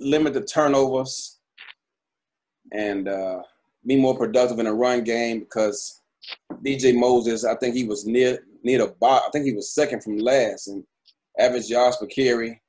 limit 0.00 0.32
the 0.32 0.42
turnovers 0.42 1.38
and 2.72 3.08
uh, 3.08 3.42
be 3.86 3.96
more 3.96 4.16
productive 4.16 4.58
in 4.58 4.64
the 4.64 4.72
run 4.72 5.04
game, 5.04 5.40
because 5.40 6.00
DJ 6.64 6.98
Moses, 6.98 7.44
I 7.44 7.54
think 7.56 7.74
he 7.74 7.84
was 7.84 8.06
near 8.06 8.38
near 8.62 8.78
the 8.78 8.94
bottom. 9.00 9.24
I 9.28 9.30
think 9.30 9.44
he 9.44 9.52
was 9.52 9.74
second 9.74 10.02
from 10.02 10.18
last 10.18 10.68
and 10.68 10.84
average 11.38 11.68
yards 11.68 11.96
per 11.96 12.06
carry. 12.06 12.60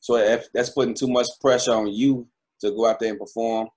So 0.00 0.16
if 0.16 0.46
that's 0.52 0.70
putting 0.70 0.94
too 0.94 1.08
much 1.08 1.26
pressure 1.40 1.72
on 1.72 1.88
you 1.92 2.26
to 2.60 2.70
go 2.70 2.86
out 2.86 3.00
there 3.00 3.10
and 3.10 3.18
perform. 3.18 3.68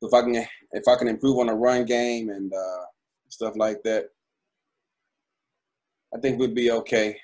If 0.00 0.12
I 0.12 0.22
can, 0.22 0.34
if 0.72 0.88
I 0.88 0.96
can 0.96 1.08
improve 1.08 1.38
on 1.38 1.46
the 1.46 1.54
run 1.54 1.84
game 1.84 2.30
and 2.30 2.52
uh, 2.52 2.84
stuff 3.28 3.54
like 3.56 3.82
that, 3.84 4.06
I 6.14 6.18
think 6.20 6.38
we'd 6.38 6.54
be 6.54 6.70
okay. 6.70 7.16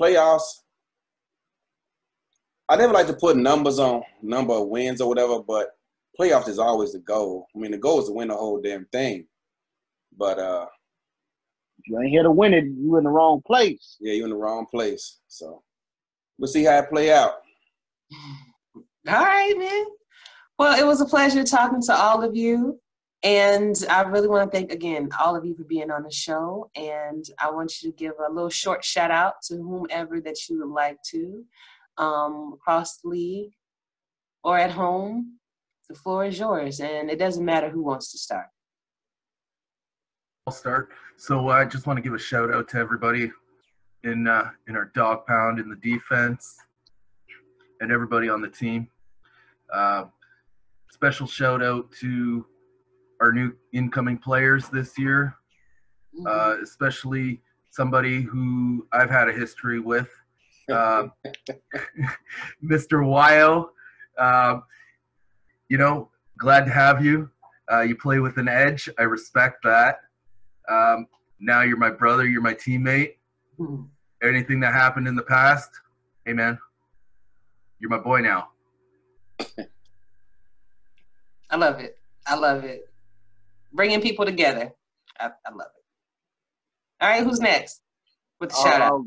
Playoffs. 0.00 0.60
I 2.68 2.76
never 2.76 2.92
like 2.92 3.08
to 3.08 3.12
put 3.14 3.36
numbers 3.36 3.78
on 3.78 4.02
number 4.22 4.54
of 4.54 4.68
wins 4.68 5.00
or 5.00 5.08
whatever, 5.08 5.40
but 5.42 5.70
playoffs 6.18 6.48
is 6.48 6.58
always 6.58 6.92
the 6.92 7.00
goal. 7.00 7.46
I 7.54 7.58
mean, 7.58 7.72
the 7.72 7.78
goal 7.78 8.00
is 8.00 8.06
to 8.06 8.12
win 8.12 8.28
the 8.28 8.36
whole 8.36 8.60
damn 8.62 8.86
thing. 8.86 9.26
But 10.16 10.38
uh, 10.38 10.66
If 11.78 11.88
you 11.88 11.98
ain't 12.00 12.10
here 12.10 12.22
to 12.22 12.30
win 12.30 12.54
it, 12.54 12.64
you're 12.78 12.98
in 12.98 13.04
the 13.04 13.10
wrong 13.10 13.42
place. 13.46 13.96
yeah, 14.00 14.14
you're 14.14 14.26
in 14.26 14.30
the 14.30 14.36
wrong 14.36 14.66
place. 14.70 15.18
So 15.28 15.62
we'll 16.38 16.48
see 16.48 16.64
how 16.64 16.78
it 16.78 16.88
play 16.88 17.12
out. 17.12 17.32
All 18.76 18.84
right, 19.24 19.54
man. 19.58 19.84
Well, 20.58 20.78
it 20.78 20.86
was 20.86 21.00
a 21.00 21.06
pleasure 21.06 21.42
talking 21.44 21.82
to 21.82 21.94
all 21.94 22.22
of 22.22 22.36
you. 22.36 22.80
And 23.24 23.76
I 23.88 24.02
really 24.02 24.28
want 24.28 24.50
to 24.50 24.56
thank 24.56 24.72
again 24.72 25.08
all 25.18 25.36
of 25.36 25.44
you 25.44 25.54
for 25.54 25.64
being 25.64 25.90
on 25.90 26.02
the 26.02 26.10
show. 26.10 26.70
And 26.74 27.24
I 27.38 27.50
want 27.50 27.80
you 27.80 27.90
to 27.90 27.96
give 27.96 28.12
a 28.18 28.32
little 28.32 28.50
short 28.50 28.84
shout 28.84 29.10
out 29.10 29.34
to 29.44 29.56
whomever 29.56 30.20
that 30.20 30.36
you 30.48 30.58
would 30.58 30.72
like 30.72 30.98
to 31.10 31.44
um, 31.98 32.52
across 32.54 32.98
the 32.98 33.08
league 33.08 33.52
or 34.42 34.58
at 34.58 34.70
home. 34.70 35.38
The 35.88 35.94
floor 35.94 36.24
is 36.24 36.38
yours. 36.38 36.80
And 36.80 37.10
it 37.10 37.18
doesn't 37.18 37.44
matter 37.44 37.70
who 37.70 37.82
wants 37.82 38.10
to 38.12 38.18
start. 38.18 38.46
I'll 40.46 40.52
start. 40.52 40.90
So 41.16 41.48
I 41.48 41.64
just 41.64 41.86
want 41.86 41.98
to 41.98 42.02
give 42.02 42.14
a 42.14 42.18
shout 42.18 42.52
out 42.52 42.68
to 42.70 42.78
everybody 42.78 43.30
in 44.02 44.26
uh, 44.26 44.50
in 44.66 44.74
our 44.74 44.86
dog 44.94 45.26
pound 45.26 45.60
in 45.60 45.68
the 45.68 45.76
defense 45.76 46.56
and 47.82 47.90
everybody 47.90 48.28
on 48.28 48.40
the 48.40 48.48
team. 48.48 48.88
Uh, 49.74 50.04
special 50.90 51.26
shout 51.26 51.62
out 51.62 51.90
to 52.00 52.46
our 53.20 53.32
new 53.32 53.52
incoming 53.72 54.16
players 54.16 54.68
this 54.68 54.96
year, 54.96 55.34
uh, 56.26 56.56
especially 56.62 57.42
somebody 57.70 58.22
who 58.22 58.86
I've 58.92 59.10
had 59.10 59.28
a 59.28 59.32
history 59.32 59.80
with, 59.80 60.08
uh, 60.70 61.08
Mr. 62.64 63.02
Wyo. 63.04 63.70
Uh, 64.16 64.60
you 65.68 65.76
know, 65.78 66.08
glad 66.38 66.64
to 66.66 66.70
have 66.70 67.04
you. 67.04 67.28
Uh, 67.70 67.80
you 67.80 67.96
play 67.96 68.20
with 68.20 68.36
an 68.36 68.46
edge. 68.46 68.88
I 68.98 69.02
respect 69.02 69.64
that. 69.64 69.96
Um, 70.68 71.06
now 71.40 71.62
you're 71.62 71.78
my 71.78 71.90
brother. 71.90 72.26
You're 72.26 72.42
my 72.42 72.54
teammate. 72.54 73.14
Mhm. 73.58 73.88
Anything 74.22 74.60
that 74.60 74.72
happened 74.72 75.08
in 75.08 75.16
the 75.16 75.22
past, 75.24 75.70
hey 76.24 76.32
man, 76.32 76.56
you're 77.82 77.90
my 77.90 77.98
boy 77.98 78.20
now. 78.20 78.48
I 81.50 81.56
love 81.56 81.80
it. 81.80 81.98
I 82.24 82.36
love 82.36 82.62
it. 82.62 82.88
Bringing 83.72 84.00
people 84.00 84.24
together. 84.24 84.72
I, 85.18 85.30
I 85.44 85.50
love 85.50 85.68
it. 85.76 87.02
All 87.02 87.10
right, 87.10 87.24
who's 87.24 87.40
next 87.40 87.82
with 88.40 88.50
the 88.50 88.56
shout 88.56 88.80
out? 88.80 89.04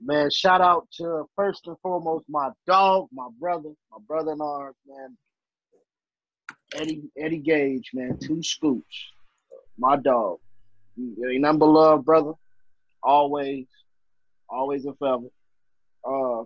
Man, 0.00 0.30
shout 0.30 0.60
out 0.60 0.86
to 0.92 1.24
first 1.34 1.66
and 1.66 1.76
foremost 1.82 2.24
my 2.28 2.50
dog, 2.68 3.08
my 3.12 3.26
brother, 3.40 3.70
my 3.90 3.98
brother 4.06 4.32
in 4.32 4.40
arms, 4.40 4.76
man. 4.86 5.16
Eddie 6.76 7.10
Eddie 7.18 7.38
Gage, 7.38 7.90
man, 7.94 8.16
two 8.16 8.40
scoops. 8.44 9.10
My 9.76 9.96
dog. 9.96 10.38
You 10.96 11.28
ain't 11.28 11.40
nothing 11.40 11.58
but 11.58 11.66
love, 11.66 12.04
brother. 12.04 12.34
Always, 13.02 13.66
always 14.48 14.84
and 14.84 14.96
forever. 14.96 15.26
Uh 16.04 16.44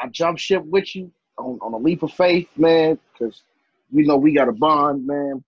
I 0.00 0.08
jump 0.08 0.38
ship 0.38 0.64
with 0.64 0.94
you 0.96 1.12
on, 1.38 1.58
on 1.62 1.74
a 1.74 1.78
leap 1.78 2.02
of 2.02 2.12
faith, 2.12 2.48
man, 2.56 2.98
because 3.12 3.42
you 3.90 4.06
know 4.06 4.16
we 4.16 4.34
got 4.34 4.48
a 4.48 4.52
bond, 4.52 5.06
man. 5.06 5.44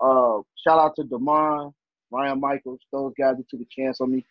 Uh 0.00 0.38
shout 0.56 0.78
out 0.78 0.96
to 0.96 1.04
Damon, 1.04 1.72
Ryan 2.10 2.40
Michaels, 2.40 2.80
those 2.92 3.12
guys 3.18 3.36
that 3.36 3.48
took 3.48 3.60
a 3.60 3.66
chance 3.70 4.00
on 4.00 4.12
me 4.12 4.24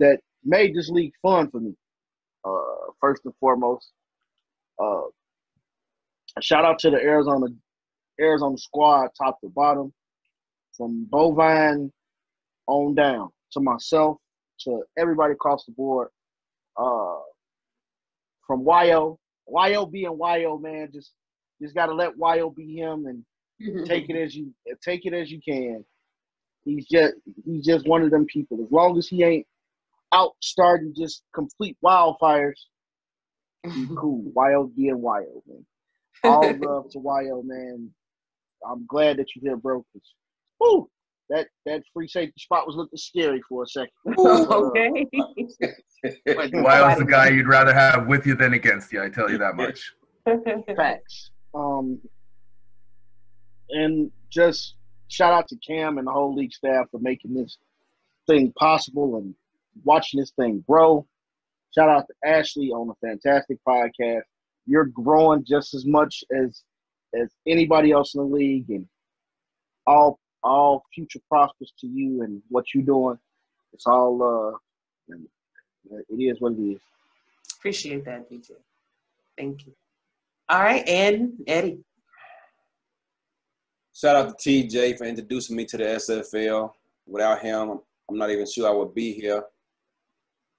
that 0.00 0.20
made 0.44 0.74
this 0.74 0.88
league 0.88 1.12
fun 1.22 1.50
for 1.50 1.60
me. 1.60 1.74
Uh, 2.44 2.92
first 3.00 3.22
and 3.24 3.34
foremost, 3.40 3.90
uh, 4.78 5.02
shout 6.40 6.64
out 6.64 6.78
to 6.78 6.90
the 6.90 6.96
Arizona 6.96 7.46
Arizona 8.20 8.56
squad, 8.56 9.08
top 9.16 9.40
to 9.40 9.48
bottom, 9.48 9.92
from 10.76 11.06
Bovine 11.10 11.90
on 12.66 12.94
down 12.94 13.30
to 13.52 13.60
myself 13.60 14.18
to 14.60 14.82
everybody 14.96 15.32
across 15.32 15.64
the 15.64 15.72
board. 15.72 16.08
Uh, 16.76 17.18
from 18.48 18.64
Yo, 18.64 19.18
Yo 19.46 19.86
being 19.86 20.18
Yo, 20.18 20.58
man, 20.58 20.88
just 20.92 21.12
just 21.62 21.74
gotta 21.74 21.94
let 21.94 22.14
Yo 22.18 22.50
be 22.50 22.76
him 22.76 23.06
and 23.06 23.24
mm-hmm. 23.62 23.84
take 23.84 24.10
it 24.10 24.16
as 24.16 24.34
you 24.34 24.52
take 24.82 25.06
it 25.06 25.14
as 25.14 25.30
you 25.30 25.40
can. 25.46 25.84
He's 26.64 26.86
just 26.88 27.14
he's 27.44 27.64
just 27.64 27.86
one 27.86 28.02
of 28.02 28.10
them 28.10 28.26
people. 28.26 28.58
As 28.64 28.72
long 28.72 28.98
as 28.98 29.06
he 29.06 29.22
ain't 29.22 29.46
out 30.12 30.32
starting 30.42 30.92
just 30.96 31.22
complete 31.32 31.76
wildfires, 31.84 32.58
Be 33.62 33.86
cool. 33.96 34.32
YO 34.34 34.72
being 34.74 35.00
YO, 35.00 35.42
man. 35.46 35.66
All 36.24 36.40
love 36.60 36.90
to 36.90 36.98
YO, 36.98 37.42
man. 37.44 37.90
I'm 38.68 38.86
glad 38.86 39.18
that 39.18 39.28
you're 39.36 39.52
here, 39.52 39.56
bro. 39.56 39.84
Woo! 40.58 40.90
That 41.30 41.48
that 41.66 41.82
free 41.92 42.08
safety 42.08 42.40
spot 42.40 42.66
was 42.66 42.76
looking 42.76 42.96
scary 42.96 43.42
for 43.48 43.64
a 43.64 43.66
second. 43.66 43.90
okay. 44.18 45.06
But 46.24 46.50
Wild's 46.52 47.00
the 47.00 47.04
guy 47.04 47.28
you'd 47.30 47.48
rather 47.48 47.74
have 47.74 48.06
with 48.06 48.24
you 48.24 48.36
than 48.36 48.54
against 48.54 48.92
you. 48.92 49.02
I 49.02 49.08
tell 49.08 49.28
you 49.28 49.36
that 49.38 49.56
much. 49.56 49.92
Facts. 50.76 51.30
Um, 51.52 51.98
and 53.70 54.12
just 54.30 54.74
shout 55.08 55.32
out 55.32 55.48
to 55.48 55.56
Cam 55.56 55.98
and 55.98 56.06
the 56.06 56.12
whole 56.12 56.36
league 56.36 56.52
staff 56.52 56.86
for 56.92 57.00
making 57.00 57.34
this 57.34 57.58
thing 58.28 58.52
possible 58.52 59.16
and 59.16 59.34
watching 59.84 60.20
this 60.20 60.30
thing 60.30 60.64
grow. 60.68 61.04
Shout 61.74 61.88
out 61.88 62.06
to 62.06 62.28
Ashley 62.28 62.70
on 62.70 62.90
a 62.90 63.06
fantastic 63.06 63.58
podcast. 63.66 64.22
You're 64.66 64.86
growing 64.86 65.44
just 65.44 65.74
as 65.74 65.84
much 65.84 66.22
as 66.30 66.62
as 67.14 67.28
anybody 67.46 67.90
else 67.90 68.14
in 68.14 68.20
the 68.20 68.26
league, 68.26 68.68
and 68.68 68.86
all 69.86 70.18
all 70.42 70.84
future 70.94 71.20
prospers 71.28 71.72
to 71.80 71.86
you 71.86 72.22
and 72.22 72.42
what 72.48 72.66
you're 72.74 72.84
doing. 72.84 73.18
It's 73.72 73.86
all 73.86 74.22
uh, 74.22 74.56
and 75.08 75.26
it 76.08 76.22
is 76.22 76.40
what 76.40 76.52
it 76.52 76.62
is. 76.62 76.80
Appreciate 77.58 78.04
that, 78.04 78.30
DJ. 78.30 78.52
Thank 79.36 79.66
you. 79.66 79.72
All 80.48 80.62
right, 80.62 80.86
and 80.88 81.32
Eddie. 81.46 81.78
Shout 83.94 84.16
out 84.16 84.38
to 84.38 84.48
TJ 84.48 84.96
for 84.96 85.04
introducing 85.04 85.56
me 85.56 85.64
to 85.66 85.76
the 85.76 85.84
SFL. 85.84 86.72
Without 87.06 87.40
him, 87.40 87.80
I'm 88.08 88.16
not 88.16 88.30
even 88.30 88.46
sure 88.46 88.68
I 88.68 88.72
would 88.72 88.94
be 88.94 89.12
here. 89.12 89.42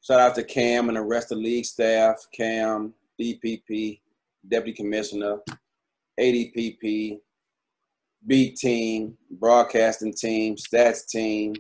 Shout 0.02 0.20
out 0.20 0.36
to 0.36 0.44
Cam 0.44 0.90
and 0.90 0.98
the 0.98 1.02
rest 1.02 1.32
of 1.32 1.38
the 1.38 1.44
league 1.44 1.66
staff, 1.66 2.26
Cam, 2.34 2.94
DPP, 3.20 4.00
Deputy 4.48 4.76
Commissioner, 4.76 5.38
ADPP, 6.20 7.20
B 8.26 8.52
team, 8.52 9.18
broadcasting 9.32 10.14
team, 10.14 10.56
stats 10.56 11.08
team, 11.08 11.54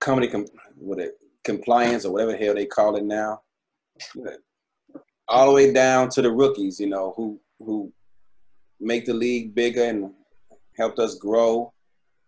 comedy 0.00 0.28
com- 0.28 0.46
what 0.76 0.98
it, 1.00 1.18
compliance 1.44 2.04
or 2.04 2.12
whatever 2.12 2.32
the 2.32 2.38
hell 2.38 2.54
they 2.54 2.66
call 2.66 2.96
it 2.96 3.04
now. 3.04 3.40
All 5.28 5.48
the 5.48 5.52
way 5.54 5.72
down 5.72 6.08
to 6.10 6.22
the 6.22 6.30
rookies, 6.30 6.80
you 6.80 6.88
know, 6.88 7.12
who 7.16 7.40
who 7.58 7.92
make 8.80 9.04
the 9.04 9.12
league 9.14 9.54
bigger 9.54 9.82
and 9.84 10.12
helped 10.76 10.98
us 10.98 11.16
grow. 11.16 11.72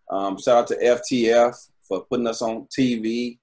Um, 0.09 0.37
shout 0.37 0.57
out 0.57 0.67
to 0.67 0.75
FTF 0.75 1.55
for 1.87 2.01
putting 2.05 2.27
us 2.27 2.41
on 2.41 2.67
TV, 2.77 3.39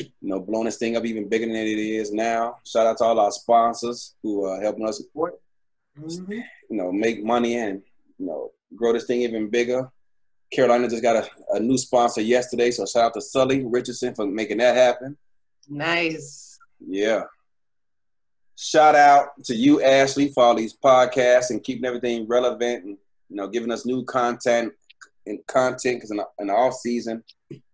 you 0.00 0.08
know, 0.22 0.40
blowing 0.40 0.64
this 0.64 0.76
thing 0.78 0.96
up 0.96 1.04
even 1.04 1.28
bigger 1.28 1.46
than 1.46 1.54
it 1.54 1.78
is 1.78 2.12
now. 2.12 2.56
Shout 2.66 2.86
out 2.88 2.98
to 2.98 3.04
all 3.04 3.20
our 3.20 3.30
sponsors 3.30 4.16
who 4.22 4.44
are 4.44 4.60
helping 4.60 4.86
us, 4.88 5.00
Mhm. 5.96 6.42
you 6.70 6.76
know, 6.76 6.90
make 6.90 7.22
money 7.24 7.56
and, 7.56 7.82
you 8.18 8.26
know, 8.26 8.50
grow 8.76 8.92
this 8.92 9.04
thing 9.06 9.22
even 9.22 9.48
bigger. 9.50 9.88
Carolina 10.52 10.88
just 10.88 11.02
got 11.02 11.16
a, 11.16 11.28
a 11.56 11.60
new 11.60 11.76
sponsor 11.76 12.20
yesterday, 12.22 12.70
so 12.70 12.86
shout 12.86 13.04
out 13.04 13.14
to 13.14 13.20
Sully 13.20 13.64
Richardson 13.66 14.14
for 14.14 14.26
making 14.26 14.58
that 14.58 14.76
happen. 14.76 15.16
Nice. 15.68 16.58
Yeah. 16.86 17.24
Shout 18.56 18.94
out 18.96 19.28
to 19.44 19.54
you, 19.54 19.82
Ashley, 19.82 20.30
for 20.32 20.42
all 20.42 20.54
these 20.54 20.76
podcasts 20.76 21.50
and 21.50 21.62
keeping 21.62 21.84
everything 21.84 22.26
relevant 22.26 22.84
and 22.84 22.96
you 23.28 23.36
know 23.36 23.46
giving 23.48 23.70
us 23.70 23.86
new 23.86 24.04
content 24.04 24.72
and 25.26 25.38
content 25.46 25.96
because 25.98 26.10
in, 26.10 26.16
the- 26.16 26.28
in 26.40 26.46
the 26.48 26.54
off 26.54 26.74
season 26.74 27.22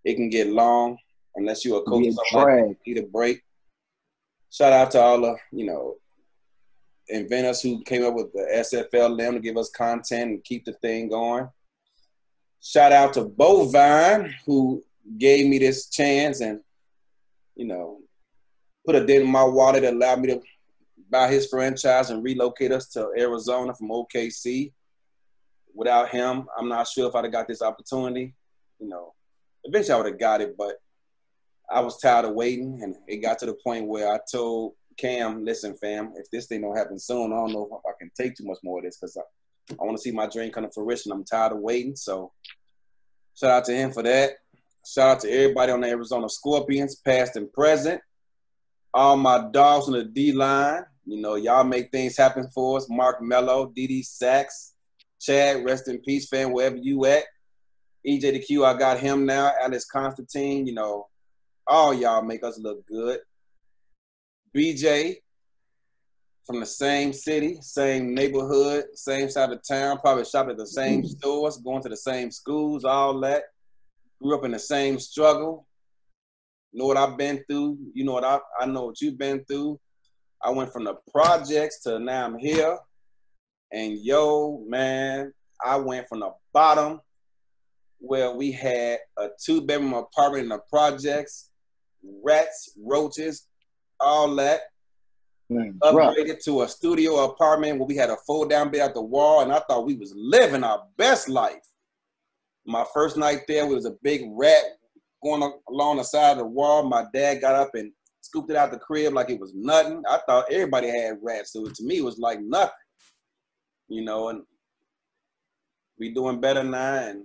it 0.04 0.14
can 0.16 0.28
get 0.28 0.48
long 0.48 0.98
unless 1.36 1.64
you're 1.64 1.78
a 1.78 1.82
coach 1.82 1.94
or 1.94 2.00
Being 2.00 2.12
something 2.12 2.34
like 2.38 2.46
that, 2.46 2.62
dragged. 2.64 2.78
need 2.86 2.98
a 2.98 3.02
break. 3.06 3.40
Shout 4.50 4.72
out 4.72 4.90
to 4.92 5.00
all 5.00 5.20
the 5.20 5.36
you 5.52 5.64
know 5.66 5.94
inventors 7.08 7.60
who 7.60 7.82
came 7.82 8.04
up 8.04 8.14
with 8.14 8.32
the 8.32 8.46
SFL 8.56 9.16
limb 9.16 9.34
to 9.34 9.40
give 9.40 9.56
us 9.56 9.70
content 9.70 10.30
and 10.30 10.44
keep 10.44 10.64
the 10.64 10.72
thing 10.74 11.08
going. 11.08 11.48
Shout 12.62 12.92
out 12.92 13.12
to 13.14 13.24
Bovine 13.24 14.34
who 14.46 14.82
gave 15.18 15.46
me 15.46 15.58
this 15.58 15.88
chance 15.90 16.40
and 16.40 16.60
you 17.54 17.66
know 17.66 17.98
put 18.86 18.94
a 18.94 19.04
dent 19.04 19.24
in 19.24 19.30
my 19.30 19.44
wallet 19.44 19.82
that 19.82 19.92
allowed 19.92 20.20
me 20.20 20.28
to 20.28 20.40
buy 21.10 21.28
his 21.28 21.46
franchise 21.46 22.10
and 22.10 22.24
relocate 22.24 22.72
us 22.72 22.88
to 22.88 23.10
Arizona 23.16 23.74
from 23.74 23.88
OKC. 23.88 24.72
Without 25.74 26.10
him, 26.10 26.46
I'm 26.58 26.68
not 26.68 26.88
sure 26.88 27.08
if 27.08 27.14
I'd 27.14 27.24
have 27.24 27.32
got 27.32 27.48
this 27.48 27.62
opportunity. 27.62 28.34
You 28.78 28.88
know, 28.88 29.14
eventually 29.64 29.94
I 29.94 29.96
would 29.96 30.12
have 30.12 30.20
got 30.20 30.40
it, 30.40 30.56
but 30.56 30.76
I 31.70 31.80
was 31.80 31.98
tired 31.98 32.26
of 32.26 32.34
waiting, 32.34 32.80
and 32.82 32.94
it 33.06 33.18
got 33.18 33.38
to 33.38 33.46
the 33.46 33.54
point 33.54 33.86
where 33.86 34.12
I 34.12 34.18
told 34.30 34.74
Cam, 34.96 35.44
"Listen, 35.44 35.74
fam, 35.76 36.12
if 36.16 36.30
this 36.30 36.46
thing 36.46 36.62
don't 36.62 36.76
happen 36.76 36.98
soon, 36.98 37.32
I 37.32 37.36
don't 37.36 37.52
know 37.52 37.66
if 37.66 37.86
I 37.86 37.92
can 37.98 38.10
take 38.16 38.36
too 38.36 38.44
much 38.44 38.58
more 38.62 38.78
of 38.78 38.84
this 38.84 38.96
because 38.96 39.16
I, 39.16 39.74
I 39.80 39.84
want 39.84 39.96
to 39.96 40.02
see 40.02 40.12
my 40.12 40.26
dream 40.26 40.50
come 40.50 40.64
to 40.64 40.70
fruition. 40.70 41.12
I'm 41.12 41.24
tired 41.24 41.52
of 41.52 41.58
waiting." 41.58 41.96
So, 41.96 42.32
shout 43.34 43.50
out 43.50 43.64
to 43.66 43.74
him 43.74 43.92
for 43.92 44.02
that. 44.02 44.32
Shout 44.86 45.16
out 45.16 45.20
to 45.20 45.30
everybody 45.30 45.72
on 45.72 45.80
the 45.80 45.88
Arizona 45.88 46.28
Scorpions, 46.28 46.96
past 46.96 47.36
and 47.36 47.52
present. 47.52 48.00
All 48.92 49.16
my 49.16 49.48
dogs 49.50 49.86
on 49.86 49.94
the 49.94 50.04
D 50.04 50.32
line. 50.32 50.84
You 51.06 51.20
know, 51.20 51.34
y'all 51.34 51.64
make 51.64 51.90
things 51.90 52.16
happen 52.16 52.48
for 52.54 52.78
us. 52.78 52.88
Mark 52.88 53.20
Mello, 53.20 53.72
DD 53.76 54.04
Sachs, 54.04 54.74
Chad, 55.20 55.64
rest 55.64 55.88
in 55.88 56.00
peace, 56.00 56.28
fam, 56.28 56.52
wherever 56.52 56.76
you 56.76 57.04
at. 57.06 57.24
EJ 58.06 58.32
the 58.32 58.38
Q, 58.38 58.64
I 58.64 58.74
got 58.74 59.00
him 59.00 59.24
now. 59.24 59.52
Alex 59.60 59.86
Constantine, 59.86 60.66
you 60.66 60.74
know, 60.74 61.08
all 61.66 61.94
y'all 61.94 62.22
make 62.22 62.44
us 62.44 62.58
look 62.58 62.86
good. 62.86 63.20
BJ 64.54 65.16
from 66.46 66.60
the 66.60 66.66
same 66.66 67.12
city, 67.12 67.58
same 67.60 68.14
neighborhood, 68.14 68.84
same 68.94 69.30
side 69.30 69.50
of 69.50 69.60
town, 69.66 69.98
probably 69.98 70.24
shop 70.24 70.48
at 70.48 70.56
the 70.56 70.66
same 70.66 71.02
mm. 71.02 71.06
stores, 71.06 71.56
going 71.56 71.82
to 71.82 71.88
the 71.88 71.96
same 71.96 72.30
schools, 72.30 72.84
all 72.84 73.18
that. 73.20 73.44
Grew 74.22 74.36
up 74.36 74.44
in 74.44 74.52
the 74.52 74.58
same 74.58 74.98
struggle. 74.98 75.66
Know 76.72 76.86
what 76.86 76.96
I've 76.96 77.16
been 77.16 77.42
through. 77.48 77.78
You 77.94 78.04
know 78.04 78.12
what 78.12 78.24
I 78.24 78.38
I 78.60 78.66
know 78.66 78.86
what 78.86 79.00
you've 79.00 79.18
been 79.18 79.44
through. 79.44 79.78
I 80.42 80.50
went 80.50 80.72
from 80.72 80.84
the 80.84 80.96
projects 81.10 81.82
to 81.82 81.98
now 81.98 82.26
I'm 82.26 82.38
here. 82.38 82.78
And 83.72 83.98
yo, 83.98 84.62
man, 84.68 85.32
I 85.64 85.76
went 85.76 86.08
from 86.08 86.20
the 86.20 86.30
bottom 86.52 87.00
where 87.98 88.30
we 88.30 88.52
had 88.52 88.98
a 89.18 89.28
two 89.42 89.62
bedroom 89.62 89.94
apartment 89.94 90.44
in 90.44 90.48
the 90.50 90.60
projects, 90.70 91.50
rats, 92.22 92.72
roaches, 92.84 93.48
all 94.00 94.34
that, 94.36 94.60
upgraded 95.82 96.42
to 96.44 96.62
a 96.62 96.68
studio 96.68 97.24
apartment 97.24 97.78
where 97.78 97.86
we 97.86 97.96
had 97.96 98.10
a 98.10 98.16
fold 98.26 98.50
down 98.50 98.70
bed 98.70 98.80
at 98.80 98.94
the 98.94 99.02
wall, 99.02 99.42
and 99.42 99.52
I 99.52 99.60
thought 99.60 99.86
we 99.86 99.94
was 99.94 100.12
living 100.16 100.64
our 100.64 100.84
best 100.96 101.28
life. 101.28 101.62
My 102.66 102.84
first 102.94 103.16
night 103.16 103.42
there 103.46 103.66
was 103.66 103.84
a 103.84 103.96
big 104.02 104.22
rat 104.32 104.64
going 105.22 105.52
along 105.68 105.98
the 105.98 106.02
side 106.02 106.32
of 106.32 106.38
the 106.38 106.46
wall. 106.46 106.82
My 106.82 107.04
dad 107.12 107.40
got 107.40 107.54
up 107.54 107.74
and 107.74 107.92
scooped 108.20 108.50
it 108.50 108.56
out 108.56 108.70
the 108.70 108.78
crib 108.78 109.12
like 109.12 109.30
it 109.30 109.40
was 109.40 109.52
nothing. 109.54 110.02
I 110.08 110.18
thought 110.26 110.50
everybody 110.50 110.88
had 110.88 111.18
rats, 111.22 111.52
so 111.52 111.64
to 111.64 111.84
me 111.84 111.98
it 111.98 112.04
was 112.04 112.18
like 112.18 112.40
nothing, 112.40 112.72
you 113.88 114.02
know. 114.02 114.30
And 114.30 114.42
we 115.98 116.12
doing 116.12 116.40
better 116.40 116.64
now, 116.64 116.94
and 116.94 117.24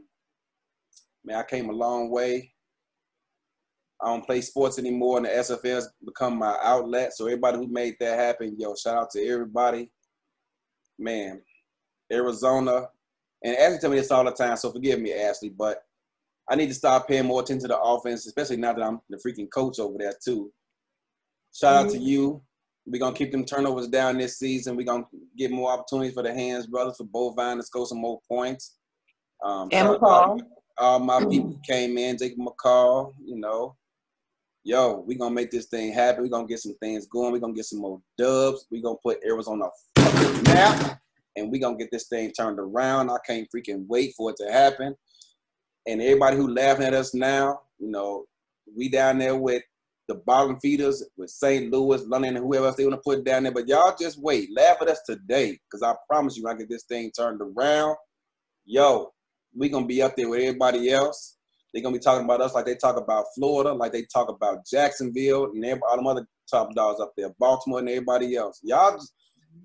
man, 1.24 1.38
I 1.38 1.44
came 1.44 1.70
a 1.70 1.74
long 1.74 2.10
way. 2.10 2.52
I 4.02 4.08
don't 4.08 4.26
play 4.26 4.41
sports 4.41 4.80
anymore, 4.80 5.18
and 5.18 5.26
the 5.26 5.30
SFL's 5.30 5.89
become 6.06 6.38
my 6.38 6.58
outlet. 6.62 7.14
So 7.14 7.26
everybody 7.26 7.58
who 7.58 7.68
made 7.68 7.95
that 8.00 8.18
happen, 8.18 8.56
yo, 8.58 8.74
shout 8.76 8.95
out 8.97 9.10
to 9.12 9.26
everybody. 9.28 9.91
Man, 10.97 11.41
Arizona, 12.12 12.88
and 13.43 13.56
Ashley 13.58 13.80
tell 13.80 13.89
me 13.89 13.97
this 13.97 14.12
all 14.12 14.24
the 14.24 14.32
time, 14.32 14.56
so 14.58 14.72
forgive 14.72 15.00
me, 15.00 15.14
Ashley, 15.14 15.50
but 15.50 15.84
I 16.50 16.56
need 16.56 16.68
to 16.68 16.74
start 16.74 17.08
paying 17.08 17.26
more 17.26 17.41
attention 17.41 17.62
to 17.64 17.68
the 17.70 17.80
offense, 17.80 18.26
especially 18.26 18.58
now 18.58 18.74
that 18.74 18.82
I'm 18.84 19.00
the 19.10 19.18
freaking 19.18 19.50
coach 19.52 19.80
over 19.80 19.97
there 19.97 20.14
too. 20.24 20.52
Shout 21.54 21.86
out 21.86 21.91
to 21.91 21.97
you. 21.97 22.41
We're 22.86 23.00
gonna 23.00 23.16
keep 23.16 23.32
them 23.32 23.45
turnovers 23.45 23.88
down 23.88 24.18
this 24.18 24.39
season. 24.39 24.76
We're 24.76 24.84
gonna 24.86 25.08
get 25.38 25.52
more 25.52 25.72
opportunities 25.72 26.14
for 26.16 26.24
the 26.24 26.34
hands 26.34 26.66
brothers 26.68 26.97
for 26.97 27.04
Bovine 27.06 27.58
to 27.58 27.64
score 27.64 27.86
some 27.86 28.00
more 28.00 28.20
points. 28.28 28.78
Um, 29.43 29.70
And 29.72 29.88
shout 29.88 29.88
out 29.95 30.00
to 30.00 30.06
all- 30.06 30.38
McCall. 30.38 30.47
all 30.80 31.00
my 31.00 31.26
people 31.26 31.60
came 31.68 31.97
in, 31.97 32.18
Jacob 32.18 32.39
McCall, 32.39 33.14
you 33.24 33.36
know. 33.38 33.76
Yo, 34.64 35.03
we 35.07 35.16
gonna 35.16 35.34
make 35.34 35.51
this 35.51 35.68
thing 35.68 35.93
happen. 35.93 36.22
we 36.22 36.30
gonna 36.30 36.45
get 36.45 36.60
some 36.60 36.76
things 36.82 37.07
going. 37.07 37.32
we 37.32 37.39
gonna 37.39 37.53
get 37.53 37.66
some 37.66 37.80
more 37.80 38.01
dubs. 38.18 38.68
we 38.70 38.82
gonna 38.82 38.97
put 39.01 39.24
Arizona 39.26 39.66
on 39.66 39.72
the 39.97 40.41
map. 40.53 40.99
And 41.38 41.49
we 41.49 41.60
gonna 41.60 41.78
get 41.78 41.91
this 41.91 42.07
thing 42.07 42.32
turned 42.32 42.60
around. 42.60 43.10
I 43.10 43.18
can't 43.26 43.47
freaking 43.55 43.86
wait 43.88 44.14
for 44.18 44.32
it 44.32 44.36
to 44.38 44.51
happen. 44.51 44.95
And 45.88 46.01
everybody 46.01 46.36
who 46.36 46.53
laughing 46.53 46.86
at 46.86 46.93
us 46.93 47.14
now, 47.14 47.62
you 47.78 47.89
know, 47.89 48.26
we 48.76 48.89
down 48.89 49.18
there 49.18 49.38
with 49.38 49.64
the 50.10 50.16
bottom 50.16 50.60
feeders, 50.60 51.05
with 51.16 51.30
St. 51.30 51.72
Louis, 51.72 52.05
London, 52.05 52.36
whoever 52.36 52.66
else 52.66 52.76
they 52.76 52.84
wanna 52.84 52.97
put 52.97 53.24
down 53.24 53.43
there. 53.43 53.53
But 53.53 53.70
y'all 53.70 53.95
just 53.97 54.22
wait. 54.22 54.49
Laugh 54.53 54.78
at 54.82 54.89
us 54.89 55.01
today. 55.05 55.57
Cause 55.72 55.84
I 55.84 55.95
promise 56.10 56.36
you, 56.36 56.47
I 56.49 56.53
get 56.55 56.68
this 56.68 56.84
thing 56.84 57.12
turned 57.12 57.41
around. 57.41 57.95
Yo, 58.66 59.14
we 59.55 59.70
gonna 59.70 59.86
be 59.86 60.01
up 60.01 60.18
there 60.18 60.28
with 60.28 60.41
everybody 60.41 60.89
else. 60.91 61.38
They're 61.74 61.84
gonna 61.84 61.96
be 61.96 62.04
talking 62.04 62.26
about 62.26 62.42
us 62.42 62.54
like 62.54 62.66
they 62.66 62.76
talk 62.76 62.98
about 62.98 63.26
Florida, 63.36 63.74
like 63.74 63.92
they 63.92 64.06
talk 64.12 64.30
about 64.30 64.66
Jacksonville 64.66 65.46
and 65.46 65.64
every- 65.66 65.82
all 65.88 65.96
them 65.96 66.08
other 66.08 66.28
top 66.50 66.74
dogs 66.74 67.00
up 67.00 67.14
there, 67.16 67.30
Baltimore 67.40 67.80
and 67.80 67.90
everybody 67.90 68.36
else. 68.36 68.60
Y'all, 68.64 68.94
just, 68.98 69.14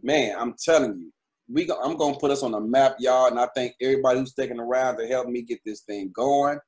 man, 0.03 0.37
I'm 0.39 0.55
telling 0.63 0.99
you, 0.99 1.13
we 1.49 1.65
go, 1.65 1.79
I'm 1.83 1.97
gonna 1.97 2.19
put 2.19 2.31
us 2.31 2.43
on 2.43 2.53
the 2.53 2.61
map, 2.61 2.97
y'all, 2.99 3.27
and 3.27 3.39
I 3.39 3.49
thank 3.55 3.75
everybody 3.81 4.19
who's 4.19 4.31
sticking 4.31 4.61
around 4.61 4.99
to 4.99 5.07
help 5.07 5.29
me 5.29 5.43
get 5.43 5.61
this 5.65 5.83
thing 5.83 6.11
going, 6.15 6.59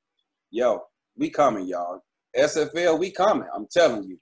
yo, 0.51 0.83
we 1.17 1.31
coming, 1.31 1.67
y'all. 1.67 2.01
SFL, 2.37 2.99
we 2.99 3.11
coming. 3.11 3.49
I'm 3.55 3.67
telling 3.71 4.05
you. 4.05 4.19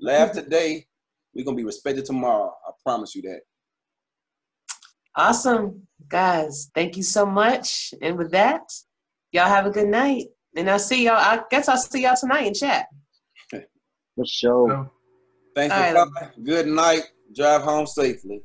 Laugh 0.00 0.30
mm-hmm. 0.30 0.40
today, 0.40 0.86
we 1.34 1.44
gonna 1.44 1.56
be 1.56 1.64
respected 1.64 2.04
tomorrow. 2.04 2.54
I 2.66 2.70
promise 2.84 3.14
you 3.14 3.22
that. 3.22 3.40
Awesome. 5.16 5.86
Guys, 6.08 6.70
thank 6.74 6.96
you 6.96 7.02
so 7.02 7.24
much. 7.24 7.94
And 8.02 8.18
with 8.18 8.30
that, 8.32 8.62
y'all 9.32 9.48
have 9.48 9.66
a 9.66 9.70
good 9.70 9.88
night. 9.88 10.26
And 10.56 10.70
I'll 10.70 10.78
see 10.78 11.04
y'all. 11.04 11.16
I 11.16 11.42
guess 11.50 11.68
I'll 11.68 11.76
see 11.76 12.02
y'all 12.02 12.16
tonight 12.16 12.46
in 12.46 12.54
chat. 12.54 12.86
For 13.50 14.24
sure. 14.24 14.70
So, 14.70 14.90
Thanks 15.54 15.74
for 15.74 15.80
All 15.82 15.94
right. 15.94 16.10
coming. 16.22 16.44
Good 16.44 16.66
night. 16.66 17.02
Drive 17.34 17.62
home 17.62 17.86
safely. 17.86 18.42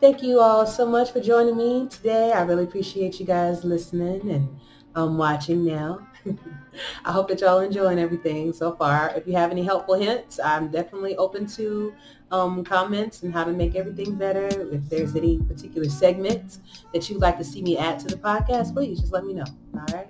Thank 0.00 0.22
you 0.22 0.40
all 0.40 0.66
so 0.66 0.86
much 0.86 1.12
for 1.12 1.20
joining 1.20 1.56
me 1.56 1.86
today. 1.88 2.32
I 2.32 2.42
really 2.42 2.64
appreciate 2.64 3.20
you 3.20 3.26
guys 3.26 3.64
listening 3.64 4.30
and 4.30 4.48
um, 4.94 5.18
watching 5.18 5.64
now. 5.64 6.06
I 7.04 7.12
hope 7.12 7.28
that 7.28 7.40
y'all 7.40 7.60
enjoying 7.60 7.98
everything 7.98 8.52
so 8.52 8.74
far. 8.74 9.12
If 9.14 9.26
you 9.26 9.34
have 9.34 9.50
any 9.50 9.62
helpful 9.62 9.94
hints, 9.94 10.40
I'm 10.42 10.68
definitely 10.68 11.16
open 11.16 11.46
to 11.48 11.92
um, 12.30 12.64
comments 12.64 13.22
and 13.22 13.32
how 13.32 13.44
to 13.44 13.52
make 13.52 13.76
everything 13.76 14.16
better. 14.16 14.46
If 14.72 14.88
there's 14.88 15.14
any 15.14 15.38
particular 15.42 15.88
segments 15.88 16.60
that 16.92 17.08
you'd 17.08 17.20
like 17.20 17.38
to 17.38 17.44
see 17.44 17.62
me 17.62 17.76
add 17.76 17.98
to 18.00 18.06
the 18.06 18.16
podcast, 18.16 18.72
please 18.72 19.00
just 19.00 19.12
let 19.12 19.24
me 19.24 19.34
know. 19.34 19.44
All 19.74 19.84
right. 19.92 20.08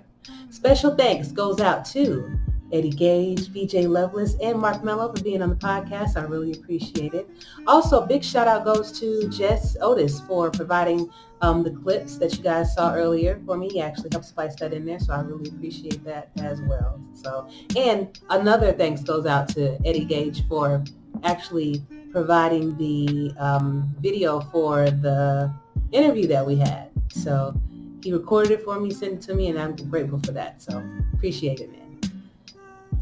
Special 0.51 0.93
thanks 0.97 1.31
goes 1.31 1.61
out 1.61 1.85
to 1.85 2.37
Eddie 2.73 2.89
Gage, 2.89 3.47
BJ 3.53 3.87
Lovelace, 3.87 4.35
and 4.43 4.59
Mark 4.59 4.83
Mello 4.83 5.13
for 5.13 5.23
being 5.23 5.41
on 5.41 5.49
the 5.49 5.55
podcast. 5.55 6.17
I 6.17 6.25
really 6.25 6.51
appreciate 6.51 7.13
it. 7.13 7.29
Also, 7.67 8.03
a 8.03 8.05
big 8.05 8.21
shout 8.21 8.49
out 8.49 8.65
goes 8.65 8.91
to 8.99 9.29
Jess 9.29 9.77
Otis 9.79 10.19
for 10.19 10.51
providing 10.51 11.09
um, 11.41 11.63
the 11.63 11.71
clips 11.71 12.17
that 12.17 12.37
you 12.37 12.43
guys 12.43 12.73
saw 12.73 12.93
earlier 12.93 13.41
for 13.45 13.55
me. 13.55 13.69
He 13.69 13.79
actually 13.79 14.09
helped 14.11 14.27
spice 14.27 14.53
that 14.55 14.73
in 14.73 14.83
there, 14.83 14.99
so 14.99 15.13
I 15.13 15.21
really 15.21 15.49
appreciate 15.49 16.03
that 16.03 16.31
as 16.37 16.61
well. 16.63 16.99
So, 17.13 17.47
and 17.77 18.19
another 18.29 18.73
thanks 18.73 19.03
goes 19.03 19.25
out 19.25 19.47
to 19.49 19.79
Eddie 19.85 20.03
Gage 20.03 20.45
for 20.49 20.83
actually 21.23 21.81
providing 22.11 22.75
the 22.77 23.33
um, 23.39 23.95
video 24.01 24.41
for 24.51 24.91
the 24.91 25.49
interview 25.93 26.27
that 26.27 26.45
we 26.45 26.57
had. 26.57 26.89
So 27.09 27.55
he 28.03 28.11
recorded 28.13 28.51
it 28.51 28.63
for 28.63 28.79
me, 28.79 28.91
sent 28.91 29.13
it 29.13 29.21
to 29.21 29.35
me, 29.35 29.47
and 29.47 29.59
I'm 29.59 29.75
grateful 29.75 30.19
for 30.19 30.31
that. 30.31 30.61
So 30.61 30.83
appreciate 31.13 31.59
it, 31.59 31.71
man. 31.71 31.99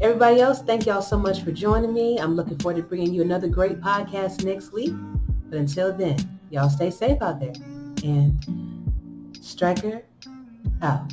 Everybody 0.00 0.40
else, 0.40 0.62
thank 0.62 0.86
y'all 0.86 1.02
so 1.02 1.18
much 1.18 1.42
for 1.42 1.52
joining 1.52 1.92
me. 1.92 2.18
I'm 2.18 2.34
looking 2.34 2.58
forward 2.58 2.76
to 2.76 2.82
bringing 2.82 3.12
you 3.12 3.20
another 3.22 3.48
great 3.48 3.80
podcast 3.80 4.44
next 4.44 4.72
week. 4.72 4.92
But 5.48 5.58
until 5.58 5.92
then, 5.96 6.16
y'all 6.50 6.70
stay 6.70 6.90
safe 6.90 7.20
out 7.20 7.38
there. 7.38 7.52
And 8.02 9.36
Striker 9.40 10.02
out. 10.80 11.12